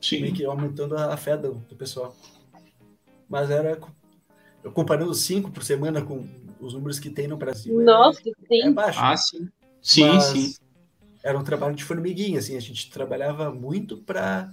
Sim. 0.01 0.21
Meio 0.21 0.35
que 0.35 0.45
aumentando 0.45 0.97
a, 0.97 1.15
a 1.15 1.17
fé 1.17 1.37
do, 1.37 1.55
do, 1.55 1.77
pessoal. 1.77 2.17
Mas 3.33 3.51
era 3.51 3.81
comparando 4.75 5.15
cinco 5.15 5.51
por 5.51 5.65
semana 5.65 6.03
com 6.03 6.29
os 6.61 6.75
números 6.75 6.99
que 6.99 7.09
tem 7.09 7.27
no 7.27 7.39
Brasil. 7.39 7.81
É 7.81 7.85
Nossa, 7.85 8.21
é, 8.21 8.33
sim. 8.47 8.63
É 8.63 8.71
baixo. 8.71 9.01
Ah, 9.01 9.17
sim. 9.17 9.49
Sim, 9.81 10.09
Mas 10.09 10.25
sim. 10.25 10.55
Era 11.25 11.39
um 11.39 11.43
trabalho 11.43 11.75
de 11.75 11.83
formiguinha, 11.83 12.41
assim. 12.41 12.59
A 12.59 12.61
gente 12.61 12.91
trabalhava 12.91 13.51
muito 13.51 13.97
para 13.97 14.53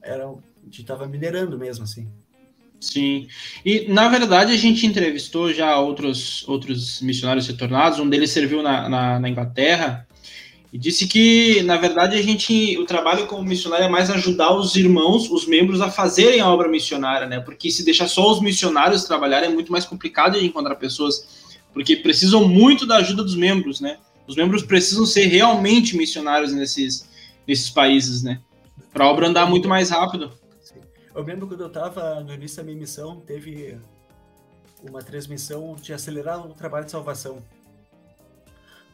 era 0.00 0.28
a 0.28 0.64
gente 0.64 0.82
estava 0.82 1.08
minerando 1.08 1.58
mesmo, 1.58 1.82
assim. 1.82 2.08
Sim. 2.80 3.26
E, 3.64 3.88
na 3.88 4.08
verdade, 4.08 4.52
a 4.52 4.56
gente 4.56 4.86
entrevistou 4.86 5.52
já 5.52 5.76
outros, 5.76 6.46
outros 6.46 7.02
missionários 7.02 7.48
retornados. 7.48 7.98
Um 7.98 8.08
deles 8.08 8.30
serviu 8.30 8.62
na, 8.62 8.88
na, 8.88 9.18
na, 9.18 9.28
Inglaterra 9.28 10.06
e 10.72 10.78
disse 10.78 11.06
que, 11.06 11.62
na 11.64 11.76
verdade, 11.76 12.16
a 12.16 12.22
gente, 12.22 12.78
o 12.78 12.86
trabalho 12.86 13.26
como 13.26 13.44
missionário 13.44 13.84
é 13.84 13.88
mais 13.90 14.08
ajudar 14.08 14.56
os 14.56 14.74
irmãos, 14.74 15.30
os 15.30 15.46
membros, 15.46 15.82
a 15.82 15.90
fazerem 15.90 16.40
a 16.40 16.50
obra 16.50 16.66
missionária, 16.66 17.26
né? 17.26 17.40
Porque 17.40 17.70
se 17.70 17.84
deixar 17.84 18.08
só 18.08 18.32
os 18.32 18.40
missionários 18.40 19.04
trabalharem 19.04 19.50
é 19.50 19.52
muito 19.52 19.70
mais 19.70 19.84
complicado 19.84 20.38
de 20.38 20.46
encontrar 20.46 20.76
pessoas, 20.76 21.52
porque 21.74 21.96
precisam 21.96 22.48
muito 22.48 22.86
da 22.86 22.96
ajuda 22.96 23.22
dos 23.22 23.36
membros, 23.36 23.82
né? 23.82 23.98
Os 24.26 24.34
membros 24.34 24.62
precisam 24.62 25.04
ser 25.04 25.26
realmente 25.26 25.94
missionários 25.94 26.54
nesses, 26.54 27.06
nesses 27.46 27.68
países, 27.68 28.22
né? 28.22 28.40
Para 28.94 29.04
a 29.04 29.10
obra 29.10 29.28
andar 29.28 29.44
muito 29.44 29.68
mais 29.68 29.90
rápido. 29.90 30.32
Eu 31.14 31.22
lembro 31.22 31.46
quando 31.46 31.60
eu 31.60 31.66
estava 31.66 32.20
no 32.20 32.32
início 32.32 32.56
da 32.56 32.62
minha 32.62 32.78
missão, 32.78 33.20
teve 33.20 33.76
uma 34.82 35.02
transmissão 35.02 35.76
de 35.80 35.92
acelerar 35.92 36.46
o 36.46 36.54
trabalho 36.54 36.86
de 36.86 36.90
salvação, 36.90 37.42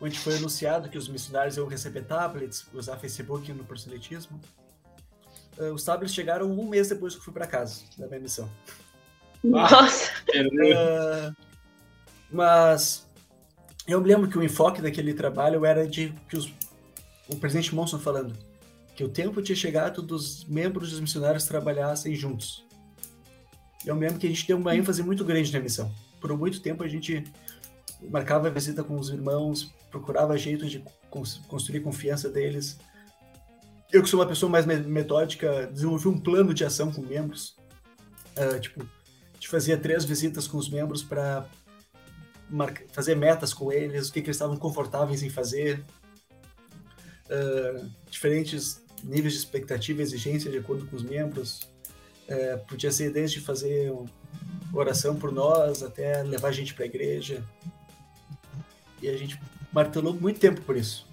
onde 0.00 0.18
foi 0.18 0.36
anunciado 0.36 0.88
que 0.88 0.98
os 0.98 1.08
missionários 1.08 1.56
iam 1.56 1.66
receber 1.66 2.02
tablets, 2.02 2.66
usar 2.72 2.96
Facebook 2.96 3.52
no 3.52 3.64
proselitismo. 3.64 4.40
Uh, 5.58 5.72
os 5.72 5.82
tablets 5.84 6.14
chegaram 6.14 6.50
um 6.50 6.68
mês 6.68 6.88
depois 6.88 7.14
que 7.14 7.20
eu 7.20 7.24
fui 7.24 7.32
para 7.32 7.46
casa 7.46 7.82
da 7.96 8.06
minha 8.06 8.20
missão. 8.20 8.48
Nossa! 9.42 10.10
Uh, 10.30 11.34
mas 12.30 13.08
eu 13.86 14.00
me 14.00 14.08
lembro 14.08 14.28
que 14.28 14.38
o 14.38 14.42
enfoque 14.42 14.80
daquele 14.80 15.14
trabalho 15.14 15.64
era 15.64 15.86
de 15.86 16.12
que 16.28 16.36
os, 16.36 16.52
o 17.28 17.36
presidente 17.36 17.74
Monson 17.74 17.98
falando 17.98 18.36
que 18.94 19.04
o 19.04 19.08
tempo 19.08 19.40
tinha 19.40 19.54
chegado 19.54 20.02
dos 20.02 20.44
membros 20.44 20.90
dos 20.90 20.98
missionários 20.98 21.44
trabalhassem 21.44 22.16
juntos. 22.16 22.66
Eu 23.86 23.94
me 23.94 24.00
lembro 24.00 24.18
que 24.18 24.26
a 24.26 24.28
gente 24.28 24.44
deu 24.44 24.56
uma 24.56 24.74
ênfase 24.74 25.04
muito 25.04 25.24
grande 25.24 25.52
na 25.52 25.60
missão. 25.60 25.94
Por 26.20 26.36
muito 26.36 26.60
tempo 26.60 26.82
a 26.82 26.88
gente 26.88 27.22
marcava 28.02 28.50
visita 28.50 28.84
com 28.84 28.98
os 28.98 29.10
irmãos, 29.10 29.72
procurava 29.90 30.36
jeitos 30.36 30.70
de 30.70 30.84
construir 31.48 31.80
confiança 31.80 32.28
deles. 32.28 32.78
Eu 33.90 34.02
que 34.02 34.08
sou 34.08 34.20
uma 34.20 34.26
pessoa 34.26 34.50
mais 34.50 34.66
metódica, 34.66 35.66
desenvolvi 35.66 36.08
um 36.08 36.18
plano 36.18 36.52
de 36.52 36.64
ação 36.64 36.92
com 36.92 37.02
membros. 37.02 37.56
Uh, 38.36 38.60
tipo, 38.60 38.82
a 38.82 39.34
gente 39.34 39.48
fazia 39.48 39.76
três 39.76 40.04
visitas 40.04 40.46
com 40.46 40.58
os 40.58 40.68
membros 40.68 41.02
para 41.02 41.48
fazer 42.92 43.14
metas 43.14 43.52
com 43.52 43.72
eles, 43.72 44.08
o 44.08 44.12
que, 44.12 44.20
que 44.20 44.28
eles 44.28 44.36
estavam 44.36 44.56
confortáveis 44.56 45.22
em 45.22 45.30
fazer, 45.30 45.84
uh, 47.30 47.90
diferentes 48.10 48.82
níveis 49.02 49.32
de 49.32 49.38
expectativa 49.38 50.00
e 50.00 50.02
exigência 50.02 50.50
de 50.50 50.58
acordo 50.58 50.86
com 50.86 50.96
os 50.96 51.02
membros. 51.02 51.60
É, 52.26 52.58
podia 52.58 52.92
ser 52.92 53.10
desde 53.10 53.40
fazer 53.40 53.90
oração 54.72 55.16
por 55.16 55.32
nós 55.32 55.82
até 55.82 56.22
levar 56.22 56.48
a 56.48 56.52
gente 56.52 56.74
para 56.74 56.84
a 56.84 56.86
igreja. 56.86 57.42
E 59.02 59.08
a 59.08 59.16
gente 59.16 59.40
martelou 59.72 60.14
muito 60.14 60.40
tempo 60.40 60.60
por 60.62 60.76
isso. 60.76 61.06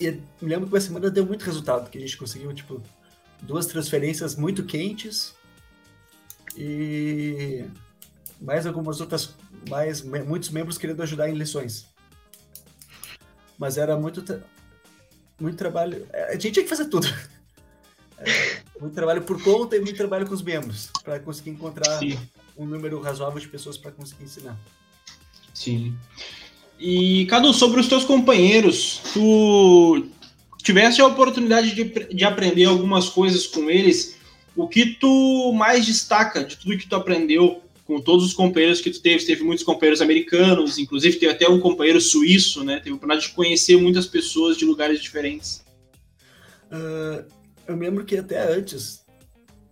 E 0.00 0.12
me 0.40 0.48
lembro 0.48 0.66
que 0.66 0.74
uma 0.74 0.80
semana 0.80 1.10
deu 1.10 1.26
muito 1.26 1.44
resultado, 1.44 1.90
que 1.90 1.98
a 1.98 2.00
gente 2.00 2.16
conseguiu, 2.16 2.52
tipo, 2.54 2.82
duas 3.42 3.66
transferências 3.66 4.34
muito 4.34 4.64
quentes 4.64 5.34
e 6.56 7.64
mais 8.40 8.66
algumas 8.66 9.00
outras, 9.00 9.34
mais 9.68 10.02
muitos 10.02 10.50
membros 10.50 10.78
querendo 10.78 11.02
ajudar 11.02 11.28
em 11.28 11.34
lições. 11.34 11.86
Mas 13.58 13.76
era 13.76 13.96
muito 13.96 14.22
muito 15.38 15.56
trabalho. 15.56 16.06
É, 16.12 16.30
a 16.30 16.32
gente 16.32 16.52
tinha 16.52 16.62
que 16.62 16.70
fazer 16.70 16.86
tudo. 16.86 17.06
É, 18.22 18.62
muito 18.78 18.92
trabalho 18.92 19.22
por 19.22 19.42
conta 19.42 19.74
e 19.74 19.80
muito 19.80 19.96
trabalho 19.96 20.26
com 20.26 20.34
os 20.34 20.42
membros, 20.42 20.90
para 21.02 21.18
conseguir 21.18 21.48
encontrar 21.48 21.98
Sim. 21.98 22.20
um 22.54 22.66
número 22.66 23.00
razoável 23.00 23.40
de 23.40 23.48
pessoas 23.48 23.78
para 23.78 23.90
conseguir 23.92 24.24
ensinar. 24.24 24.58
Sim. 25.54 25.94
E, 26.78 27.26
Cadu, 27.26 27.52
sobre 27.52 27.80
os 27.80 27.88
teus 27.88 28.04
companheiros, 28.04 29.00
tu 29.12 30.06
tivesse 30.62 31.00
a 31.00 31.06
oportunidade 31.06 31.74
de, 31.74 32.14
de 32.14 32.24
aprender 32.24 32.64
algumas 32.64 33.08
coisas 33.08 33.46
com 33.46 33.70
eles, 33.70 34.16
o 34.56 34.66
que 34.66 34.86
tu 34.94 35.52
mais 35.52 35.84
destaca 35.84 36.44
de 36.44 36.56
tudo 36.56 36.78
que 36.78 36.88
tu 36.88 36.96
aprendeu 36.96 37.62
com 37.86 38.00
todos 38.00 38.24
os 38.24 38.32
companheiros 38.32 38.80
que 38.80 38.90
tu 38.90 39.02
teve, 39.02 39.24
teve 39.24 39.42
muitos 39.42 39.64
companheiros 39.64 40.00
americanos, 40.00 40.78
inclusive 40.78 41.18
teve 41.18 41.32
até 41.32 41.48
um 41.48 41.58
companheiro 41.58 42.00
suíço, 42.00 42.62
né? 42.62 42.76
Teve 42.76 42.90
a 42.90 42.94
oportunidade 42.94 43.28
de 43.28 43.34
conhecer 43.34 43.76
muitas 43.76 44.06
pessoas 44.06 44.56
de 44.56 44.64
lugares 44.64 45.02
diferentes. 45.02 45.64
Uh, 46.70 47.24
eu 47.66 47.76
me 47.76 47.86
lembro 47.86 48.04
que 48.04 48.16
até 48.16 48.54
antes 48.54 49.04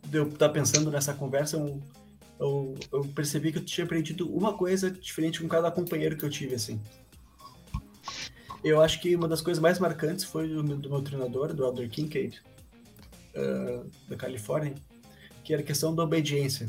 de 0.04 0.18
eu 0.18 0.26
estar 0.26 0.48
pensando 0.48 0.90
nessa 0.90 1.14
conversa, 1.14 1.56
eu, 1.56 1.80
eu, 2.38 2.74
eu, 2.92 3.04
percebi 3.14 3.52
que 3.52 3.58
eu 3.58 3.64
tinha 3.64 3.84
aprendido 3.84 4.28
uma 4.32 4.54
coisa 4.54 4.90
diferente 4.90 5.40
com 5.40 5.48
cada 5.48 5.70
companheiro 5.70 6.16
que 6.16 6.24
eu 6.24 6.30
tive, 6.30 6.54
assim. 6.54 6.80
Eu 8.62 8.80
acho 8.80 9.00
que 9.00 9.14
uma 9.14 9.28
das 9.28 9.40
coisas 9.40 9.60
mais 9.60 9.78
marcantes 9.78 10.24
foi 10.24 10.48
do, 10.48 10.62
do 10.62 10.90
meu 10.90 11.02
treinador, 11.02 11.52
do 11.54 11.64
Elder 11.64 11.88
Kincaid, 11.88 12.42
uh, 13.34 13.90
da 14.08 14.16
Califórnia, 14.16 14.74
que 15.44 15.52
era 15.52 15.62
a 15.62 15.64
questão 15.64 15.94
da 15.94 16.02
obediência 16.02 16.68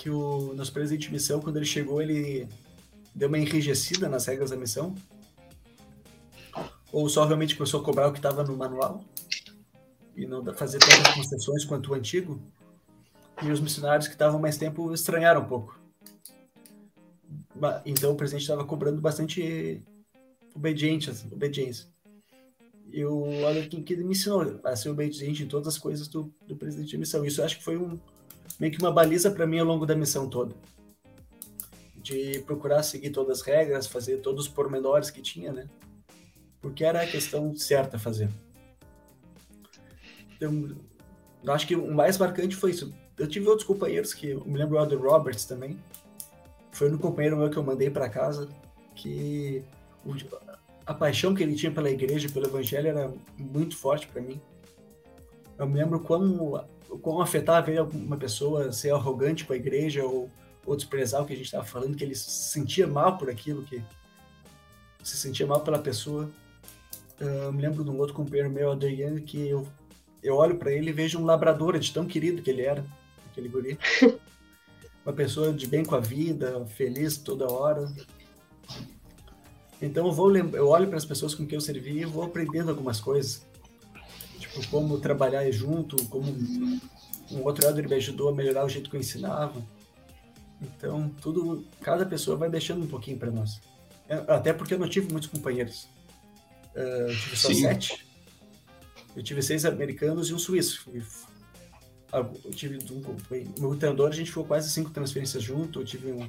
que 0.00 0.08
o 0.08 0.54
nosso 0.54 0.72
presidente 0.72 1.08
de 1.08 1.12
missão, 1.12 1.42
quando 1.42 1.58
ele 1.58 1.66
chegou, 1.66 2.00
ele 2.00 2.48
deu 3.14 3.28
uma 3.28 3.38
enrijecida 3.38 4.08
nas 4.08 4.24
regras 4.24 4.48
da 4.48 4.56
missão? 4.56 4.94
Ou 6.90 7.06
só 7.06 7.26
realmente 7.26 7.54
começou 7.54 7.82
a 7.82 7.84
cobrar 7.84 8.08
o 8.08 8.12
que 8.12 8.18
estava 8.18 8.42
no 8.42 8.56
manual? 8.56 9.04
E 10.16 10.24
não 10.24 10.42
fazer 10.54 10.78
tantas 10.78 11.14
concessões 11.14 11.66
quanto 11.66 11.90
o 11.90 11.94
antigo? 11.94 12.40
E 13.42 13.50
os 13.50 13.60
missionários 13.60 14.06
que 14.06 14.14
estavam 14.14 14.38
mais 14.38 14.58
tempo 14.58 14.92
estranharam 14.92 15.42
um 15.42 15.46
pouco. 15.46 15.80
Então 17.84 18.12
o 18.12 18.16
presidente 18.16 18.42
estava 18.42 18.64
cobrando 18.64 19.00
bastante 19.00 19.82
obediência. 20.54 21.14
obediência. 21.32 21.86
E 22.92 23.04
o 23.04 23.46
Alder 23.46 23.68
King 23.68 23.96
me 23.98 24.12
ensinou 24.12 24.60
a 24.64 24.74
ser 24.74 24.88
obediente 24.88 25.42
em 25.42 25.46
todas 25.46 25.68
as 25.68 25.78
coisas 25.78 26.08
do, 26.08 26.32
do 26.46 26.56
presidente 26.56 26.90
de 26.90 26.98
missão. 26.98 27.24
Isso 27.24 27.42
acho 27.42 27.58
que 27.58 27.64
foi 27.64 27.76
um, 27.76 27.98
meio 28.58 28.72
que 28.72 28.80
uma 28.80 28.90
baliza 28.90 29.30
para 29.30 29.46
mim 29.46 29.58
ao 29.58 29.66
longo 29.66 29.86
da 29.86 29.94
missão 29.94 30.28
toda. 30.28 30.54
De 31.96 32.40
procurar 32.40 32.82
seguir 32.82 33.10
todas 33.10 33.40
as 33.40 33.46
regras, 33.46 33.86
fazer 33.86 34.18
todos 34.18 34.46
os 34.46 34.52
pormenores 34.52 35.10
que 35.10 35.22
tinha, 35.22 35.52
né? 35.52 35.68
Porque 36.60 36.84
era 36.84 37.02
a 37.02 37.06
questão 37.06 37.54
certa 37.54 37.96
a 37.96 38.00
fazer. 38.00 38.28
Então, 40.36 40.76
eu 41.44 41.52
acho 41.52 41.66
que 41.66 41.76
o 41.76 41.94
mais 41.94 42.18
marcante 42.18 42.56
foi 42.56 42.72
isso. 42.72 42.92
Eu 43.20 43.28
tive 43.28 43.46
outros 43.46 43.66
companheiros 43.66 44.14
que 44.14 44.30
eu 44.30 44.42
me 44.46 44.56
lembro 44.56 44.82
do 44.86 44.98
Roberts 44.98 45.44
também. 45.44 45.78
Foi 46.72 46.90
um 46.90 46.96
companheiro 46.96 47.36
meu 47.36 47.50
que 47.50 47.56
eu 47.58 47.62
mandei 47.62 47.90
para 47.90 48.08
casa 48.08 48.48
que 48.94 49.62
a 50.86 50.94
paixão 50.94 51.34
que 51.34 51.42
ele 51.42 51.54
tinha 51.54 51.70
pela 51.70 51.90
igreja, 51.90 52.30
pelo 52.30 52.46
evangelho 52.46 52.88
era 52.88 53.12
muito 53.36 53.76
forte 53.76 54.06
para 54.06 54.22
mim. 54.22 54.40
Eu 55.58 55.68
me 55.68 55.78
lembro 55.78 56.00
como 56.00 56.64
quão 57.02 57.20
afetava 57.20 57.70
ele 57.70 57.80
uma 57.80 58.16
pessoa 58.16 58.72
ser 58.72 58.90
arrogante 58.94 59.44
com 59.44 59.52
a 59.52 59.56
igreja 59.56 60.02
ou, 60.02 60.30
ou 60.64 60.74
desprezar 60.74 61.22
o 61.22 61.26
que 61.26 61.34
a 61.34 61.36
gente 61.36 61.44
estava 61.44 61.64
falando, 61.64 61.94
que 61.98 62.02
ele 62.02 62.14
se 62.14 62.30
sentia 62.30 62.86
mal 62.86 63.18
por 63.18 63.28
aquilo, 63.28 63.64
que 63.64 63.82
se 65.02 65.18
sentia 65.18 65.46
mal 65.46 65.60
pela 65.60 65.78
pessoa. 65.78 66.30
Eu 67.18 67.52
me 67.52 67.60
lembro 67.60 67.84
de 67.84 67.90
um 67.90 67.98
outro 67.98 68.14
companheiro 68.14 68.48
meu, 68.48 68.72
Adriano, 68.72 69.20
que 69.20 69.46
eu, 69.46 69.68
eu 70.22 70.36
olho 70.36 70.56
para 70.56 70.72
ele 70.72 70.88
e 70.88 70.94
vejo 70.94 71.18
um 71.18 71.26
labrador 71.26 71.78
de 71.78 71.92
tão 71.92 72.06
querido 72.06 72.40
que 72.40 72.48
ele 72.48 72.62
era, 72.62 72.82
aquele 73.40 73.48
guri. 73.48 73.78
Uma 75.04 75.14
pessoa 75.14 75.52
de 75.52 75.66
bem 75.66 75.84
com 75.84 75.94
a 75.94 76.00
vida, 76.00 76.64
feliz 76.66 77.16
toda 77.16 77.50
hora. 77.50 77.90
Então 79.80 80.06
eu 80.06 80.12
vou 80.12 80.36
eu 80.36 80.68
olho 80.68 80.88
para 80.88 80.98
as 80.98 81.06
pessoas 81.06 81.34
com 81.34 81.46
quem 81.46 81.56
eu 81.56 81.60
servi 81.60 82.00
e 82.00 82.04
vou 82.04 82.22
aprendendo 82.22 82.70
algumas 82.70 83.00
coisas. 83.00 83.46
Tipo, 84.38 84.66
como 84.68 85.00
trabalhar 85.00 85.50
junto, 85.50 86.04
como 86.06 86.30
um 87.30 87.42
outro 87.42 87.66
elder 87.66 87.88
me 87.88 87.94
ajudou 87.94 88.28
a 88.28 88.34
melhorar 88.34 88.64
o 88.64 88.68
jeito 88.68 88.90
que 88.90 88.96
eu 88.96 89.00
ensinava. 89.00 89.62
Então, 90.60 91.08
tudo, 91.22 91.64
cada 91.80 92.04
pessoa 92.04 92.36
vai 92.36 92.50
deixando 92.50 92.84
um 92.84 92.86
pouquinho 92.86 93.16
para 93.16 93.30
nós. 93.30 93.60
É, 94.06 94.16
até 94.28 94.52
porque 94.52 94.74
eu 94.74 94.78
não 94.78 94.88
tive 94.88 95.10
muitos 95.10 95.30
companheiros. 95.30 95.88
Uh, 96.74 97.08
eu 97.08 97.16
tive 97.16 97.36
só 97.36 97.48
Sim. 97.48 97.62
sete. 97.62 98.06
Eu 99.16 99.22
tive 99.22 99.42
seis 99.42 99.64
americanos 99.64 100.28
e 100.28 100.34
um 100.34 100.38
suíço. 100.38 100.90
Eu 102.12 102.50
tive 102.50 102.78
um, 102.92 103.16
meu 103.58 103.76
treinador, 103.76 104.08
a 104.08 104.14
gente 104.14 104.28
ficou 104.28 104.44
quase 104.44 104.70
cinco 104.70 104.90
transferências 104.90 105.42
junto. 105.42 105.80
Eu 105.80 105.84
tive 105.84 106.12
um, 106.12 106.28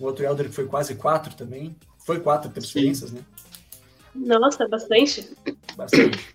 um 0.00 0.04
outro 0.04 0.24
elder 0.24 0.48
que 0.48 0.54
foi 0.54 0.66
quase 0.66 0.94
quatro 0.94 1.34
também. 1.34 1.76
Foi 2.04 2.20
quatro 2.20 2.50
transferências, 2.50 3.10
Sim. 3.10 3.16
né? 3.16 3.22
Nossa, 4.14 4.66
bastante. 4.66 5.30
Bastante. 5.76 6.34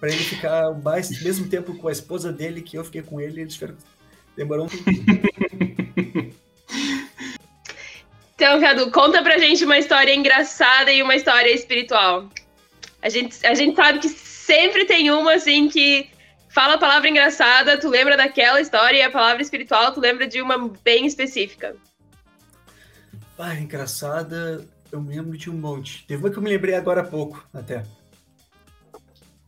Para 0.00 0.08
ele 0.08 0.24
ficar 0.24 0.72
mais 0.82 1.22
mesmo 1.22 1.48
tempo 1.48 1.76
com 1.76 1.88
a 1.88 1.92
esposa 1.92 2.32
dele 2.32 2.62
que 2.62 2.76
eu 2.76 2.84
fiquei 2.84 3.02
com 3.02 3.20
ele, 3.20 3.42
eles 3.42 3.54
tiveram, 3.54 3.76
demorou 4.36 4.66
um 4.66 4.68
tempinho. 4.68 5.22
Então, 8.34 8.60
Cadu, 8.60 8.90
conta 8.90 9.22
pra 9.22 9.38
gente 9.38 9.64
uma 9.64 9.78
história 9.78 10.12
engraçada 10.12 10.92
e 10.92 11.00
uma 11.00 11.14
história 11.14 11.48
espiritual. 11.54 12.28
A 13.00 13.08
gente, 13.08 13.46
a 13.46 13.54
gente 13.54 13.76
sabe 13.76 14.00
que 14.00 14.08
sempre 14.08 14.84
tem 14.84 15.12
uma 15.12 15.34
assim 15.34 15.68
que 15.68 16.08
fala 16.52 16.74
a 16.74 16.78
palavra 16.78 17.08
engraçada, 17.08 17.78
tu 17.78 17.88
lembra 17.88 18.16
daquela 18.16 18.60
história, 18.60 18.98
e 18.98 19.02
a 19.02 19.10
palavra 19.10 19.42
espiritual, 19.42 19.92
tu 19.92 20.00
lembra 20.00 20.26
de 20.26 20.40
uma 20.40 20.68
bem 20.84 21.06
específica. 21.06 21.74
Ah, 23.38 23.58
engraçada, 23.58 24.64
eu 24.92 25.00
me 25.00 25.16
lembro 25.16 25.36
de 25.36 25.50
um 25.50 25.54
monte. 25.54 26.06
Teve 26.06 26.22
uma 26.22 26.30
que 26.30 26.38
eu 26.38 26.42
me 26.42 26.50
lembrei 26.50 26.74
agora 26.74 27.00
há 27.00 27.04
pouco, 27.04 27.44
até. 27.52 27.82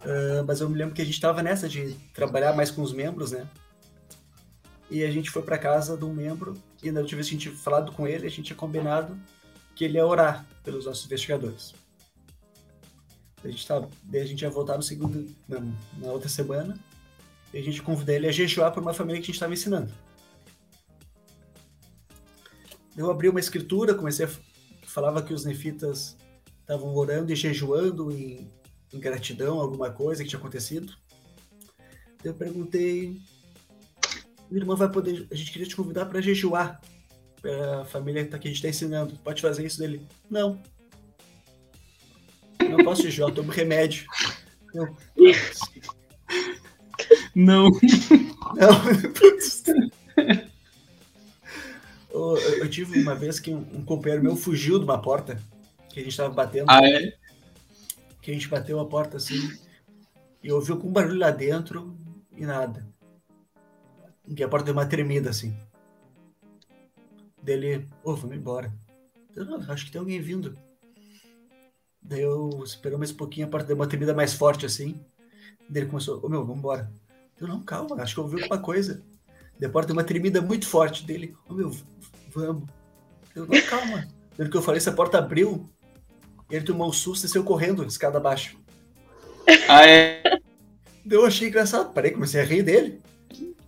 Uh, 0.00 0.44
mas 0.46 0.60
eu 0.60 0.68
me 0.68 0.76
lembro 0.76 0.94
que 0.94 1.02
a 1.02 1.04
gente 1.04 1.14
estava 1.14 1.42
nessa 1.42 1.68
de 1.68 1.94
trabalhar 2.12 2.54
mais 2.54 2.70
com 2.70 2.82
os 2.82 2.92
membros, 2.92 3.32
né? 3.32 3.46
E 4.90 5.04
a 5.04 5.10
gente 5.10 5.30
foi 5.30 5.42
para 5.42 5.58
casa 5.58 5.96
de 5.96 6.04
um 6.04 6.12
membro 6.12 6.54
e 6.82 6.90
na 6.90 7.00
última 7.00 7.16
vez 7.16 7.28
que 7.28 7.34
a 7.34 7.38
gente 7.38 7.50
tinha 7.50 7.62
falado 7.62 7.92
com 7.92 8.06
ele, 8.06 8.26
a 8.26 8.30
gente 8.30 8.42
tinha 8.42 8.56
combinado 8.56 9.18
que 9.74 9.84
ele 9.84 9.96
ia 9.96 10.06
orar 10.06 10.44
pelos 10.62 10.86
nossos 10.86 11.06
investigadores. 11.06 11.74
A 13.42 13.48
gente, 13.48 13.66
tava, 13.66 13.88
daí 14.02 14.22
a 14.22 14.26
gente 14.26 14.42
ia 14.42 14.50
voltar 14.50 14.76
no 14.76 14.82
segundo, 14.82 15.30
na, 15.48 15.60
na 15.98 16.12
outra 16.12 16.28
semana 16.28 16.78
e 17.54 17.58
a 17.58 17.62
gente 17.62 17.80
convidou 17.80 18.12
ele 18.12 18.26
a 18.26 18.32
jejuar 18.32 18.72
por 18.72 18.82
uma 18.82 18.92
família 18.92 19.20
que 19.20 19.26
a 19.26 19.28
gente 19.28 19.36
estava 19.36 19.52
ensinando. 19.52 19.92
Eu 22.96 23.08
abri 23.08 23.28
uma 23.28 23.38
escritura, 23.38 23.94
comecei 23.94 24.26
a 24.26 24.30
falava 24.88 25.22
que 25.22 25.32
os 25.32 25.44
nefitas 25.44 26.16
estavam 26.60 26.94
orando 26.94 27.32
e 27.32 27.36
jejuando 27.36 28.12
em, 28.12 28.50
em 28.92 29.00
gratidão 29.00 29.60
alguma 29.60 29.90
coisa 29.90 30.22
que 30.22 30.28
tinha 30.28 30.38
acontecido. 30.38 30.92
Eu 32.24 32.34
perguntei, 32.34 33.20
minha 34.50 34.62
irmã 34.62 34.74
vai 34.74 34.90
poder, 34.90 35.26
a 35.30 35.34
gente 35.34 35.52
queria 35.52 35.66
te 35.66 35.76
convidar 35.76 36.06
para 36.06 36.20
jejuar, 36.20 36.80
para 37.40 37.82
a 37.82 37.84
família 37.84 38.24
que 38.24 38.34
a 38.34 38.38
gente 38.38 38.54
está 38.54 38.68
ensinando. 38.68 39.16
Pode 39.18 39.42
fazer 39.42 39.64
isso 39.64 39.78
dele? 39.78 40.06
Não. 40.28 40.60
Não 42.60 42.84
posso 42.84 43.02
jejuar, 43.02 43.32
tomo 43.32 43.52
remédio. 43.52 44.06
Eu, 44.72 44.96
não. 47.34 47.70
Não. 48.54 48.70
Eu, 52.14 52.38
eu, 52.38 52.70
tive 52.70 53.00
uma 53.02 53.16
vez 53.16 53.40
que 53.40 53.52
um, 53.52 53.58
um, 53.72 53.84
companheiro 53.84 54.22
meu 54.22 54.36
fugiu 54.36 54.78
de 54.78 54.84
uma 54.84 55.02
porta 55.02 55.42
que 55.88 55.98
a 55.98 56.02
gente 56.02 56.12
estava 56.12 56.32
batendo. 56.32 56.66
Ah, 56.68 56.86
é? 56.86 57.12
Que 58.22 58.30
a 58.30 58.34
gente 58.34 58.46
bateu 58.46 58.78
a 58.78 58.86
porta 58.86 59.16
assim 59.16 59.58
e 60.40 60.52
ouviu 60.52 60.76
com 60.76 60.86
um 60.86 60.92
barulho 60.92 61.18
lá 61.18 61.32
dentro 61.32 61.96
e 62.36 62.46
nada. 62.46 62.86
E 64.28 64.44
a 64.44 64.48
porta 64.48 64.66
deu 64.66 64.74
uma 64.74 64.86
tremida 64.86 65.30
assim. 65.30 65.56
Dele, 67.42 67.88
ô, 68.04 68.12
oh, 68.12 68.14
vamos 68.14 68.36
embora. 68.36 68.72
Eu, 69.34 69.44
não, 69.44 69.60
acho 69.72 69.86
que 69.86 69.90
tem 69.90 69.98
alguém 69.98 70.20
vindo. 70.20 70.56
Daí 72.00 72.20
eu 72.20 72.62
esperou 72.64 72.98
mais 72.98 73.10
um 73.10 73.16
pouquinho, 73.16 73.46
a 73.46 73.50
porta 73.50 73.66
deu 73.66 73.76
uma 73.76 73.88
tremida 73.88 74.14
mais 74.14 74.34
forte 74.34 74.64
assim. 74.64 75.00
Daí 75.68 75.82
ele 75.82 75.90
começou, 75.90 76.18
ô 76.18 76.26
oh, 76.26 76.28
meu, 76.28 76.42
vamos 76.44 76.58
embora. 76.58 76.92
Eu 77.40 77.48
não, 77.48 77.60
calma, 77.60 78.00
acho 78.00 78.14
que 78.14 78.20
eu 78.20 78.24
ouvi 78.24 78.42
alguma 78.42 78.60
coisa. 78.60 79.02
Porta 79.72 79.88
deu 79.88 79.96
uma 79.96 80.04
tremida 80.04 80.42
muito 80.42 80.66
forte 80.66 81.04
dele. 81.04 81.34
Ô 81.48 81.52
oh, 81.52 81.54
meu, 81.54 81.76
vamos. 82.30 82.68
Eu, 83.34 83.46
não, 83.46 83.60
calma. 83.62 84.06
Pelo 84.36 84.50
que 84.50 84.56
eu 84.56 84.62
falei, 84.62 84.78
essa 84.78 84.92
porta 84.92 85.18
abriu, 85.18 85.70
ele 86.50 86.64
tomou 86.64 86.88
um 86.88 86.92
susto 86.92 87.24
e 87.24 87.28
saiu 87.28 87.44
correndo, 87.44 87.84
escada 87.84 88.18
abaixo. 88.18 88.58
Ah, 89.68 89.86
é? 89.86 90.22
Eu 91.08 91.24
achei 91.24 91.48
engraçado, 91.48 91.92
parei, 91.92 92.10
comecei 92.10 92.40
a 92.40 92.44
rir 92.44 92.62
dele. 92.62 93.00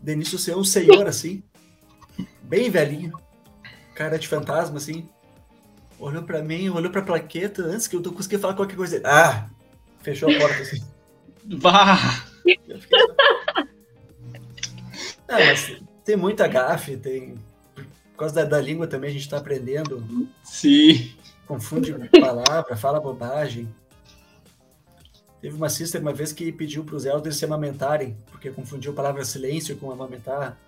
Denício 0.00 0.38
ser 0.38 0.56
um 0.56 0.64
senhor 0.64 1.06
assim, 1.06 1.42
bem 2.42 2.70
velhinho, 2.70 3.12
cara 3.94 4.18
de 4.18 4.28
fantasma 4.28 4.76
assim, 4.76 5.08
olhou 5.98 6.22
para 6.22 6.42
mim, 6.42 6.68
olhou 6.68 6.90
pra 6.90 7.02
plaqueta 7.02 7.62
antes 7.62 7.88
que 7.88 7.96
eu 7.96 8.02
conseguia 8.02 8.38
falar 8.38 8.54
qualquer 8.54 8.76
coisa. 8.76 9.02
Ah! 9.04 9.48
Fechou 10.02 10.30
a 10.30 10.38
porta 10.38 10.62
assim. 10.62 10.80
Vá! 11.58 11.98
Ah, 15.28 15.38
mas 15.38 15.80
tem 16.04 16.16
muita 16.16 16.46
gafe, 16.46 16.96
tem 16.96 17.34
por 18.16 18.20
causa 18.20 18.34
da, 18.34 18.44
da 18.44 18.60
língua 18.60 18.86
também 18.86 19.10
a 19.10 19.12
gente 19.12 19.22
está 19.22 19.36
aprendendo. 19.36 20.02
Sim. 20.42 21.14
Confunde 21.46 21.92
palavra, 22.18 22.74
fala 22.74 22.98
bobagem. 22.98 23.68
Teve 25.40 25.54
uma 25.54 25.68
sister 25.68 26.00
uma 26.00 26.14
vez 26.14 26.32
que 26.32 26.50
pediu 26.50 26.82
para 26.82 26.96
os 26.96 27.04
elders 27.04 27.36
se 27.36 27.44
amamentarem, 27.44 28.16
porque 28.30 28.50
confundiu 28.50 28.92
a 28.92 28.94
palavra 28.94 29.22
silêncio 29.22 29.76
com 29.76 29.92
amamentar. 29.92 30.58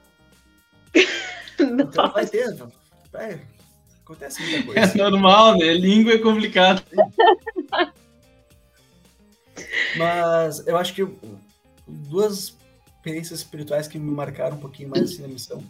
então 1.59 2.13
vai 2.13 2.27
ter, 2.27 2.55
vai, 3.11 3.41
acontece 4.05 4.43
muita 4.43 4.63
coisa. 4.65 4.81
É 4.81 4.95
normal, 5.11 5.57
né? 5.57 5.73
Língua 5.73 6.13
é 6.13 6.19
complicado. 6.19 6.83
Mas 9.97 10.67
eu 10.67 10.77
acho 10.77 10.95
que 10.95 11.09
duas 11.87 12.57
experiências 13.09 13.41
espirituais 13.41 13.89
que 13.89 13.99
me 13.99 14.11
marcaram 14.11 14.57
um 14.57 14.61
pouquinho 14.61 14.91
mais 14.91 15.05
assim, 15.05 15.23
na 15.23 15.29
missão 15.29 15.63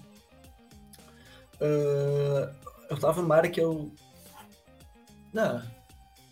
Uh, 1.60 2.54
eu 2.88 2.96
tava 2.98 3.20
numa 3.20 3.36
área 3.36 3.50
que 3.50 3.60
eu. 3.60 3.92
Não. 5.32 5.62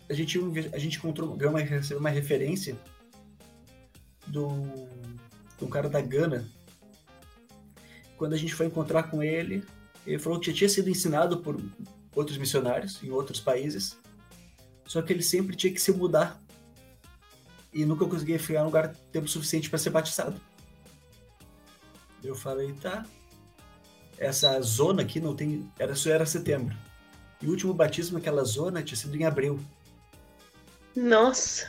A 0.09 0.13
gente, 0.13 0.39
a 0.73 0.77
gente 0.77 0.97
encontrou, 0.97 1.35
ganhou 1.35 1.53
uma, 1.53 1.59
recebeu 1.59 1.99
uma 1.99 2.09
referência 2.09 2.77
do, 4.25 4.47
do 5.59 5.67
cara 5.67 5.89
da 5.89 5.99
Gana. 5.99 6.49
Quando 8.17 8.33
a 8.33 8.37
gente 8.37 8.55
foi 8.55 8.67
encontrar 8.67 9.03
com 9.03 9.21
ele, 9.21 9.63
ele 10.05 10.17
falou 10.17 10.39
que 10.39 10.49
já 10.49 10.57
tinha 10.57 10.69
sido 10.69 10.89
ensinado 10.89 11.39
por 11.39 11.61
outros 12.15 12.37
missionários 12.37 13.03
em 13.03 13.11
outros 13.11 13.39
países, 13.39 13.97
só 14.85 15.01
que 15.01 15.11
ele 15.11 15.21
sempre 15.21 15.55
tinha 15.55 15.71
que 15.71 15.81
se 15.81 15.91
mudar 15.91 16.41
e 17.71 17.85
nunca 17.85 18.07
conseguia 18.07 18.39
ficar 18.39 18.63
um 18.63 18.67
lugar 18.67 18.95
tempo 19.11 19.27
suficiente 19.27 19.69
para 19.69 19.77
ser 19.77 19.89
batizado. 19.89 20.41
Eu 22.27 22.35
falei, 22.35 22.73
tá, 22.73 23.05
essa 24.17 24.59
zona 24.61 25.01
aqui 25.01 25.19
não 25.19 25.35
tem. 25.35 25.69
Era, 25.77 25.93
era 26.07 26.25
setembro. 26.25 26.75
E 27.41 27.47
o 27.47 27.51
último 27.51 27.73
batismo 27.73 28.17
naquela 28.17 28.43
zona 28.43 28.81
tinha 28.81 28.97
sido 28.97 29.15
em 29.15 29.23
abril. 29.25 29.59
Nossa. 30.95 31.67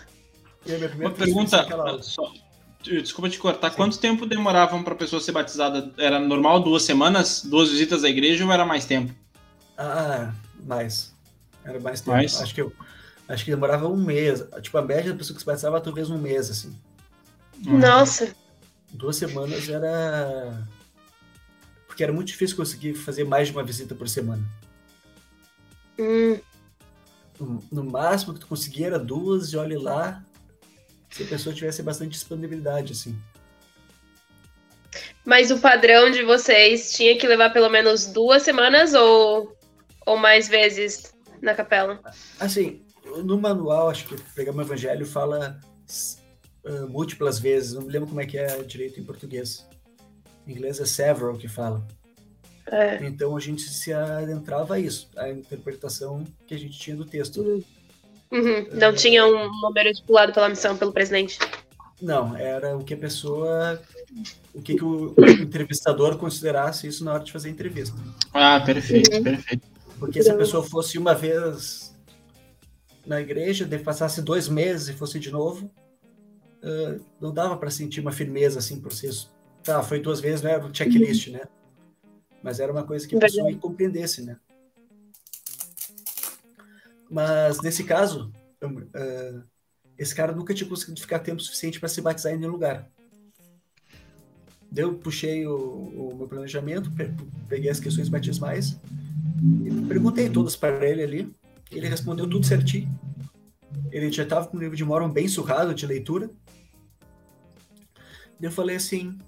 Uma 0.96 1.11
pergunta. 1.11 1.66
Só, 2.02 2.32
desculpa 2.82 3.28
te 3.28 3.38
cortar. 3.38 3.70
Sim. 3.70 3.76
Quanto 3.76 3.98
tempo 3.98 4.26
demoravam 4.26 4.82
para 4.82 4.94
a 4.94 4.96
pessoa 4.96 5.20
ser 5.20 5.32
batizada? 5.32 5.92
Era 5.98 6.18
normal 6.18 6.62
duas 6.62 6.82
semanas, 6.82 7.42
duas 7.44 7.70
visitas 7.70 8.02
à 8.02 8.09
igreja 8.09 8.44
ou 8.44 8.52
era 8.52 8.64
mais 8.64 8.86
tempo? 8.86 9.14
Ah, 9.76 10.32
mais. 10.64 11.14
Era 11.64 11.78
mais 11.78 12.00
tempo. 12.00 12.16
Mais? 12.16 12.40
Acho 12.40 12.54
que 12.54 12.62
eu 12.62 12.72
acho 13.28 13.44
que 13.44 13.50
demorava 13.50 13.86
um 13.88 13.96
mês. 13.96 14.42
Tipo, 14.62 14.78
a 14.78 14.82
média 14.82 15.12
da 15.12 15.18
pessoa 15.18 15.34
que 15.34 15.40
se 15.40 15.46
batizava 15.46 15.80
talvez 15.80 16.09
um 16.09 16.18
mês, 16.18 16.50
assim. 16.50 16.74
Nossa. 17.64 18.34
Duas 18.91 19.16
semanas 19.16 19.68
era 19.68 20.66
porque 21.99 22.05
era 22.05 22.12
muito 22.12 22.28
difícil 22.28 22.57
conseguir 22.57 22.95
fazer 22.95 23.24
mais 23.24 23.49
de 23.49 23.55
uma 23.55 23.64
visita 23.64 23.93
por 23.93 24.09
semana. 24.09 24.43
Hum. 25.99 26.39
No, 27.41 27.64
no, 27.72 27.84
máximo 27.84 28.34
que 28.34 28.41
tu 28.41 28.47
conseguia 28.47 28.86
era 28.86 28.99
duas, 29.01 29.53
e 29.53 29.57
olhe 29.57 29.76
lá, 29.76 30.24
se 31.11 31.24
a 31.24 31.26
pessoa 31.26 31.53
tivesse 31.53 31.82
bastante 31.82 32.12
disponibilidade, 32.12 32.93
assim. 32.93 33.20
Mas 35.24 35.51
o 35.51 35.59
padrão 35.59 36.09
de 36.11 36.22
vocês 36.22 36.93
tinha 36.93 37.18
que 37.18 37.26
levar 37.26 37.51
pelo 37.51 37.68
menos 37.68 38.07
duas 38.07 38.45
semanas 38.45 38.95
ou, 38.95 39.57
ou 40.07 40.16
mais 40.16 40.49
vezes 40.49 41.12
na 41.43 41.53
capela? 41.53 42.01
Assim, 42.39 42.80
no 43.24 43.41
manual, 43.41 43.91
acho 43.91 44.07
que 44.07 44.16
pegar 44.34 44.55
o 44.55 44.61
Evangelho 44.61 45.05
fala 45.05 45.59
uh, 46.68 46.88
múltiplas 46.88 47.38
vezes, 47.38 47.72
não 47.72 47.82
me 47.82 47.92
lembro 47.92 48.08
como 48.08 48.20
é 48.20 48.26
que 48.26 48.38
é 48.38 48.62
direito 48.62 49.00
em 49.00 49.04
português. 49.04 49.66
Em 50.46 50.52
inglês 50.52 50.80
é 50.80 50.86
several 50.86 51.36
que 51.36 51.48
fala. 51.48 51.86
É. 52.70 53.04
Então 53.06 53.36
a 53.36 53.40
gente 53.40 53.62
se 53.62 53.92
adentrava 53.92 54.74
a 54.74 54.78
isso, 54.78 55.08
a 55.16 55.30
interpretação 55.30 56.24
que 56.46 56.54
a 56.54 56.58
gente 56.58 56.78
tinha 56.78 56.96
do 56.96 57.04
texto. 57.04 57.64
Uhum. 58.30 58.68
Não 58.72 58.92
tinha 58.92 59.26
um 59.26 59.50
número 59.62 59.88
estipulado 59.88 60.32
pela 60.32 60.48
missão, 60.48 60.76
pelo 60.76 60.92
presidente. 60.92 61.38
Não, 62.00 62.36
era 62.36 62.76
o 62.76 62.84
que 62.84 62.94
a 62.94 62.96
pessoa. 62.96 63.82
O 64.54 64.62
que, 64.62 64.76
que 64.76 64.84
o, 64.84 65.14
o 65.16 65.24
entrevistador 65.26 66.16
considerasse 66.16 66.86
isso 66.86 67.04
na 67.04 67.14
hora 67.14 67.24
de 67.24 67.32
fazer 67.32 67.48
a 67.48 67.52
entrevista. 67.52 67.96
Ah, 68.32 68.60
perfeito, 68.60 69.16
uhum. 69.16 69.22
perfeito. 69.22 69.66
Porque 69.98 70.22
se 70.22 70.30
a 70.30 70.36
pessoa 70.36 70.62
fosse 70.62 70.96
uma 70.96 71.14
vez 71.14 71.94
na 73.06 73.20
igreja, 73.20 73.68
passasse 73.82 74.22
dois 74.22 74.48
meses 74.48 74.88
e 74.88 74.92
fosse 74.92 75.18
de 75.18 75.30
novo, 75.30 75.70
uh, 76.62 77.04
não 77.20 77.32
dava 77.32 77.56
para 77.56 77.70
sentir 77.70 78.00
uma 78.00 78.12
firmeza 78.12 78.59
assim 78.59 78.80
por 78.80 78.92
si. 78.92 79.09
Tá, 79.62 79.82
foi 79.82 80.00
duas 80.00 80.20
vezes, 80.20 80.42
não 80.42 80.50
era 80.50 80.64
o 80.64 80.74
checklist, 80.74 81.28
uhum. 81.28 81.34
né? 81.34 81.40
Mas 82.42 82.61
era 82.61 82.72
uma 82.72 82.84
coisa 82.84 83.06
que 83.06 83.16
a 83.16 83.20
pessoa 83.20 83.52
compreendesse, 83.56 84.22
né? 84.22 84.38
Mas 87.11 87.61
nesse 87.62 87.84
caso, 87.84 88.32
uh, 88.62 89.42
esse 89.98 90.14
cara 90.14 90.32
nunca 90.32 90.54
tinha 90.54 90.68
conseguido 90.68 91.00
ficar 91.00 91.18
tempo 91.18 91.42
suficiente 91.42 91.80
para 91.80 91.88
se 91.88 92.00
batizar 92.00 92.32
em 92.32 92.38
nenhum 92.38 92.52
lugar. 92.52 92.88
Eu 94.74 94.94
puxei 94.94 95.46
o, 95.46 95.56
o, 95.56 96.14
meu 96.16 96.28
planejamento, 96.28 96.90
peguei 97.48 97.70
as 97.70 97.80
questões 97.80 98.09
batismais, 98.09 98.78
perguntei 99.88 100.28
todas 100.28 100.54
para 100.54 100.86
ele 100.86 101.02
ali. 101.02 101.34
Ele 101.70 101.88
respondeu 101.88 102.28
tudo 102.28 102.46
certinho. 102.46 102.88
Ele 103.90 104.11
já 104.12 104.22
estava 104.22 104.46
com 104.46 104.56
o 104.56 104.61
livro 104.61 104.76
de 104.76 104.84
Moron 104.84 105.11
bem 105.11 105.26
surrado 105.28 105.74
de 105.74 105.86
leitura. 105.86 106.30
Eu 108.41 108.53
falei 108.53 108.76
assim: 108.76 109.18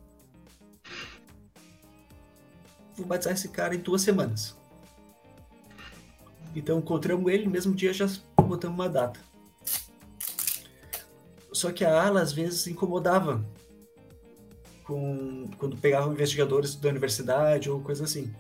vou 2.96 3.06
batizar 3.06 3.32
esse 3.32 3.48
cara 3.48 3.74
em 3.74 3.78
duas 3.78 4.02
semanas. 4.02 4.56
Então 6.54 6.78
encontramos 6.78 7.32
ele, 7.32 7.44
no 7.44 7.50
mesmo 7.50 7.74
dia 7.74 7.92
já 7.92 8.08
botamos 8.36 8.78
uma 8.78 8.88
data. 8.88 9.20
Só 11.52 11.72
que 11.72 11.84
a 11.84 12.06
ala 12.06 12.20
às 12.20 12.32
vezes 12.32 12.66
incomodava 12.66 13.44
com, 14.84 15.48
quando 15.58 15.76
pegavam 15.76 16.12
investigadores 16.12 16.74
da 16.74 16.88
universidade 16.88 17.70
ou 17.70 17.80
coisa 17.80 18.04
assim. 18.04 18.32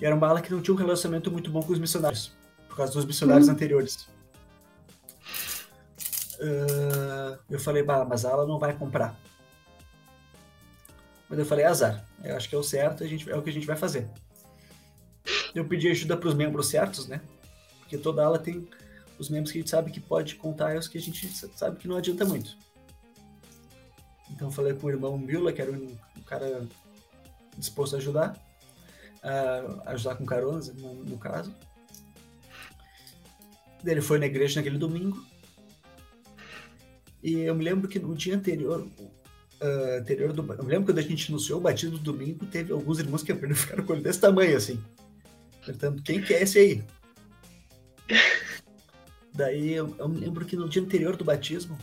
E 0.00 0.04
era 0.04 0.14
uma 0.14 0.26
ala 0.26 0.42
que 0.42 0.52
não 0.52 0.60
tinha 0.60 0.74
um 0.74 0.78
relacionamento 0.78 1.30
muito 1.30 1.50
bom 1.50 1.62
com 1.62 1.72
os 1.72 1.78
missionários, 1.78 2.32
por 2.68 2.76
causa 2.76 2.92
dos 2.92 3.04
missionários 3.04 3.48
uhum. 3.48 3.54
anteriores. 3.54 4.08
Uh, 6.40 7.38
eu 7.48 7.60
falei, 7.60 7.82
bah, 7.82 8.04
mas 8.04 8.24
a 8.24 8.32
ala 8.32 8.46
não 8.46 8.58
vai 8.58 8.76
comprar. 8.76 9.16
Mas 11.32 11.38
eu 11.38 11.46
falei, 11.46 11.64
azar, 11.64 12.06
eu 12.22 12.36
acho 12.36 12.46
que 12.46 12.54
é 12.54 12.58
o 12.58 12.62
certo, 12.62 13.02
a 13.02 13.06
gente, 13.06 13.30
é 13.30 13.34
o 13.34 13.40
que 13.40 13.48
a 13.48 13.52
gente 13.54 13.66
vai 13.66 13.74
fazer. 13.74 14.06
Eu 15.54 15.64
pedi 15.64 15.88
ajuda 15.88 16.14
para 16.14 16.28
os 16.28 16.34
membros 16.34 16.68
certos, 16.68 17.08
né? 17.08 17.22
Porque 17.78 17.96
toda 17.96 18.22
ala 18.22 18.38
tem 18.38 18.68
os 19.18 19.30
membros 19.30 19.50
que 19.50 19.56
a 19.56 19.62
gente 19.62 19.70
sabe 19.70 19.90
que 19.90 19.98
pode 19.98 20.34
contar 20.34 20.74
e 20.74 20.78
os 20.78 20.86
que 20.86 20.98
a 20.98 21.00
gente 21.00 21.26
sabe 21.56 21.78
que 21.78 21.88
não 21.88 21.96
adianta 21.96 22.26
muito. 22.26 22.54
Então 24.30 24.50
falei 24.50 24.74
com 24.74 24.86
o 24.86 24.90
irmão 24.90 25.16
Mila, 25.16 25.54
que 25.54 25.62
era 25.62 25.72
um, 25.72 25.96
cara 26.26 26.68
disposto 27.56 27.94
a 27.94 27.98
ajudar, 27.98 28.36
a 29.22 29.92
ajudar 29.92 30.16
com 30.16 30.26
caronas, 30.26 30.68
no, 30.74 30.96
no 30.96 31.16
caso. 31.16 31.54
Ele 33.82 34.02
foi 34.02 34.18
na 34.18 34.26
igreja 34.26 34.60
naquele 34.60 34.76
domingo. 34.76 35.24
E 37.22 37.40
eu 37.40 37.54
me 37.54 37.64
lembro 37.64 37.88
que 37.88 37.98
no 37.98 38.14
dia 38.14 38.36
anterior, 38.36 38.86
uh, 39.62 40.00
anterior 40.00 40.32
do, 40.32 40.52
eu 40.54 40.64
lembro 40.64 40.86
quando 40.86 40.98
a 40.98 41.02
gente 41.02 41.30
anunciou 41.30 41.58
o 41.58 41.62
batismo 41.62 41.96
do 41.98 42.12
domingo, 42.12 42.44
teve 42.46 42.72
alguns 42.72 42.98
irmãos 42.98 43.22
que 43.22 43.32
ficaram 43.54 43.84
com 43.84 43.92
ele 43.94 44.02
desse 44.02 44.20
tamanho, 44.20 44.56
assim. 44.56 44.82
Perguntando, 45.64 46.02
quem 46.02 46.20
que 46.20 46.34
é 46.34 46.42
esse 46.42 46.58
aí? 46.58 46.84
Daí 49.32 49.72
eu, 49.72 49.94
eu 49.98 50.08
me 50.08 50.20
lembro 50.20 50.44
que 50.44 50.56
no 50.56 50.68
dia 50.68 50.82
anterior 50.82 51.16
do 51.16 51.24
batismo, 51.24 51.78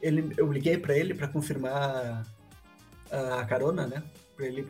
ele, 0.00 0.32
eu 0.36 0.52
liguei 0.52 0.76
para 0.76 0.96
ele 0.96 1.14
para 1.14 1.28
confirmar 1.28 2.24
a, 3.10 3.40
a, 3.40 3.44
carona, 3.46 3.86
né? 3.86 4.02
Para 4.36 4.46
ele, 4.46 4.62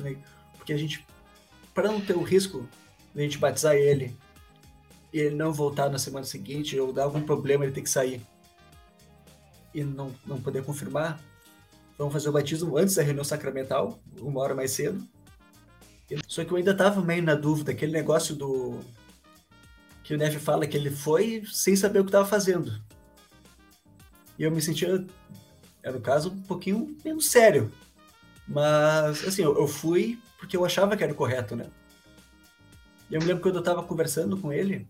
porque 0.57 0.73
a 0.73 0.77
gente, 0.77 1.07
para 1.75 1.91
não 1.91 2.01
ter 2.01 2.15
o 2.15 2.23
risco 2.23 2.69
de 3.15 3.21
a 3.21 3.25
gente 3.25 3.39
batizar 3.39 3.75
ele 3.75 4.17
e 5.13 5.19
ele 5.19 5.35
não 5.35 5.53
voltar 5.53 5.91
na 5.91 5.99
semana 5.99 6.25
seguinte 6.25 6.79
ou 6.79 6.93
dar 6.93 7.05
algum 7.05 7.23
problema 7.23 7.65
ele 7.65 7.73
ter 7.73 7.83
que 7.83 7.91
sair 7.91 8.23
e 9.75 9.83
não, 9.85 10.15
não 10.27 10.41
poder 10.41 10.65
confirmar, 10.65 11.21
vamos 12.03 12.13
fazer 12.13 12.29
o 12.29 12.33
batismo 12.33 12.77
antes 12.77 12.97
da 12.97 13.03
reunião 13.03 13.25
sacramental, 13.25 14.01
uma 14.21 14.41
hora 14.41 14.55
mais 14.55 14.73
cedo. 14.73 15.07
Só 16.27 16.45
que 16.45 16.51
eu 16.51 16.57
ainda 16.57 16.77
tava 16.77 17.01
meio 17.01 17.23
na 17.23 17.35
dúvida, 17.35 17.73
aquele 17.73 17.93
negócio 17.93 18.35
do 18.35 18.81
que 20.03 20.13
o 20.13 20.19
Neff 20.19 20.39
fala 20.41 20.67
que 20.67 20.77
ele 20.77 20.91
foi 20.91 21.45
sem 21.51 21.77
saber 21.77 22.01
o 22.01 22.05
que 22.05 22.09
estava 22.09 22.27
fazendo. 22.27 22.83
E 24.39 24.43
eu 24.43 24.51
me 24.51 24.61
sentia, 24.61 25.07
era 25.83 25.95
no 25.95 26.01
caso, 26.01 26.31
um 26.31 26.43
pouquinho 26.43 26.97
menos 27.05 27.27
sério. 27.27 27.73
Mas, 28.49 29.25
assim, 29.27 29.43
eu, 29.43 29.57
eu 29.57 29.69
fui 29.69 30.19
porque 30.39 30.57
eu 30.57 30.65
achava 30.65 30.97
que 30.97 31.05
era 31.05 31.13
o 31.13 31.17
correto, 31.17 31.55
né? 31.55 31.67
E 33.09 33.15
eu 33.15 33.21
me 33.21 33.27
lembro 33.27 33.43
quando 33.43 33.55
eu 33.55 33.61
estava 33.61 33.83
conversando 33.83 34.37
com 34.37 34.53
ele, 34.53 34.89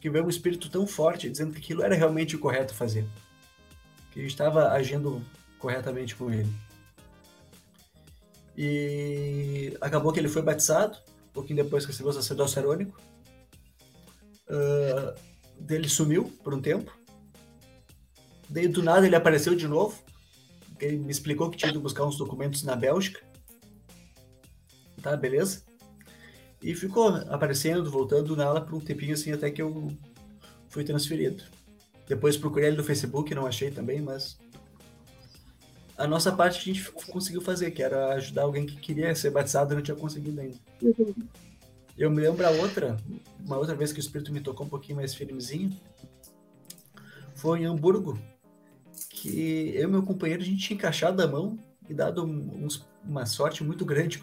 que 0.00 0.08
veio 0.08 0.24
um 0.24 0.28
espírito 0.28 0.70
tão 0.70 0.86
forte 0.86 1.28
dizendo 1.28 1.52
que 1.52 1.58
aquilo 1.58 1.82
era 1.82 1.96
realmente 1.96 2.36
o 2.36 2.38
correto 2.38 2.72
fazer. 2.72 3.04
Que 4.12 4.20
a 4.20 4.22
gente 4.22 4.30
estava 4.30 4.68
agindo 4.68 5.20
corretamente 5.58 6.14
com 6.14 6.30
ele. 6.30 6.52
E 8.56 9.76
acabou 9.80 10.12
que 10.12 10.18
ele 10.18 10.28
foi 10.28 10.42
batizado, 10.42 10.98
um 11.28 11.32
pouquinho 11.32 11.62
depois 11.62 11.84
que 11.84 11.92
recebeu 11.92 12.10
o 12.10 12.14
sacerdócio 12.14 12.58
arônico. 12.60 12.98
Uh, 14.48 15.18
dele 15.60 15.88
sumiu 15.88 16.24
por 16.42 16.54
um 16.54 16.60
tempo. 16.60 16.96
Daí 18.48 18.68
do 18.68 18.82
nada 18.82 19.06
ele 19.06 19.16
apareceu 19.16 19.54
de 19.54 19.66
novo. 19.68 20.02
Ele 20.80 20.96
me 20.98 21.10
explicou 21.10 21.50
que 21.50 21.56
tinha 21.56 21.70
ido 21.70 21.80
buscar 21.80 22.04
uns 22.04 22.16
documentos 22.16 22.62
na 22.62 22.76
Bélgica. 22.76 23.20
Tá, 25.02 25.16
beleza? 25.16 25.62
E 26.62 26.74
ficou 26.74 27.08
aparecendo, 27.28 27.90
voltando 27.90 28.34
na 28.34 28.44
aula 28.44 28.60
por 28.60 28.74
um 28.74 28.80
tempinho 28.80 29.14
assim 29.14 29.32
até 29.32 29.50
que 29.50 29.60
eu 29.60 29.88
fui 30.68 30.84
transferido. 30.84 31.44
Depois 32.06 32.36
procurei 32.36 32.68
ele 32.68 32.76
no 32.76 32.84
Facebook, 32.84 33.34
não 33.34 33.46
achei 33.46 33.70
também, 33.70 34.00
mas 34.00 34.38
a 35.96 36.06
nossa 36.06 36.30
parte 36.30 36.58
a 36.58 36.74
gente 36.74 36.90
conseguiu 36.90 37.40
fazer, 37.40 37.70
que 37.70 37.82
era 37.82 38.14
ajudar 38.14 38.42
alguém 38.42 38.66
que 38.66 38.76
queria 38.76 39.14
ser 39.14 39.30
batizado 39.30 39.72
e 39.72 39.76
não 39.76 39.82
tinha 39.82 39.96
conseguido 39.96 40.40
ainda. 40.40 40.56
Uhum. 40.82 41.14
Eu 41.96 42.10
me 42.10 42.20
lembro 42.20 42.46
a 42.46 42.50
outra, 42.50 42.96
uma 43.44 43.56
outra 43.56 43.74
vez 43.74 43.92
que 43.92 43.98
o 43.98 44.00
espírito 44.00 44.32
me 44.32 44.40
tocou 44.40 44.66
um 44.66 44.68
pouquinho 44.68 44.96
mais 44.96 45.14
firmezinho, 45.14 45.74
foi 47.34 47.60
em 47.60 47.64
Hamburgo, 47.64 48.18
que 49.08 49.72
eu 49.74 49.84
e 49.84 49.86
meu 49.86 50.02
companheiro 50.02 50.42
a 50.42 50.44
gente 50.44 50.58
tinha 50.58 50.76
encaixado 50.76 51.22
a 51.22 51.26
mão 51.26 51.58
e 51.88 51.94
dado 51.94 52.24
um, 52.24 52.68
uma 53.02 53.24
sorte 53.24 53.64
muito 53.64 53.84
grande. 53.84 54.22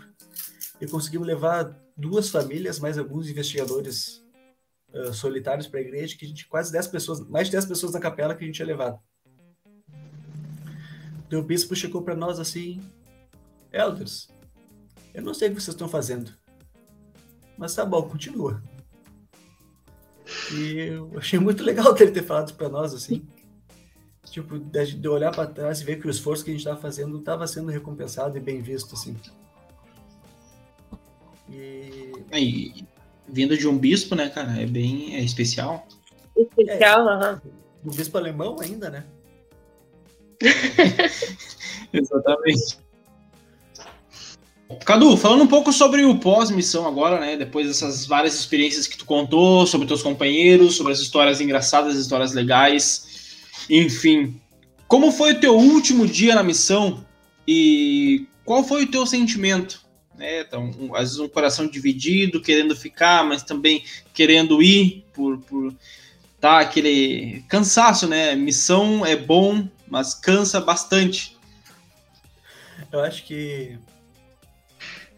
E 0.79 0.85
conseguimos 0.85 1.25
levar 1.25 1.79
duas 1.95 2.29
famílias, 2.29 2.79
mais 2.79 2.97
alguns 2.97 3.29
investigadores 3.29 4.23
uh, 4.93 5.13
solitários 5.13 5.67
para 5.67 5.79
a 5.79 5.83
igreja, 5.83 6.15
que 6.17 6.25
a 6.25 6.27
gente 6.27 6.47
quase 6.47 6.71
10 6.71 6.87
pessoas, 6.87 7.27
mais 7.27 7.47
de 7.47 7.53
10 7.53 7.65
pessoas 7.65 7.93
na 7.93 7.99
capela 7.99 8.35
que 8.35 8.43
a 8.43 8.47
gente 8.47 8.55
tinha 8.55 8.67
levado. 8.67 8.99
Então 11.33 11.41
o 11.41 11.43
bispo 11.43 11.75
chegou 11.75 12.03
para 12.03 12.15
nós 12.15 12.39
assim: 12.39 12.79
Elders, 13.71 14.29
eu 15.15 15.23
não 15.23 15.33
sei 15.33 15.49
o 15.49 15.55
que 15.55 15.59
vocês 15.63 15.73
estão 15.73 15.89
fazendo, 15.89 16.31
mas 17.57 17.73
tá 17.73 17.83
bom, 17.83 18.03
continua. 18.03 18.61
E 20.53 20.77
eu 20.77 21.11
achei 21.17 21.39
muito 21.39 21.63
legal 21.65 21.97
ele 21.97 22.11
ter 22.11 22.21
falado 22.21 22.53
para 22.53 22.69
nós 22.69 22.93
assim. 22.93 23.27
Tipo, 24.25 24.59
de 24.59 25.07
olhar 25.07 25.31
para 25.31 25.49
trás 25.49 25.81
e 25.81 25.83
ver 25.83 25.99
que 25.99 26.05
o 26.05 26.11
esforço 26.11 26.43
que 26.43 26.51
a 26.51 26.53
gente 26.53 26.61
estava 26.61 26.79
fazendo 26.79 27.17
estava 27.17 27.47
sendo 27.47 27.71
recompensado 27.71 28.37
e 28.37 28.39
bem 28.39 28.61
visto, 28.61 28.93
assim. 28.93 29.17
E... 31.49 32.11
e... 32.31 32.87
vindo 33.27 33.57
de 33.57 33.67
um 33.67 33.75
bispo, 33.75 34.13
né, 34.13 34.29
cara, 34.29 34.61
é 34.61 34.67
bem 34.67 35.15
é 35.15 35.21
especial. 35.23 35.87
Especial, 36.37 37.09
é, 37.09 37.11
aham. 37.11 37.41
Um 37.83 37.89
bispo 37.89 38.19
alemão 38.19 38.59
ainda, 38.59 38.91
né? 38.91 39.03
Exatamente. 41.93 42.77
Cadu, 44.85 45.15
falando 45.15 45.43
um 45.43 45.47
pouco 45.47 45.71
sobre 45.71 46.03
o 46.03 46.17
pós-missão 46.17 46.87
agora, 46.87 47.19
né? 47.19 47.37
Depois 47.37 47.67
dessas 47.67 48.05
várias 48.05 48.33
experiências 48.33 48.87
que 48.87 48.97
tu 48.97 49.05
contou, 49.05 49.67
sobre 49.67 49.87
teus 49.87 50.01
companheiros, 50.01 50.75
sobre 50.75 50.93
as 50.93 50.99
histórias 50.99 51.39
engraçadas, 51.39 51.95
as 51.95 52.01
histórias 52.01 52.33
legais, 52.33 53.35
enfim. 53.69 54.39
Como 54.87 55.11
foi 55.11 55.33
o 55.33 55.39
teu 55.39 55.55
último 55.55 56.07
dia 56.07 56.35
na 56.35 56.43
missão 56.43 57.05
e 57.47 58.25
qual 58.43 58.63
foi 58.63 58.83
o 58.83 58.87
teu 58.87 59.05
sentimento? 59.05 59.81
Né? 60.17 60.41
Então, 60.41 60.71
um, 60.79 60.95
às 60.95 61.01
vezes 61.01 61.19
um 61.19 61.27
coração 61.27 61.67
dividido, 61.67 62.41
querendo 62.41 62.75
ficar, 62.75 63.23
mas 63.25 63.43
também 63.43 63.83
querendo 64.13 64.61
ir 64.61 65.05
por, 65.13 65.39
por 65.39 65.73
tá 66.39 66.59
aquele 66.59 67.43
cansaço, 67.47 68.07
né? 68.07 68.35
Missão 68.35 69.05
é 69.05 69.15
bom, 69.15 69.67
mas 69.93 70.15
cansa 70.15 70.59
bastante. 70.59 71.37
Eu 72.91 72.99
acho 73.01 73.23
que 73.27 73.77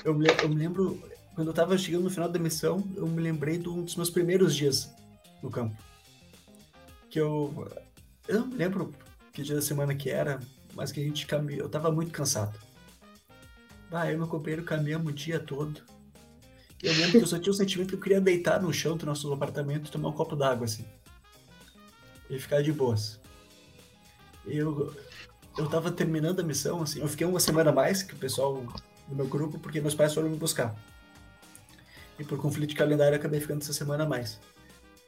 eu 0.04 0.14
me, 0.14 0.28
eu 0.44 0.50
me 0.50 0.56
lembro, 0.56 1.02
quando 1.34 1.48
eu 1.48 1.52
estava 1.52 1.78
chegando 1.78 2.04
no 2.04 2.10
final 2.10 2.28
da 2.28 2.38
missão, 2.38 2.86
eu 2.94 3.08
me 3.08 3.22
lembrei 3.22 3.58
de 3.58 3.70
um 3.70 3.84
dos 3.84 3.96
meus 3.96 4.10
primeiros 4.10 4.54
dias 4.54 4.94
no 5.42 5.50
campo. 5.50 5.82
que 7.10 7.18
eu. 7.18 7.72
Eu 8.28 8.42
não 8.42 8.48
me 8.48 8.58
lembro 8.58 8.94
que 9.32 9.44
dia 9.44 9.56
da 9.56 9.62
semana 9.62 9.96
que 9.96 10.10
era, 10.10 10.42
mas 10.74 10.92
que 10.92 11.00
a 11.00 11.04
gente 11.04 11.26
caminhou. 11.26 11.62
Eu 11.62 11.70
tava 11.70 11.90
muito 11.90 12.12
cansado. 12.12 12.60
Ah, 13.94 14.10
eu 14.10 14.16
e 14.16 14.18
meu 14.18 14.28
companheiro 14.28 14.66
caminhamos 14.66 15.10
o 15.10 15.16
dia 15.16 15.40
todo. 15.40 15.82
Eu 16.84 16.92
lembro 16.92 17.12
que 17.12 17.24
eu 17.24 17.28
só 17.28 17.40
tinha 17.40 17.52
o 17.52 17.56
sentimento 17.56 17.88
que 17.88 17.96
eu 17.96 18.02
queria 18.02 18.20
deitar 18.20 18.62
no 18.62 18.74
chão 18.74 18.98
do 18.98 19.06
nosso 19.06 19.32
apartamento 19.32 19.88
e 19.88 19.92
tomar 19.92 20.10
um 20.10 20.12
copo 20.12 20.36
d'água, 20.36 20.66
assim. 20.66 20.84
E 22.30 22.38
ficar 22.38 22.62
de 22.62 22.74
boas. 22.74 23.24
Eu, 24.48 24.96
eu 25.58 25.68
tava 25.70 25.92
terminando 25.92 26.40
a 26.40 26.44
missão, 26.44 26.82
assim. 26.82 27.00
Eu 27.00 27.08
fiquei 27.08 27.26
uma 27.26 27.40
semana 27.40 27.72
a 27.72 27.74
mais 27.74 28.04
que 28.04 28.14
o 28.14 28.18
pessoal 28.18 28.66
do 29.08 29.16
meu 29.16 29.28
grupo, 29.28 29.60
porque 29.60 29.82
meus 29.82 29.96
pais 29.96 30.14
foram 30.14 30.30
me 30.30 30.38
buscar. 30.38 30.76
E 32.20 32.24
por 32.24 32.40
conflito 32.40 32.70
de 32.70 32.76
calendário, 32.76 33.18
acabei 33.18 33.40
ficando 33.40 33.62
essa 33.62 33.74
semana 33.74 34.04
a 34.04 34.08
mais. 34.08 34.40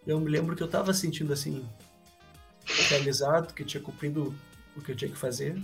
Eu 0.05 0.19
me 0.19 0.29
lembro 0.29 0.55
que 0.55 0.63
eu 0.63 0.67
tava 0.67 0.93
sentindo, 0.93 1.33
assim, 1.33 1.67
realizado, 2.89 3.53
que 3.53 3.63
tinha 3.63 3.81
cumprido 3.81 4.33
o 4.75 4.81
que 4.81 4.91
eu 4.91 4.95
tinha 4.95 5.11
que 5.11 5.17
fazer. 5.17 5.61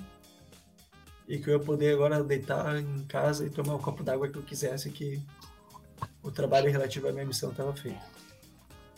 E 1.27 1.37
que 1.37 1.49
eu 1.49 1.53
ia 1.53 1.59
poder 1.59 1.93
agora 1.93 2.23
deitar 2.23 2.77
em 2.77 3.05
casa 3.05 3.45
e 3.45 3.49
tomar 3.49 3.73
o 3.73 3.77
um 3.77 3.81
copo 3.81 4.03
d'água 4.03 4.27
que 4.27 4.37
eu 4.37 4.43
quisesse, 4.43 4.89
que 4.89 5.21
o 6.21 6.31
trabalho 6.31 6.69
relativo 6.69 7.07
à 7.07 7.11
minha 7.11 7.25
missão 7.25 7.51
estava 7.51 7.73
feito. 7.73 8.01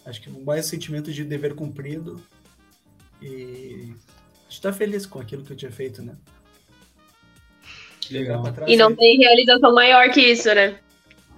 Acho 0.06 0.22
que 0.22 0.30
mais 0.30 0.66
sentimento 0.66 1.12
de 1.12 1.24
dever 1.24 1.56
cumprido 1.56 2.22
e 3.22 3.96
estar 4.50 4.74
feliz 4.74 5.06
com 5.06 5.20
aquilo 5.20 5.44
que 5.44 5.54
eu 5.54 5.58
tinha 5.58 5.72
feito, 5.72 6.02
né? 6.02 6.16
Legal. 8.10 8.44
E 8.68 8.76
não 8.76 8.96
tem 8.96 9.18
realização 9.18 9.74
maior 9.74 10.10
que 10.12 10.22
isso, 10.22 10.54
né? 10.54 10.80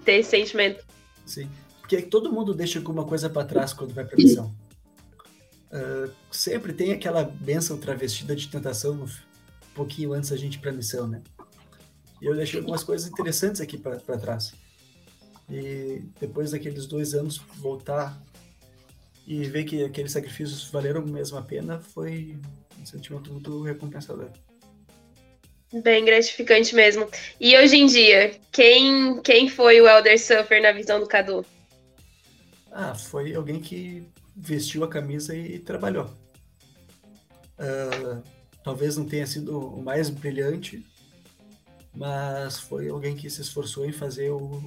Ter 0.03 0.19
esse 0.19 0.31
sentimento. 0.31 0.83
Sim. 1.25 1.49
Porque 1.79 2.01
todo 2.01 2.31
mundo 2.31 2.53
deixa 2.53 2.79
alguma 2.79 3.05
coisa 3.05 3.29
para 3.29 3.47
trás 3.47 3.73
quando 3.73 3.93
vai 3.93 4.03
para 4.03 4.17
missão. 4.17 4.53
Uh, 5.71 6.11
sempre 6.31 6.73
tem 6.73 6.91
aquela 6.91 7.23
benção 7.23 7.77
travestida 7.77 8.35
de 8.35 8.47
tentação 8.47 8.93
um 8.93 9.07
pouquinho 9.73 10.13
antes 10.13 10.29
da 10.29 10.37
gente 10.37 10.55
ir 10.55 10.59
para 10.59 10.71
missão, 10.71 11.07
né? 11.07 11.21
E 12.21 12.25
eu 12.25 12.35
deixei 12.35 12.59
algumas 12.59 12.83
coisas 12.83 13.09
interessantes 13.09 13.61
aqui 13.61 13.77
para 13.77 14.17
trás. 14.17 14.53
E 15.49 16.01
depois 16.19 16.51
daqueles 16.51 16.85
dois 16.85 17.13
anos 17.13 17.37
voltar 17.55 18.21
e 19.27 19.43
ver 19.43 19.65
que 19.65 19.83
aqueles 19.83 20.13
sacrifícios 20.13 20.71
valeram 20.71 21.05
mesmo 21.05 21.37
a 21.37 21.41
pena 21.41 21.81
foi 21.81 22.39
um 22.81 22.85
sentimento 22.85 23.31
muito 23.33 23.61
recompensador. 23.61 24.31
Bem 25.83 26.05
gratificante 26.05 26.73
mesmo. 26.73 27.09
E 27.37 27.57
hoje 27.57 27.75
em 27.75 27.85
dia, 27.87 28.39
quem, 28.53 29.21
quem 29.21 29.49
foi 29.49 29.81
o 29.81 29.87
Elder 29.87 30.17
Suffer 30.17 30.61
na 30.61 30.71
visão 30.71 30.97
do 31.01 31.05
Cadu? 31.05 31.45
Ah, 32.71 32.95
foi 32.95 33.35
alguém 33.35 33.59
que 33.59 34.07
vestiu 34.33 34.85
a 34.85 34.87
camisa 34.87 35.35
e 35.35 35.59
trabalhou. 35.59 36.05
Uh, 37.59 38.23
talvez 38.63 38.95
não 38.95 39.05
tenha 39.05 39.27
sido 39.27 39.59
o 39.59 39.83
mais 39.83 40.09
brilhante, 40.09 40.85
mas 41.93 42.59
foi 42.59 42.87
alguém 42.87 43.13
que 43.13 43.29
se 43.29 43.41
esforçou 43.41 43.85
em 43.85 43.91
fazer 43.91 44.29
o, 44.29 44.61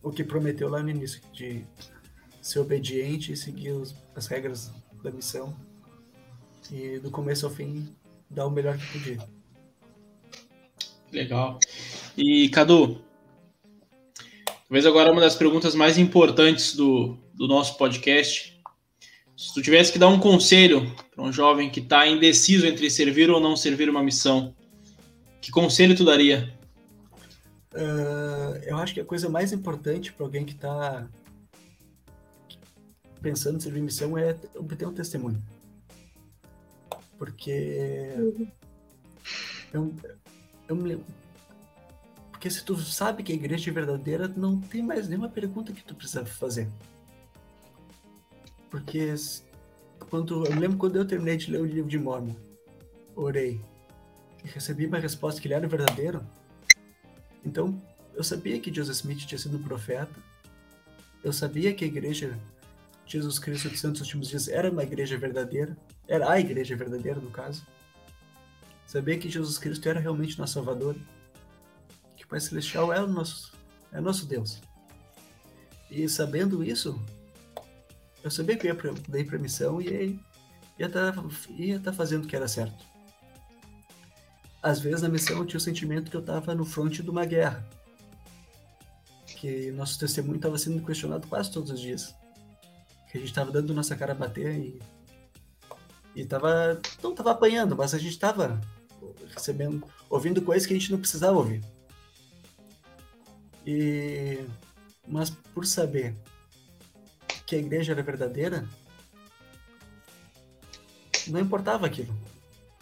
o 0.00 0.12
que 0.12 0.22
prometeu 0.22 0.68
lá 0.68 0.80
no 0.80 0.90
início, 0.90 1.20
de 1.32 1.64
ser 2.46 2.60
obediente 2.60 3.32
e 3.32 3.36
seguir 3.36 3.72
os, 3.72 3.94
as 4.14 4.28
regras 4.28 4.72
da 5.02 5.10
missão 5.10 5.54
e 6.70 6.98
do 7.00 7.10
começo 7.10 7.44
ao 7.44 7.52
fim 7.52 7.88
dar 8.30 8.46
o 8.46 8.50
melhor 8.50 8.78
que 8.78 8.86
podia. 8.92 9.18
Legal. 11.12 11.58
E 12.16 12.48
Cadu, 12.50 13.02
talvez 14.68 14.86
agora 14.86 15.10
uma 15.10 15.20
das 15.20 15.34
perguntas 15.34 15.74
mais 15.74 15.98
importantes 15.98 16.76
do, 16.76 17.16
do 17.34 17.48
nosso 17.48 17.76
podcast. 17.76 18.56
Se 19.36 19.52
tu 19.52 19.60
tivesse 19.60 19.92
que 19.92 19.98
dar 19.98 20.08
um 20.08 20.20
conselho 20.20 20.94
para 21.14 21.24
um 21.24 21.32
jovem 21.32 21.68
que 21.68 21.80
está 21.80 22.06
indeciso 22.06 22.64
entre 22.66 22.88
servir 22.88 23.28
ou 23.28 23.40
não 23.40 23.56
servir 23.56 23.90
uma 23.90 24.02
missão, 24.02 24.54
que 25.40 25.50
conselho 25.50 25.96
tu 25.96 26.04
daria? 26.04 26.54
Uh, 27.74 28.56
eu 28.64 28.76
acho 28.76 28.94
que 28.94 29.00
a 29.00 29.04
coisa 29.04 29.28
mais 29.28 29.52
importante 29.52 30.12
para 30.12 30.24
alguém 30.24 30.44
que 30.44 30.52
está 30.52 31.08
pensando 33.26 33.56
em 33.56 33.60
servir 33.60 33.82
missão 33.82 34.16
é 34.16 34.36
obter 34.54 34.86
um 34.86 34.94
testemunho. 34.94 35.42
Porque 37.18 38.14
uhum. 38.16 38.48
eu, 39.74 39.94
eu 40.68 40.76
me 40.76 40.90
lembro. 40.90 41.06
Porque 42.30 42.48
se 42.48 42.64
tu 42.64 42.76
sabe 42.76 43.24
que 43.24 43.32
a 43.32 43.34
igreja 43.34 43.68
é 43.68 43.74
verdadeira, 43.74 44.28
não 44.28 44.60
tem 44.60 44.80
mais 44.80 45.08
nenhuma 45.08 45.28
pergunta 45.28 45.72
que 45.72 45.82
tu 45.82 45.92
precisa 45.92 46.24
fazer. 46.24 46.68
Porque 48.70 49.12
quando, 50.08 50.46
eu 50.46 50.54
me 50.54 50.60
lembro 50.60 50.78
quando 50.78 50.94
eu 50.94 51.04
terminei 51.04 51.36
de 51.36 51.50
ler 51.50 51.60
o 51.60 51.66
livro 51.66 51.90
de 51.90 51.98
Mormon, 51.98 52.36
orei 53.16 53.60
e 54.44 54.48
recebi 54.48 54.86
uma 54.86 55.00
resposta 55.00 55.40
que 55.40 55.48
ele 55.48 55.54
era 55.54 55.66
verdadeiro, 55.66 56.24
então, 57.44 57.80
eu 58.14 58.22
sabia 58.22 58.60
que 58.60 58.72
Joseph 58.72 58.96
Smith 58.96 59.26
tinha 59.26 59.38
sido 59.38 59.56
um 59.56 59.62
profeta. 59.62 60.14
Eu 61.24 61.32
sabia 61.32 61.74
que 61.74 61.84
a 61.84 61.88
igreja 61.88 62.38
Jesus 63.06 63.38
Cristo 63.38 63.68
dos 63.68 63.80
Santos 63.80 64.00
Últimos 64.00 64.28
Dias 64.28 64.48
era 64.48 64.70
uma 64.70 64.82
igreja 64.82 65.16
verdadeira. 65.16 65.76
Era 66.08 66.30
a 66.30 66.40
igreja 66.40 66.76
verdadeira, 66.76 67.20
no 67.20 67.30
caso. 67.30 67.66
Sabia 68.86 69.18
que 69.18 69.28
Jesus 69.28 69.58
Cristo 69.58 69.88
era 69.88 70.00
realmente 70.00 70.38
nosso 70.38 70.54
Salvador. 70.54 70.96
Que 72.16 72.24
o 72.24 72.28
Pai 72.28 72.40
Celestial 72.40 72.92
é 72.92 73.00
o 73.00 73.06
nosso, 73.06 73.52
é 73.92 74.00
nosso 74.00 74.26
Deus. 74.26 74.60
E 75.90 76.08
sabendo 76.08 76.64
isso, 76.64 77.00
eu 78.22 78.30
sabia 78.30 78.56
que 78.56 78.66
eu 78.66 78.74
ia 78.74 79.24
para 79.24 79.36
a 79.36 79.40
missão 79.40 79.80
e 79.80 80.18
ia 80.78 80.86
estar 80.86 81.12
tá, 81.12 81.24
ia 81.50 81.78
tá 81.78 81.92
fazendo 81.92 82.24
o 82.24 82.28
que 82.28 82.34
era 82.34 82.48
certo 82.48 82.96
às 84.66 84.80
vezes 84.80 85.00
na 85.00 85.08
missão 85.08 85.38
eu 85.38 85.46
tinha 85.46 85.58
o 85.58 85.60
sentimento 85.60 86.10
que 86.10 86.16
eu 86.16 86.20
estava 86.20 86.52
no 86.52 86.64
fronte 86.64 87.00
de 87.00 87.08
uma 87.08 87.24
guerra. 87.24 87.64
Que 89.26 89.70
nosso 89.70 89.96
testemunho 89.96 90.36
estava 90.36 90.58
sendo 90.58 90.84
questionado 90.84 91.28
quase 91.28 91.52
todos 91.52 91.70
os 91.70 91.80
dias. 91.80 92.12
Que 93.16 93.18
a 93.18 93.20
gente 93.20 93.30
estava 93.30 93.50
dando 93.50 93.72
nossa 93.72 93.96
cara 93.96 94.14
bater 94.14 94.54
e. 94.54 94.80
E 96.14 96.24
tava. 96.24 96.80
Não 97.02 97.14
tava 97.14 97.32
apanhando, 97.32 97.74
mas 97.74 97.94
a 97.94 97.98
gente 97.98 98.10
estava 98.10 98.60
recebendo. 99.34 99.82
ouvindo 100.10 100.42
coisas 100.42 100.66
que 100.66 100.74
a 100.74 100.78
gente 100.78 100.92
não 100.92 100.98
precisava 100.98 101.36
ouvir. 101.36 101.62
E. 103.66 104.44
Mas 105.08 105.30
por 105.30 105.66
saber 105.66 106.14
que 107.46 107.54
a 107.54 107.58
igreja 107.58 107.92
era 107.92 108.02
verdadeira, 108.02 108.68
não 111.28 111.40
importava 111.40 111.86
aquilo. 111.86 112.14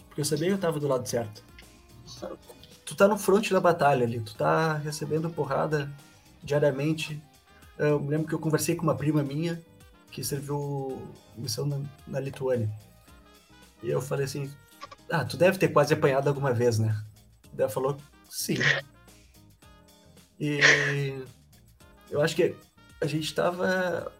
Porque 0.08 0.20
eu 0.20 0.24
sabia 0.24 0.46
que 0.46 0.52
eu 0.52 0.56
estava 0.56 0.80
do 0.80 0.88
lado 0.88 1.08
certo 1.08 1.44
tu 2.84 2.94
tá 2.94 3.08
no 3.08 3.18
fronte 3.18 3.52
da 3.52 3.60
batalha 3.60 4.04
ali, 4.04 4.20
tu 4.20 4.34
tá 4.34 4.74
recebendo 4.74 5.30
porrada 5.30 5.90
diariamente. 6.42 7.20
Eu 7.78 7.98
lembro 7.98 8.28
que 8.28 8.34
eu 8.34 8.38
conversei 8.38 8.76
com 8.76 8.82
uma 8.82 8.94
prima 8.94 9.22
minha 9.22 9.60
que 10.14 10.22
serviu 10.22 11.02
missão 11.36 11.66
na, 11.66 11.82
na 12.06 12.20
Lituânia. 12.20 12.70
E 13.82 13.90
eu 13.90 14.00
falei 14.00 14.26
assim: 14.26 14.48
Ah, 15.10 15.24
tu 15.24 15.36
deve 15.36 15.58
ter 15.58 15.68
quase 15.68 15.92
apanhado 15.92 16.28
alguma 16.28 16.52
vez, 16.52 16.78
né? 16.78 17.04
Daí 17.52 17.64
ela 17.64 17.68
falou: 17.68 17.96
Sim. 18.30 18.58
E 20.38 20.60
eu 22.08 22.22
acho 22.22 22.36
que 22.36 22.54
a 23.00 23.06
gente 23.06 23.24
estava 23.24 24.12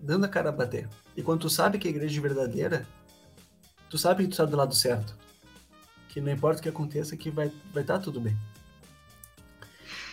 dando 0.00 0.26
a 0.26 0.28
cara 0.28 0.50
a 0.50 0.52
bater. 0.52 0.88
E 1.16 1.22
quando 1.22 1.40
tu 1.40 1.50
sabe 1.50 1.76
que 1.76 1.88
a 1.88 1.90
igreja 1.90 2.18
é 2.18 2.22
verdadeira, 2.22 2.86
tu 3.90 3.98
sabe 3.98 4.22
que 4.22 4.30
tu 4.30 4.36
tá 4.36 4.44
do 4.44 4.56
lado 4.56 4.74
certo 4.74 5.20
que 6.08 6.20
não 6.20 6.30
importa 6.30 6.60
o 6.60 6.62
que 6.62 6.68
aconteça, 6.68 7.16
que 7.16 7.30
vai 7.30 7.50
vai 7.72 7.82
estar 7.82 7.98
tá 7.98 8.04
tudo 8.04 8.20
bem. 8.20 8.36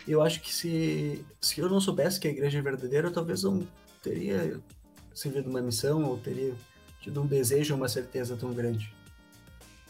Eu 0.07 0.23
acho 0.23 0.41
que 0.41 0.51
se, 0.51 1.23
se 1.39 1.59
eu 1.59 1.69
não 1.69 1.79
soubesse 1.79 2.19
que 2.19 2.27
a 2.27 2.31
igreja 2.31 2.57
é 2.57 2.61
verdadeira, 2.61 3.09
eu 3.09 3.13
talvez 3.13 3.43
não 3.43 3.67
teria 4.01 4.59
servido 5.13 5.49
uma 5.49 5.61
missão 5.61 6.03
ou 6.03 6.17
teria 6.17 6.53
tido 7.01 7.21
um 7.21 7.27
desejo 7.27 7.73
ou 7.73 7.79
uma 7.79 7.89
certeza 7.89 8.35
tão 8.35 8.53
grande. 8.53 8.93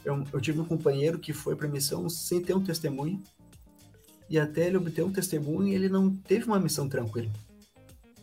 Eu, 0.04 0.24
eu 0.32 0.42
tive 0.42 0.60
um 0.60 0.66
companheiro 0.66 1.20
que 1.20 1.34
foi 1.34 1.56
para 1.56 1.68
a 1.68 1.72
missão 1.72 2.10
sem 2.10 2.42
ter 2.42 2.56
um 2.56 2.64
testemunho, 2.64 3.22
e 4.30 4.38
até 4.38 4.68
ele 4.68 4.78
obter 4.78 5.04
um 5.04 5.12
testemunho, 5.12 5.74
ele 5.74 5.90
não 5.90 6.16
teve 6.16 6.46
uma 6.46 6.60
missão 6.60 6.88
tranquila. 6.88 7.32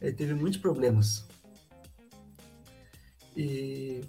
Ele 0.00 0.12
teve 0.12 0.34
muitos 0.34 0.60
problemas. 0.60 1.26
E 3.36 4.02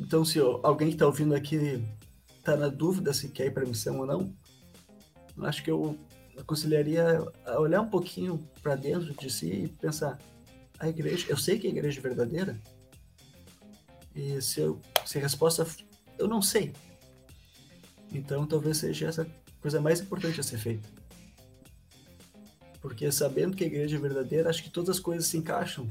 então, 0.00 0.24
se 0.24 0.38
alguém 0.38 0.88
que 0.88 0.94
está 0.94 1.06
ouvindo 1.06 1.34
aqui 1.34 1.82
está 2.38 2.56
na 2.56 2.68
dúvida 2.68 3.12
se 3.12 3.28
quer 3.28 3.46
ir 3.46 3.50
para 3.50 3.64
a 3.64 3.66
missão 3.66 3.98
ou 3.98 4.06
não, 4.06 4.32
acho 5.44 5.62
que 5.64 5.70
eu 5.70 5.98
aconselharia 6.36 7.20
a 7.44 7.58
olhar 7.58 7.80
um 7.80 7.90
pouquinho 7.90 8.38
para 8.62 8.76
dentro 8.76 9.12
de 9.12 9.28
si 9.28 9.64
e 9.64 9.68
pensar: 9.68 10.18
a 10.78 10.88
igreja, 10.88 11.26
eu 11.28 11.36
sei 11.36 11.58
que 11.58 11.66
a 11.66 11.70
igreja 11.70 12.00
é 12.00 12.02
verdadeira, 12.02 12.60
e 14.14 14.40
se, 14.40 14.60
eu, 14.60 14.80
se 15.04 15.18
a 15.18 15.20
resposta 15.20 15.66
eu 16.18 16.26
não 16.26 16.42
sei, 16.42 16.72
então 18.12 18.46
talvez 18.46 18.78
seja 18.78 19.06
essa 19.06 19.26
coisa 19.60 19.80
mais 19.80 20.00
importante 20.00 20.40
a 20.40 20.42
ser 20.42 20.58
feita. 20.58 20.88
Porque 22.80 23.10
sabendo 23.10 23.56
que 23.56 23.64
a 23.64 23.66
igreja 23.66 23.96
é 23.96 24.00
verdadeira, 24.00 24.48
acho 24.48 24.62
que 24.62 24.70
todas 24.70 24.90
as 24.90 25.00
coisas 25.00 25.26
se 25.26 25.36
encaixam, 25.36 25.88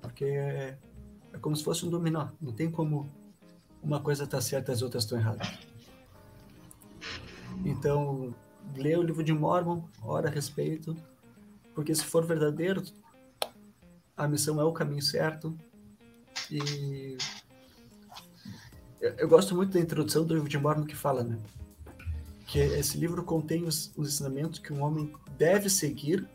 porque 0.00 0.24
É 0.24 1.38
como 1.40 1.54
se 1.54 1.62
fosse 1.62 1.84
um 1.84 1.90
dominó. 1.90 2.28
Não 2.40 2.52
tem 2.52 2.70
como 2.70 3.10
uma 3.82 4.00
coisa 4.00 4.24
estar 4.24 4.38
tá 4.38 4.42
certa 4.42 4.72
e 4.72 4.74
as 4.74 4.80
outras 4.80 5.04
estão 5.04 5.18
erradas. 5.18 5.48
Então, 7.64 8.34
lê 8.74 8.96
o 8.96 9.02
livro 9.02 9.22
de 9.22 9.32
Mormon, 9.32 9.82
ora 10.02 10.28
a 10.28 10.30
respeito, 10.30 10.96
porque 11.74 11.94
se 11.94 12.04
for 12.04 12.24
verdadeiro, 12.24 12.82
a 14.16 14.26
missão 14.26 14.60
é 14.60 14.64
o 14.64 14.72
caminho 14.72 15.02
certo. 15.02 15.56
E 16.50 17.16
eu, 19.00 19.10
eu 19.18 19.28
gosto 19.28 19.54
muito 19.54 19.72
da 19.72 19.80
introdução 19.80 20.24
do 20.24 20.34
livro 20.34 20.48
de 20.48 20.58
Mormon 20.58 20.84
que 20.84 20.96
fala, 20.96 21.22
né? 21.22 21.38
Que 22.46 22.58
esse 22.58 22.96
livro 22.96 23.22
contém 23.22 23.64
os, 23.64 23.92
os 23.96 24.14
ensinamentos 24.14 24.58
que 24.58 24.72
um 24.72 24.82
homem 24.82 25.12
deve 25.36 25.68
seguir 25.68 26.26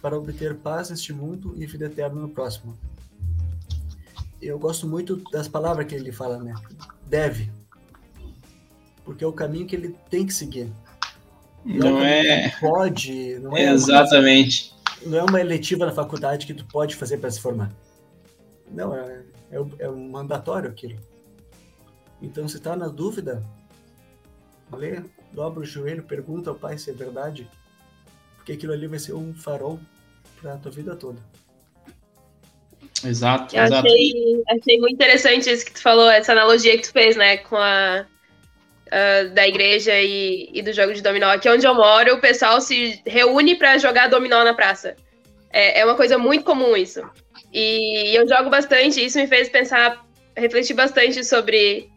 para 0.00 0.16
obter 0.16 0.56
paz 0.56 0.90
neste 0.90 1.12
mundo 1.12 1.54
e 1.56 1.66
vida 1.66 1.86
eterna 1.86 2.20
no 2.20 2.28
próximo. 2.28 2.76
Eu 4.40 4.58
gosto 4.58 4.86
muito 4.86 5.16
das 5.30 5.48
palavras 5.48 5.86
que 5.86 5.94
ele 5.94 6.12
fala, 6.12 6.38
né? 6.38 6.54
Deve. 7.06 7.50
Porque 9.04 9.24
é 9.24 9.26
o 9.26 9.32
caminho 9.32 9.66
que 9.66 9.74
ele 9.74 9.96
tem 10.08 10.26
que 10.26 10.32
seguir. 10.32 10.70
Não, 11.64 11.92
não 11.92 12.00
é. 12.00 12.50
Pode. 12.60 13.38
Não 13.40 13.56
é 13.56 13.72
Exatamente. 13.72 14.75
Não 15.04 15.18
é 15.18 15.22
uma 15.22 15.40
eletiva 15.40 15.86
na 15.86 15.92
faculdade 15.92 16.46
que 16.46 16.54
tu 16.54 16.64
pode 16.66 16.96
fazer 16.96 17.18
para 17.18 17.30
se 17.30 17.40
formar. 17.40 17.72
Não, 18.70 18.94
é, 18.94 19.22
é, 19.50 19.56
é 19.78 19.90
um 19.90 20.08
mandatório 20.08 20.70
aquilo. 20.70 20.98
Então, 22.20 22.48
se 22.48 22.56
está 22.56 22.74
na 22.74 22.88
dúvida, 22.88 23.44
lê, 24.72 25.02
dobra 25.32 25.60
o 25.60 25.64
joelho, 25.64 26.02
pergunta 26.02 26.50
ao 26.50 26.56
pai 26.56 26.78
se 26.78 26.90
é 26.90 26.94
verdade, 26.94 27.48
porque 28.36 28.52
aquilo 28.52 28.72
ali 28.72 28.86
vai 28.86 28.98
ser 28.98 29.12
um 29.12 29.34
farol 29.34 29.78
para 30.40 30.54
a 30.54 30.58
tua 30.58 30.72
vida 30.72 30.96
toda. 30.96 31.20
Exato, 33.04 33.54
Eu 33.54 33.64
exato. 33.64 33.86
Achei, 33.86 34.42
achei 34.48 34.80
muito 34.80 34.94
interessante 34.94 35.50
isso 35.50 35.64
que 35.64 35.72
tu 35.72 35.82
falou, 35.82 36.10
essa 36.10 36.32
analogia 36.32 36.76
que 36.76 36.88
tu 36.88 36.92
fez, 36.92 37.16
né, 37.16 37.36
com 37.38 37.56
a 37.56 38.06
uh, 38.86 39.30
da 39.30 39.46
igreja 39.46 39.92
e, 39.94 40.50
e, 40.52 40.62
do 40.62 40.72
jogo 40.72 40.92
de 40.92 41.02
dominó. 41.02 41.30
Aqui 41.30 41.48
onde 41.48 41.66
eu 41.66 41.74
moro, 41.74 42.14
o 42.14 42.20
pessoal 42.20 42.60
se 42.60 43.00
reúne 43.06 43.54
para 43.54 43.78
jogar 43.78 44.08
dominó 44.08 44.44
na 44.44 44.54
praça. 44.54 44.96
É, 45.50 45.80
é, 45.80 45.84
uma 45.84 45.94
coisa 45.94 46.18
muito 46.18 46.44
comum 46.44 46.76
isso. 46.76 47.02
E 47.52 48.14
eu 48.16 48.28
jogo 48.28 48.50
bastante, 48.50 49.04
isso 49.04 49.18
me 49.18 49.26
fez 49.26 49.48
pensar, 49.48 50.04
refletir 50.36 50.74
bastante 50.74 51.24
sobre, 51.24 51.88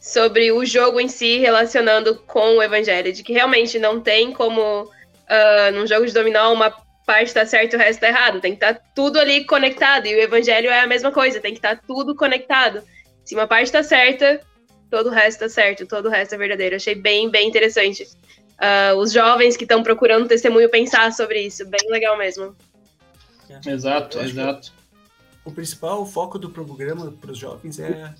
sobre 0.00 0.52
o 0.52 0.64
jogo 0.64 1.00
em 1.00 1.08
si, 1.08 1.38
relacionando 1.38 2.16
com 2.26 2.58
o 2.58 2.62
evangelho, 2.62 3.12
de 3.12 3.22
que 3.22 3.32
realmente 3.32 3.78
não 3.78 4.00
tem 4.00 4.32
como, 4.32 4.82
uh, 4.84 5.72
num 5.74 5.86
jogo 5.86 6.06
de 6.06 6.12
dominó, 6.12 6.52
uma 6.52 6.72
parte 7.04 7.32
tá 7.32 7.46
certo 7.46 7.72
e 7.72 7.76
o 7.76 7.78
resto 7.78 8.00
tá 8.00 8.08
errado. 8.08 8.40
Tem 8.40 8.52
que 8.52 8.64
estar 8.64 8.74
tá 8.74 8.80
tudo 8.94 9.18
ali 9.18 9.44
conectado. 9.44 10.06
E 10.06 10.14
o 10.14 10.20
evangelho 10.20 10.70
é 10.70 10.80
a 10.80 10.86
mesma 10.86 11.10
coisa, 11.10 11.40
tem 11.40 11.52
que 11.52 11.58
estar 11.58 11.76
tá 11.76 11.82
tudo 11.86 12.14
conectado. 12.14 12.82
Se 13.24 13.34
uma 13.34 13.46
parte 13.46 13.72
tá 13.72 13.82
certa, 13.82 14.40
todo 14.90 15.08
o 15.08 15.12
resto 15.12 15.40
tá 15.40 15.48
certo, 15.48 15.86
todo 15.86 16.06
o 16.06 16.10
resto 16.10 16.34
é 16.34 16.38
verdadeiro. 16.38 16.76
Achei 16.76 16.94
bem, 16.94 17.30
bem 17.30 17.48
interessante. 17.48 18.08
Uh, 18.58 18.96
os 18.98 19.12
jovens 19.12 19.56
que 19.56 19.64
estão 19.64 19.82
procurando 19.82 20.26
testemunho 20.26 20.68
pensar 20.68 21.12
sobre 21.12 21.42
isso, 21.42 21.64
bem 21.66 21.90
legal 21.90 22.16
mesmo. 22.18 22.56
É. 23.48 23.70
Exato, 23.70 24.18
exato. 24.20 24.72
O 25.44 25.52
principal 25.52 26.04
foco 26.04 26.38
do 26.38 26.50
programa 26.50 27.12
para 27.12 27.30
os 27.30 27.38
jovens 27.38 27.78
é 27.78 28.12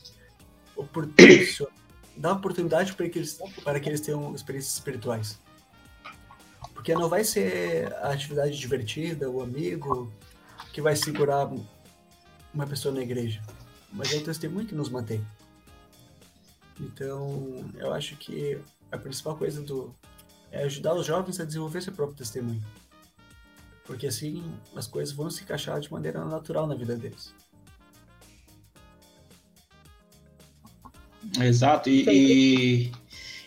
dar 2.17 2.33
oportunidade 2.33 2.93
para 2.95 3.09
que, 3.09 3.19
eles, 3.19 3.39
para 3.65 3.81
que 3.81 3.89
eles 3.89 4.01
tenham 4.01 4.35
experiências 4.35 4.75
espirituais. 4.75 5.39
Porque 6.73 6.95
não 6.95 7.09
vai 7.09 7.25
ser 7.25 7.93
a 7.97 8.13
atividade 8.13 8.57
divertida, 8.57 9.29
o 9.29 9.43
amigo 9.43 10.11
que 10.73 10.81
vai 10.81 10.95
segurar 10.95 11.51
uma 12.55 12.67
pessoa 12.67 12.95
na 12.95 13.03
igreja, 13.03 13.43
mas 13.93 14.13
é 14.13 14.17
o 14.17 14.25
testemunho 14.25 14.67
que 14.67 14.75
nos 14.75 14.89
mantém. 14.89 15.25
Então, 16.81 17.65
eu 17.77 17.93
acho 17.93 18.17
que 18.17 18.59
a 18.91 18.99
principal 18.99 19.37
coisa 19.37 19.61
do 19.61 19.95
é 20.51 20.63
ajudar 20.65 20.95
os 20.95 21.07
jovens 21.07 21.39
a 21.41 21.45
desenvolver 21.45 21.83
seu 21.83 21.93
próprio 21.93 22.17
testemunho. 22.17 22.63
Porque 23.85 24.07
assim 24.07 24.43
as 24.77 24.87
coisas 24.87 25.15
vão 25.15 25.31
se 25.31 25.43
encaixar 25.43 25.81
de 25.81 25.91
maneira 25.91 26.25
natural 26.25 26.67
na 26.67 26.75
vida 26.75 26.97
deles. 26.97 27.35
Exato, 31.41 31.91
e, 31.91 32.05
e, 32.09 32.93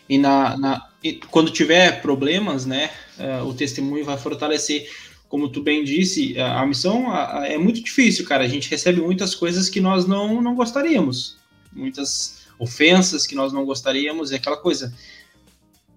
e, 0.07 0.17
na, 0.17 0.57
na 0.57 0.89
e 1.03 1.13
quando 1.13 1.51
tiver 1.51 2.01
problemas, 2.01 2.65
né, 2.65 2.91
uh, 3.17 3.45
o 3.45 3.53
testemunho 3.53 4.05
vai 4.05 4.17
fortalecer. 4.17 4.89
Como 5.27 5.47
tu 5.47 5.63
bem 5.63 5.83
disse, 5.83 6.37
a, 6.37 6.59
a 6.59 6.65
missão 6.65 7.09
a, 7.09 7.39
a, 7.39 7.47
é 7.47 7.57
muito 7.57 7.81
difícil, 7.81 8.25
cara. 8.25 8.43
A 8.43 8.47
gente 8.47 8.69
recebe 8.69 8.99
muitas 8.99 9.33
coisas 9.33 9.69
que 9.69 9.79
nós 9.79 10.05
não, 10.05 10.41
não 10.41 10.55
gostaríamos. 10.55 11.37
Muitas 11.71 12.40
ofensas 12.61 13.25
que 13.25 13.33
nós 13.33 13.51
não 13.51 13.65
gostaríamos, 13.65 14.31
é 14.31 14.35
aquela 14.35 14.55
coisa. 14.55 14.93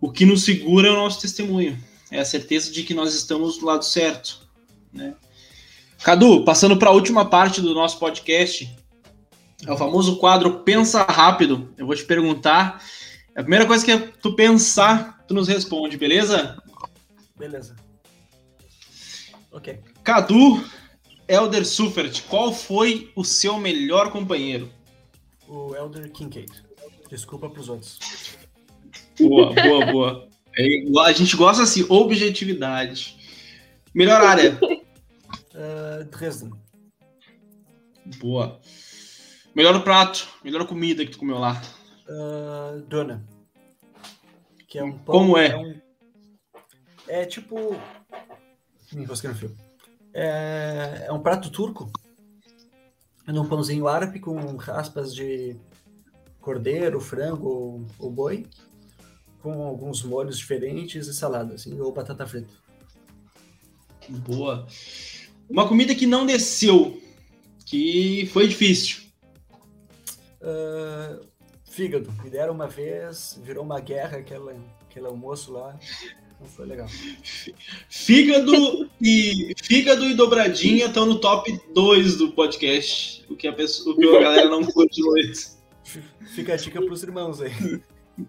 O 0.00 0.10
que 0.10 0.24
nos 0.24 0.44
segura 0.44 0.88
é 0.88 0.90
o 0.90 0.96
nosso 0.96 1.20
testemunho, 1.20 1.78
é 2.10 2.18
a 2.18 2.24
certeza 2.24 2.72
de 2.72 2.82
que 2.82 2.94
nós 2.94 3.14
estamos 3.14 3.58
do 3.58 3.66
lado 3.66 3.84
certo. 3.84 4.48
Né? 4.90 5.14
Cadu, 6.02 6.42
passando 6.42 6.78
para 6.78 6.88
a 6.88 6.92
última 6.92 7.26
parte 7.26 7.60
do 7.60 7.74
nosso 7.74 7.98
podcast, 7.98 8.74
é 9.66 9.70
o 9.70 9.76
famoso 9.76 10.16
quadro 10.16 10.60
Pensa 10.60 11.02
Rápido. 11.02 11.72
Eu 11.76 11.86
vou 11.86 11.94
te 11.94 12.04
perguntar. 12.04 12.82
A 13.36 13.42
primeira 13.42 13.66
coisa 13.66 13.84
que 13.84 13.92
é 13.92 13.98
tu 13.98 14.34
pensar, 14.34 15.22
tu 15.28 15.34
nos 15.34 15.48
responde, 15.48 15.98
beleza? 15.98 16.56
Beleza. 17.36 17.76
Ok. 19.52 19.80
Cadu, 20.02 20.64
Elder 21.28 21.66
Sufert, 21.66 22.22
qual 22.28 22.54
foi 22.54 23.12
o 23.14 23.24
seu 23.24 23.58
melhor 23.58 24.10
companheiro? 24.10 24.70
O 25.48 25.74
Elder 25.74 26.10
Kincaid. 26.10 26.50
Desculpa 27.08 27.48
pros 27.48 27.68
outros. 27.68 27.98
Boa, 29.18 29.52
boa, 29.52 29.86
boa. 29.86 30.28
É, 30.56 30.66
a 31.00 31.12
gente 31.12 31.36
gosta 31.36 31.62
assim, 31.62 31.84
objetividade. 31.88 33.16
Melhor 33.94 34.20
área. 34.22 34.58
Uh, 34.62 36.04
Dresden. 36.10 36.52
Boa. 38.18 38.60
Melhor 39.54 39.82
prato, 39.84 40.28
melhor 40.42 40.66
comida 40.66 41.04
que 41.04 41.12
tu 41.12 41.18
comeu 41.18 41.38
lá. 41.38 41.62
Uh, 42.08 42.80
dona. 42.82 43.24
Que 44.66 44.78
é 44.78 44.84
um 44.84 44.92
pão, 44.92 45.14
Como 45.14 45.38
é? 45.38 45.46
É, 45.46 45.56
um... 45.56 45.80
é 47.06 47.24
tipo. 47.24 47.76
Me 48.92 49.02
enrosquei 49.02 49.30
no 49.30 49.36
fio. 49.36 49.56
É... 50.12 51.04
é 51.06 51.12
um 51.12 51.20
prato 51.20 51.50
turco 51.50 51.90
num 53.32 53.48
pãozinho 53.48 53.88
árabe 53.88 54.20
com 54.20 54.56
raspas 54.56 55.14
de 55.14 55.56
cordeiro, 56.40 57.00
frango 57.00 57.48
ou, 57.48 57.86
ou 57.98 58.10
boi, 58.10 58.46
com 59.40 59.62
alguns 59.62 60.02
molhos 60.02 60.38
diferentes 60.38 61.06
e 61.06 61.14
salada, 61.14 61.54
assim, 61.54 61.80
ou 61.80 61.92
batata 61.92 62.26
frita. 62.26 62.52
Boa. 64.08 64.66
Uma 65.48 65.66
comida 65.66 65.94
que 65.94 66.06
não 66.06 66.26
desceu, 66.26 67.00
que 67.64 68.26
foi 68.32 68.48
difícil. 68.48 69.04
Uh, 70.40 71.26
fígado. 71.64 72.12
Me 72.22 72.30
deram 72.30 72.54
uma 72.54 72.68
vez, 72.68 73.40
virou 73.42 73.64
uma 73.64 73.80
guerra 73.80 74.18
aquela, 74.18 74.54
aquele 74.82 75.06
almoço 75.06 75.52
lá. 75.52 75.78
Não 76.40 76.48
foi 76.48 76.66
legal. 76.66 76.88
Fígado 77.88 78.90
e 79.00 79.54
fígado 79.62 80.04
e 80.04 80.14
dobradinha 80.14 80.86
estão 80.86 81.06
no 81.06 81.18
top 81.18 81.58
2 81.74 82.16
do 82.16 82.32
podcast. 82.32 83.24
O 83.28 83.36
que 83.36 83.48
a, 83.48 83.52
pessoa, 83.52 83.94
o 83.94 83.98
que 83.98 84.16
a 84.16 84.20
galera 84.20 84.48
não 84.48 84.64
curte 84.64 85.02
muito. 85.02 85.54
Fica 86.34 86.54
a 86.54 86.56
dica 86.56 86.80
para 86.80 86.92
os 86.92 87.02
irmãos 87.02 87.40
aí. 87.40 87.52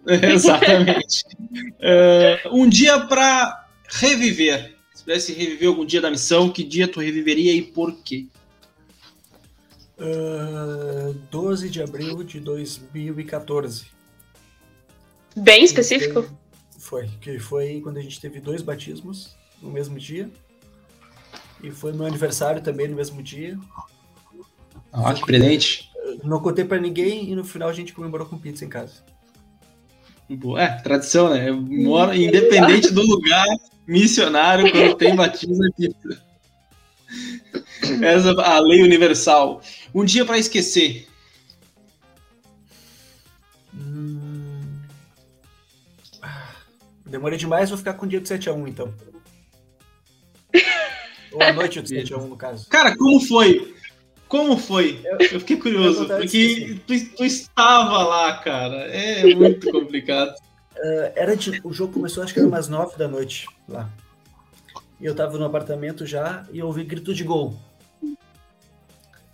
É, 0.04 0.32
exatamente. 0.32 1.24
uh, 1.38 2.52
um 2.52 2.68
dia 2.68 3.06
para 3.06 3.68
reviver. 3.88 4.74
Se 4.92 5.04
pudesse 5.04 5.32
reviver 5.32 5.68
algum 5.68 5.86
dia 5.86 6.00
da 6.00 6.10
missão, 6.10 6.50
que 6.50 6.64
dia 6.64 6.88
tu 6.88 6.98
reviveria 6.98 7.52
e 7.52 7.62
por 7.62 7.94
quê? 8.02 8.26
Uh, 9.96 11.14
12 11.30 11.70
de 11.70 11.80
abril 11.80 12.24
de 12.24 12.40
2014. 12.40 13.86
Bem 15.36 15.62
específico? 15.62 16.26
Foi, 16.86 17.08
que 17.20 17.36
foi 17.40 17.80
quando 17.82 17.96
a 17.96 18.00
gente 18.00 18.20
teve 18.20 18.38
dois 18.38 18.62
batismos 18.62 19.36
no 19.60 19.72
mesmo 19.72 19.98
dia. 19.98 20.30
E 21.60 21.68
foi 21.72 21.92
meu 21.92 22.06
aniversário 22.06 22.62
também 22.62 22.86
no 22.86 22.94
mesmo 22.94 23.20
dia. 23.20 23.58
Ah, 24.92 25.12
que 25.12 25.26
presente. 25.26 25.90
Não 26.22 26.38
contei 26.38 26.64
para 26.64 26.78
ninguém 26.78 27.28
e 27.28 27.34
no 27.34 27.42
final 27.42 27.68
a 27.68 27.72
gente 27.72 27.92
comemorou 27.92 28.28
com 28.28 28.38
pizza 28.38 28.64
em 28.64 28.68
casa. 28.68 29.02
É, 30.56 30.68
tradição, 30.80 31.30
né? 31.30 31.50
Moro, 31.50 32.14
independente 32.14 32.92
do 32.92 33.02
lugar, 33.02 33.46
missionário, 33.84 34.70
quando 34.70 34.94
tem 34.94 35.16
batismo 35.16 35.66
é 35.66 35.70
pizza. 35.72 36.24
Essa 38.00 38.30
é 38.30 38.44
a 38.44 38.60
lei 38.60 38.84
universal. 38.84 39.60
Um 39.92 40.04
dia 40.04 40.24
para 40.24 40.38
esquecer. 40.38 41.08
Demorei 47.16 47.38
demais, 47.38 47.70
vou 47.70 47.78
ficar 47.78 47.94
com 47.94 48.04
o 48.04 48.08
dia 48.08 48.20
do 48.20 48.28
7x1, 48.28 48.68
então. 48.68 48.92
Ou 51.32 51.42
a 51.42 51.50
noite 51.50 51.80
do 51.80 51.88
7x1, 51.88 52.28
no 52.28 52.36
caso. 52.36 52.68
Cara, 52.68 52.94
como 52.94 53.18
foi? 53.20 53.74
Como 54.28 54.58
foi? 54.58 55.00
Eu 55.18 55.40
fiquei 55.40 55.56
curioso, 55.56 56.06
porque 56.06 56.78
tu, 56.86 57.16
tu, 57.16 57.24
estava 57.24 58.02
lá, 58.02 58.36
cara. 58.40 58.86
É 58.88 59.34
muito 59.34 59.70
complicado. 59.70 60.28
Uh, 60.74 61.12
era 61.16 61.34
de, 61.34 61.58
o 61.64 61.72
jogo 61.72 61.94
começou, 61.94 62.22
acho 62.22 62.34
que 62.34 62.38
era 62.38 62.48
umas 62.48 62.68
nove 62.68 62.98
da 62.98 63.08
noite 63.08 63.46
lá. 63.66 63.88
E 65.00 65.06
eu 65.06 65.14
tava 65.14 65.38
no 65.38 65.46
apartamento 65.46 66.04
já 66.04 66.44
e 66.52 66.58
eu 66.58 66.66
ouvi 66.66 66.84
grito 66.84 67.14
de 67.14 67.24
gol. 67.24 67.58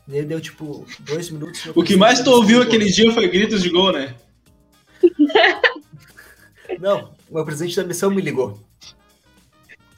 E 0.07 0.19
aí 0.19 0.25
deu 0.25 0.41
tipo 0.41 0.87
dois 1.01 1.31
minutos. 1.31 1.67
O 1.75 1.83
que 1.83 1.97
mais 1.97 2.21
tu 2.21 2.31
ouviu 2.31 2.63
aquele 2.63 2.85
dia 2.85 3.11
foi 3.11 3.27
gritos 3.29 3.61
de 3.61 3.71
gol, 3.71 3.91
né? 3.91 4.15
Não, 6.81 7.15
o 7.29 7.35
meu 7.35 7.45
presidente 7.45 7.77
da 7.77 7.85
missão 7.85 8.11
me 8.11 8.21
ligou. 8.21 8.59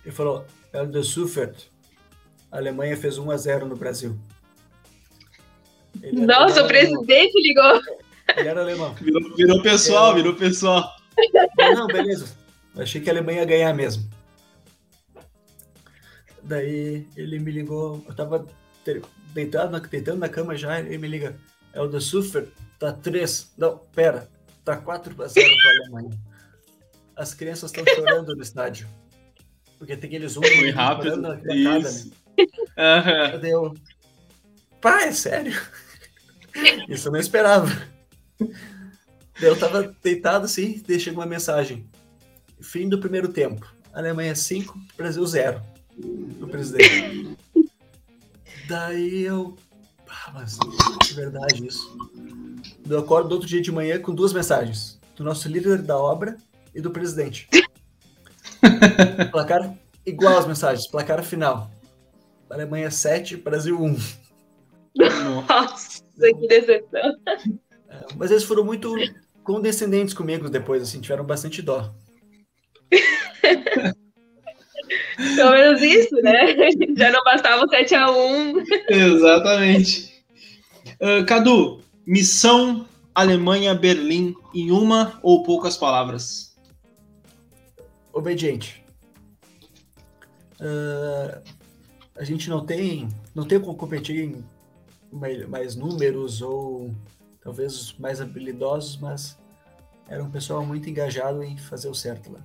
Ele 0.05 0.15
falou: 0.15 0.47
Elder 0.73 1.05
Suffert, 1.05 1.55
a 2.51 2.59
Alemanha 2.59 2.97
fez 2.97 3.19
1 3.19 3.31
a 3.31 3.37
0 3.37 3.67
no 3.67 3.77
Brasil. 3.77 4.19
Ele 6.03 6.27
Nossa, 6.27 6.63
o 6.65 6.67
presidente 6.69 7.41
ligou. 7.41 7.81
Ele 8.37 8.49
era 8.49 8.61
alemão. 8.61 8.95
Virou, 8.95 9.37
virou 9.37 9.63
pessoal, 9.63 10.07
era... 10.09 10.17
virou 10.17 10.35
pessoal. 10.35 10.91
Não, 11.75 11.87
beleza. 11.87 12.37
Eu 12.75 12.83
achei 12.83 13.01
que 13.01 13.09
a 13.09 13.13
Alemanha 13.13 13.41
ia 13.41 13.45
ganhar 13.45 13.73
mesmo. 13.73 14.09
Daí 16.43 17.07
ele 17.17 17.39
me 17.39 17.51
ligou, 17.51 18.05
eu 18.07 18.15
tava 18.15 18.47
deitado 19.33 19.73
na, 19.73 19.79
deitando 19.79 20.19
na 20.19 20.29
cama 20.29 20.57
já, 20.57 20.79
ele 20.79 20.99
me 20.99 21.09
liga, 21.09 21.37
é 21.73 21.81
o 21.81 21.89
da 21.89 22.01
Suffer, 22.01 22.49
tá 22.79 22.93
3, 22.93 23.55
não, 23.57 23.79
pera, 23.79 24.29
tá 24.63 24.77
4 24.77 25.23
a 25.23 25.27
0 25.27 25.47
pra 25.47 25.71
Alemanha. 25.71 26.19
As 27.17 27.35
crianças 27.35 27.71
estão 27.71 27.85
chorando 27.95 28.35
no 28.35 28.43
estádio. 28.43 28.89
Porque 29.79 29.97
tem 29.97 30.09
aqueles 30.09 30.37
um 30.37 30.43
Foi 30.43 30.71
rápido, 30.71 31.17
na 31.17 31.35
isso. 31.81 32.11
Né? 32.11 32.47
Uhum. 32.77 33.47
Eu, 33.47 33.75
pá, 34.81 35.03
é 35.03 35.13
sério? 35.13 35.61
Isso 36.89 37.09
eu 37.09 37.13
não 37.13 37.19
esperava. 37.19 37.71
Eu 39.41 39.59
tava 39.59 39.95
deitado 40.03 40.45
assim, 40.45 40.83
deixei 40.87 41.13
uma 41.13 41.27
mensagem. 41.27 41.89
Fim 42.61 42.89
do 42.89 42.99
primeiro 42.99 43.29
tempo. 43.29 43.67
Alemanha 43.93 44.35
5, 44.35 44.79
Brasil 44.97 45.27
0. 45.27 45.63
O 46.41 46.47
presidente. 46.47 47.37
Daí 48.69 49.23
eu. 49.23 49.57
Ah, 50.09 50.31
mas 50.33 50.59
é 51.11 51.15
verdade 51.15 51.67
isso. 51.67 51.97
Eu 52.89 52.99
acordo 52.99 53.33
outro 53.33 53.49
dia 53.49 53.61
de 53.61 53.73
manhã 53.73 54.01
com 54.01 54.15
duas 54.15 54.33
mensagens. 54.33 54.99
Do 55.17 55.25
nosso 55.25 55.49
líder 55.49 55.83
da 55.83 55.99
obra 55.99 56.37
e 56.75 56.81
do 56.81 56.91
presidente. 56.91 57.49
placar 59.31 59.75
igual 60.05 60.39
as 60.39 60.47
mensagens. 60.47 60.87
Placar 60.89 61.23
final. 61.23 61.71
Alemanha 62.51 62.91
7, 62.91 63.37
Brasil 63.37 63.81
1. 63.81 63.97
Nossa, 64.97 66.03
que 66.19 66.47
decepção. 66.47 67.15
É, 67.89 68.07
mas 68.17 68.31
eles 68.31 68.45
foram 68.45 68.65
muito 68.65 68.95
condescendentes 69.43 70.15
comigo 70.15 70.49
depois, 70.49 70.83
assim, 70.83 71.01
tiveram 71.01 71.25
bastante 71.25 71.61
dó. 71.61 71.93
Pelo 75.37 75.51
menos 75.51 75.83
isso, 75.83 76.15
né? 76.17 76.55
Já 76.97 77.11
não 77.11 77.23
bastava 77.25 77.65
o 77.65 77.69
7x1. 77.69 78.65
Exatamente. 78.89 80.13
Uh, 81.01 81.25
Cadu, 81.27 81.81
missão 82.07 82.87
Alemanha-Berlim 83.15 84.35
em 84.55 84.71
uma 84.71 85.19
ou 85.23 85.43
poucas 85.43 85.77
palavras? 85.77 86.54
Obediente. 88.15 88.85
Uh, 90.61 91.43
a 92.17 92.23
gente 92.23 92.49
não 92.49 92.65
tem, 92.65 93.09
não 93.35 93.45
tem 93.45 93.61
como 93.61 93.75
competir 93.75 94.21
em 94.21 94.45
mais, 95.49 95.75
números 95.75 96.41
ou 96.41 96.95
talvez 97.41 97.95
mais 97.99 98.21
habilidosos, 98.21 98.97
mas 98.99 99.37
era 100.09 100.23
um 100.23 100.31
pessoal 100.31 100.65
muito 100.65 100.89
engajado 100.89 101.43
em 101.43 101.59
fazer 101.59 101.89
o 101.89 101.95
certo 101.95 102.33
lá. 102.33 102.41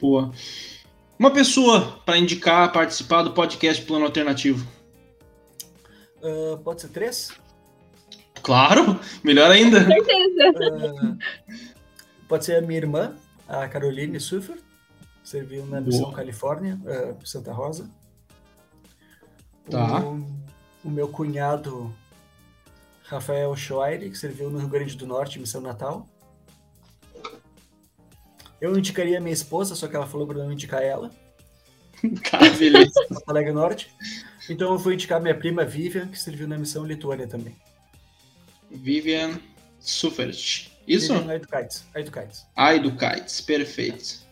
Boa. 0.00 0.30
Uma 1.18 1.32
pessoa 1.32 2.00
para 2.04 2.16
indicar 2.18 2.72
participar 2.72 3.22
do 3.22 3.32
podcast 3.32 3.84
Plano 3.84 4.04
Alternativo. 4.04 4.66
Uh, 6.22 6.58
pode 6.58 6.80
ser 6.80 6.88
três? 6.88 7.32
Claro, 8.42 9.00
melhor 9.22 9.50
ainda. 9.50 9.84
Com 9.84 9.90
certeza. 9.90 10.50
Uh, 10.50 11.18
pode 12.28 12.44
ser 12.44 12.56
a 12.56 12.60
minha 12.60 12.78
irmã, 12.78 13.16
a 13.48 13.68
Caroline 13.68 14.18
Suffer, 14.20 14.58
serviu 15.22 15.64
na 15.66 15.80
Missão 15.80 16.04
Boa. 16.04 16.14
Califórnia, 16.14 16.78
uh, 16.84 17.26
Santa 17.26 17.52
Rosa. 17.52 17.90
Tá. 19.70 20.00
O, 20.00 20.26
o 20.84 20.90
meu 20.90 21.08
cunhado, 21.08 21.94
Rafael 23.04 23.54
Schoire, 23.56 24.10
que 24.10 24.18
serviu 24.18 24.50
no 24.50 24.58
Rio 24.58 24.68
Grande 24.68 24.96
do 24.96 25.06
Norte, 25.06 25.38
Missão 25.38 25.60
Natal. 25.60 26.08
Eu 28.60 28.76
indicaria 28.78 29.18
a 29.18 29.20
minha 29.20 29.32
esposa, 29.32 29.74
só 29.74 29.88
que 29.88 29.96
ela 29.96 30.06
falou 30.06 30.26
para 30.26 30.38
não 30.38 30.52
indicar 30.52 30.82
ela. 30.82 31.10
Cara, 32.22 32.50
beleza. 32.56 32.92
colega 33.26 33.52
norte. 33.52 33.90
Então 34.48 34.72
eu 34.72 34.78
vou 34.78 34.92
indicar 34.92 35.20
minha 35.20 35.34
prima 35.34 35.64
Vivian, 35.64 36.08
que 36.08 36.18
serviu 36.18 36.46
na 36.46 36.58
missão 36.58 36.84
Lituânia 36.84 37.26
também. 37.26 37.56
Vivian 38.70 39.38
Suffert. 39.80 40.73
Isso? 40.86 41.12
Vivian 41.12 41.32
Aidukites. 41.32 41.84
Aidukites. 41.94 42.46
Aidukites, 42.54 43.40
perfeito. 43.40 44.24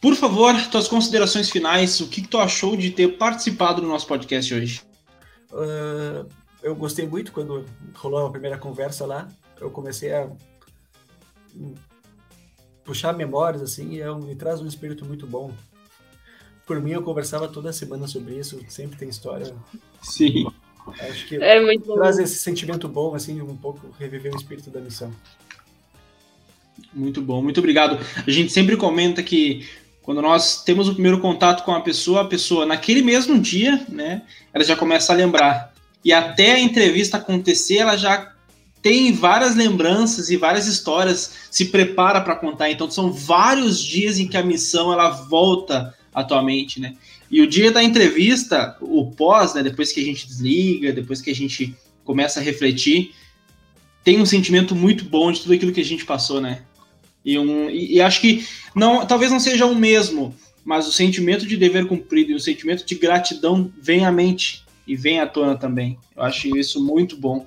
Por 0.00 0.14
favor, 0.14 0.54
tuas 0.70 0.86
considerações 0.86 1.48
finais. 1.48 2.00
O 2.00 2.08
que, 2.08 2.20
que 2.20 2.28
tu 2.28 2.38
achou 2.38 2.76
de 2.76 2.90
ter 2.90 3.16
participado 3.16 3.80
do 3.80 3.86
nosso 3.86 4.06
podcast 4.06 4.52
hoje? 4.52 4.82
Uh, 5.50 6.28
eu 6.62 6.74
gostei 6.74 7.06
muito 7.06 7.32
quando 7.32 7.64
rolou 7.94 8.26
a 8.26 8.30
primeira 8.30 8.58
conversa 8.58 9.06
lá. 9.06 9.28
Eu 9.58 9.70
comecei 9.70 10.12
a 10.12 10.28
puxar 12.84 13.14
memórias, 13.14 13.62
assim, 13.62 13.94
e 13.94 14.00
é 14.00 14.14
me 14.14 14.34
traz 14.34 14.60
um 14.60 14.66
espírito 14.66 15.04
muito 15.06 15.26
bom. 15.26 15.52
Por 16.66 16.80
mim, 16.80 16.92
eu 16.92 17.02
conversava 17.02 17.48
toda 17.48 17.72
semana 17.72 18.06
sobre 18.06 18.38
isso, 18.38 18.60
sempre 18.68 18.98
tem 18.98 19.08
história. 19.08 19.54
Sim. 20.02 20.46
Acho 21.00 21.26
que 21.26 21.36
é 21.36 21.60
muito 21.60 21.92
traz 21.94 22.16
bom. 22.16 22.22
esse 22.22 22.36
sentimento 22.36 22.88
bom, 22.88 23.14
assim, 23.14 23.40
um 23.40 23.56
pouco 23.56 23.94
reviver 23.98 24.32
o 24.32 24.36
espírito 24.36 24.70
da 24.70 24.80
missão. 24.80 25.12
Muito 26.92 27.22
bom, 27.22 27.42
muito 27.42 27.58
obrigado. 27.58 27.98
A 28.26 28.30
gente 28.30 28.52
sempre 28.52 28.76
comenta 28.76 29.22
que 29.22 29.66
quando 30.02 30.20
nós 30.20 30.62
temos 30.62 30.88
o 30.88 30.92
primeiro 30.92 31.20
contato 31.20 31.64
com 31.64 31.72
a 31.72 31.80
pessoa, 31.80 32.22
a 32.22 32.26
pessoa, 32.26 32.66
naquele 32.66 33.00
mesmo 33.00 33.40
dia, 33.40 33.84
né, 33.88 34.22
ela 34.52 34.62
já 34.62 34.76
começa 34.76 35.12
a 35.12 35.16
lembrar. 35.16 35.72
E 36.04 36.12
até 36.12 36.52
a 36.52 36.60
entrevista 36.60 37.16
acontecer, 37.16 37.78
ela 37.78 37.96
já 37.96 38.34
tem 38.82 39.12
várias 39.12 39.56
lembranças 39.56 40.28
e 40.28 40.36
várias 40.36 40.66
histórias, 40.66 41.48
se 41.50 41.64
prepara 41.66 42.20
para 42.20 42.36
contar. 42.36 42.70
Então 42.70 42.90
são 42.90 43.10
vários 43.10 43.80
dias 43.80 44.18
em 44.18 44.28
que 44.28 44.36
a 44.36 44.42
missão 44.42 44.92
ela 44.92 45.08
volta 45.08 45.94
atualmente, 46.12 46.78
né? 46.78 46.94
E 47.30 47.40
o 47.40 47.46
dia 47.46 47.72
da 47.72 47.82
entrevista, 47.82 48.76
o 48.80 49.10
pós, 49.10 49.54
né, 49.54 49.62
depois 49.62 49.92
que 49.92 50.00
a 50.00 50.04
gente 50.04 50.26
desliga, 50.26 50.92
depois 50.92 51.20
que 51.20 51.30
a 51.30 51.34
gente 51.34 51.74
começa 52.04 52.38
a 52.38 52.42
refletir, 52.42 53.14
tem 54.02 54.20
um 54.20 54.26
sentimento 54.26 54.74
muito 54.74 55.04
bom 55.04 55.32
de 55.32 55.40
tudo 55.40 55.54
aquilo 55.54 55.72
que 55.72 55.80
a 55.80 55.84
gente 55.84 56.04
passou, 56.04 56.40
né? 56.40 56.62
E, 57.24 57.38
um, 57.38 57.70
e, 57.70 57.94
e 57.94 58.00
acho 58.00 58.20
que 58.20 58.46
não, 58.74 59.06
talvez 59.06 59.32
não 59.32 59.40
seja 59.40 59.64
o 59.64 59.74
mesmo, 59.74 60.34
mas 60.64 60.86
o 60.86 60.92
sentimento 60.92 61.46
de 61.46 61.56
dever 61.56 61.86
cumprido 61.86 62.32
e 62.32 62.34
o 62.34 62.40
sentimento 62.40 62.84
de 62.84 62.94
gratidão 62.94 63.72
vem 63.80 64.04
à 64.04 64.12
mente 64.12 64.64
e 64.86 64.94
vem 64.94 65.20
à 65.20 65.26
tona 65.26 65.56
também. 65.56 65.98
Eu 66.14 66.22
acho 66.22 66.54
isso 66.56 66.84
muito 66.84 67.16
bom. 67.16 67.46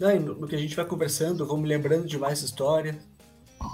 No, 0.00 0.48
que 0.48 0.56
a 0.56 0.58
gente 0.58 0.74
vai 0.74 0.84
conversando, 0.84 1.56
me 1.56 1.68
lembrando 1.68 2.08
de 2.08 2.18
mais 2.18 2.42
história. 2.42 2.98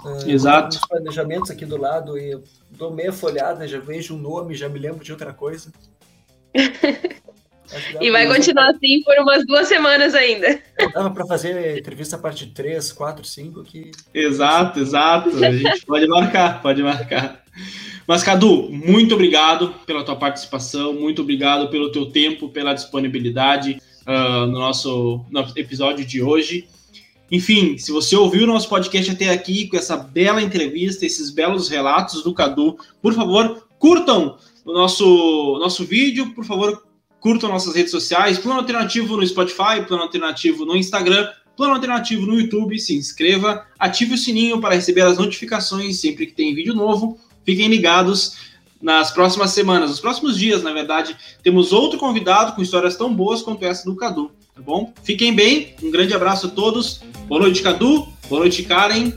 Uh, 0.05 0.29
Exato. 0.29 0.77
Os 0.77 0.87
planejamentos 0.87 1.51
aqui 1.51 1.65
do 1.65 1.77
lado 1.77 2.17
e 2.17 2.39
dou 2.71 2.91
meia 2.91 3.11
folhada, 3.11 3.67
já 3.67 3.79
vejo 3.79 4.15
um 4.15 4.19
nome, 4.19 4.55
já 4.55 4.69
me 4.69 4.79
lembro 4.79 5.03
de 5.03 5.11
outra 5.11 5.33
coisa. 5.33 5.71
e 8.01 8.09
vai 8.09 8.27
continuar 8.27 8.69
assim 8.71 9.03
por 9.03 9.17
umas 9.19 9.45
duas 9.45 9.67
semanas 9.67 10.15
ainda. 10.15 10.59
Dava 10.93 11.11
para 11.11 11.25
fazer 11.25 11.77
entrevista 11.77 12.17
parte 12.17 12.47
3, 12.47 12.91
4, 12.91 13.25
5 13.25 13.63
que. 13.63 13.91
Exato, 14.13 14.79
exato. 14.79 15.29
A 15.43 15.51
gente 15.51 15.85
pode 15.85 16.07
marcar, 16.07 16.61
pode 16.61 16.81
marcar. 16.81 17.43
Mas, 18.07 18.23
Cadu, 18.23 18.69
muito 18.71 19.13
obrigado 19.13 19.69
pela 19.85 20.03
tua 20.03 20.15
participação, 20.15 20.93
muito 20.93 21.21
obrigado 21.21 21.69
pelo 21.69 21.91
teu 21.91 22.07
tempo, 22.07 22.49
pela 22.49 22.73
disponibilidade 22.73 23.79
uh, 24.07 24.47
no 24.47 24.57
nosso, 24.57 25.23
nosso 25.29 25.53
episódio 25.55 26.03
de 26.03 26.19
hoje. 26.19 26.67
Enfim, 27.31 27.77
se 27.77 27.91
você 27.91 28.15
ouviu 28.15 28.43
o 28.43 28.47
nosso 28.47 28.67
podcast 28.67 29.11
até 29.11 29.29
aqui 29.29 29.67
com 29.67 29.77
essa 29.77 29.95
bela 29.95 30.41
entrevista, 30.41 31.05
esses 31.05 31.29
belos 31.29 31.69
relatos 31.69 32.23
do 32.23 32.33
Cadu, 32.33 32.77
por 33.01 33.13
favor, 33.13 33.67
curtam 33.77 34.37
o 34.65 34.73
nosso, 34.73 35.57
nosso 35.59 35.85
vídeo, 35.85 36.33
por 36.33 36.43
favor, 36.43 36.83
curtam 37.19 37.49
nossas 37.49 37.75
redes 37.75 37.91
sociais, 37.91 38.39
Plano 38.39 38.59
Alternativo 38.59 39.15
no 39.15 39.25
Spotify, 39.25 39.85
Plano 39.87 40.03
Alternativo 40.03 40.65
no 40.65 40.75
Instagram, 40.75 41.27
Plano 41.55 41.75
Alternativo 41.75 42.25
no 42.25 42.39
YouTube, 42.39 42.79
se 42.79 42.95
inscreva, 42.95 43.65
ative 43.77 44.15
o 44.15 44.17
sininho 44.17 44.59
para 44.59 44.75
receber 44.75 45.01
as 45.01 45.17
notificações 45.17 45.99
sempre 45.99 46.25
que 46.25 46.33
tem 46.33 46.55
vídeo 46.55 46.73
novo, 46.73 47.19
fiquem 47.45 47.67
ligados, 47.67 48.49
nas 48.81 49.11
próximas 49.11 49.51
semanas, 49.51 49.89
nos 49.89 49.99
próximos 49.99 50.37
dias, 50.37 50.63
na 50.63 50.71
verdade, 50.71 51.15
temos 51.43 51.73
outro 51.73 51.99
convidado 51.99 52.53
com 52.53 52.61
histórias 52.61 52.95
tão 52.95 53.13
boas 53.13 53.41
quanto 53.41 53.65
essa 53.65 53.83
do 53.83 53.95
Cadu, 53.95 54.31
tá 54.59 54.63
bom? 54.65 54.93
Fiquem 55.03 55.33
bem, 55.33 55.73
um 55.81 55.89
grande 55.89 56.13
abraço 56.13 56.47
a 56.47 56.49
todos. 56.49 57.01
Boa 57.27 57.41
noite, 57.41 57.61
Cadu. 57.61 58.07
Boa 58.29 58.41
noite, 58.41 58.63
Karen. 58.63 59.11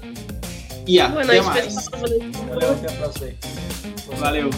E 0.86 0.98
Boa 0.98 1.22
até 1.22 1.40
noite, 1.40 1.46
mais. 1.46 1.64
pessoal. 1.66 2.02
Valeu, 2.48 2.72
até 2.72 2.88
a 2.88 2.92
próxima 2.92 3.26
aí. 3.26 3.36
Valeu. 4.18 4.50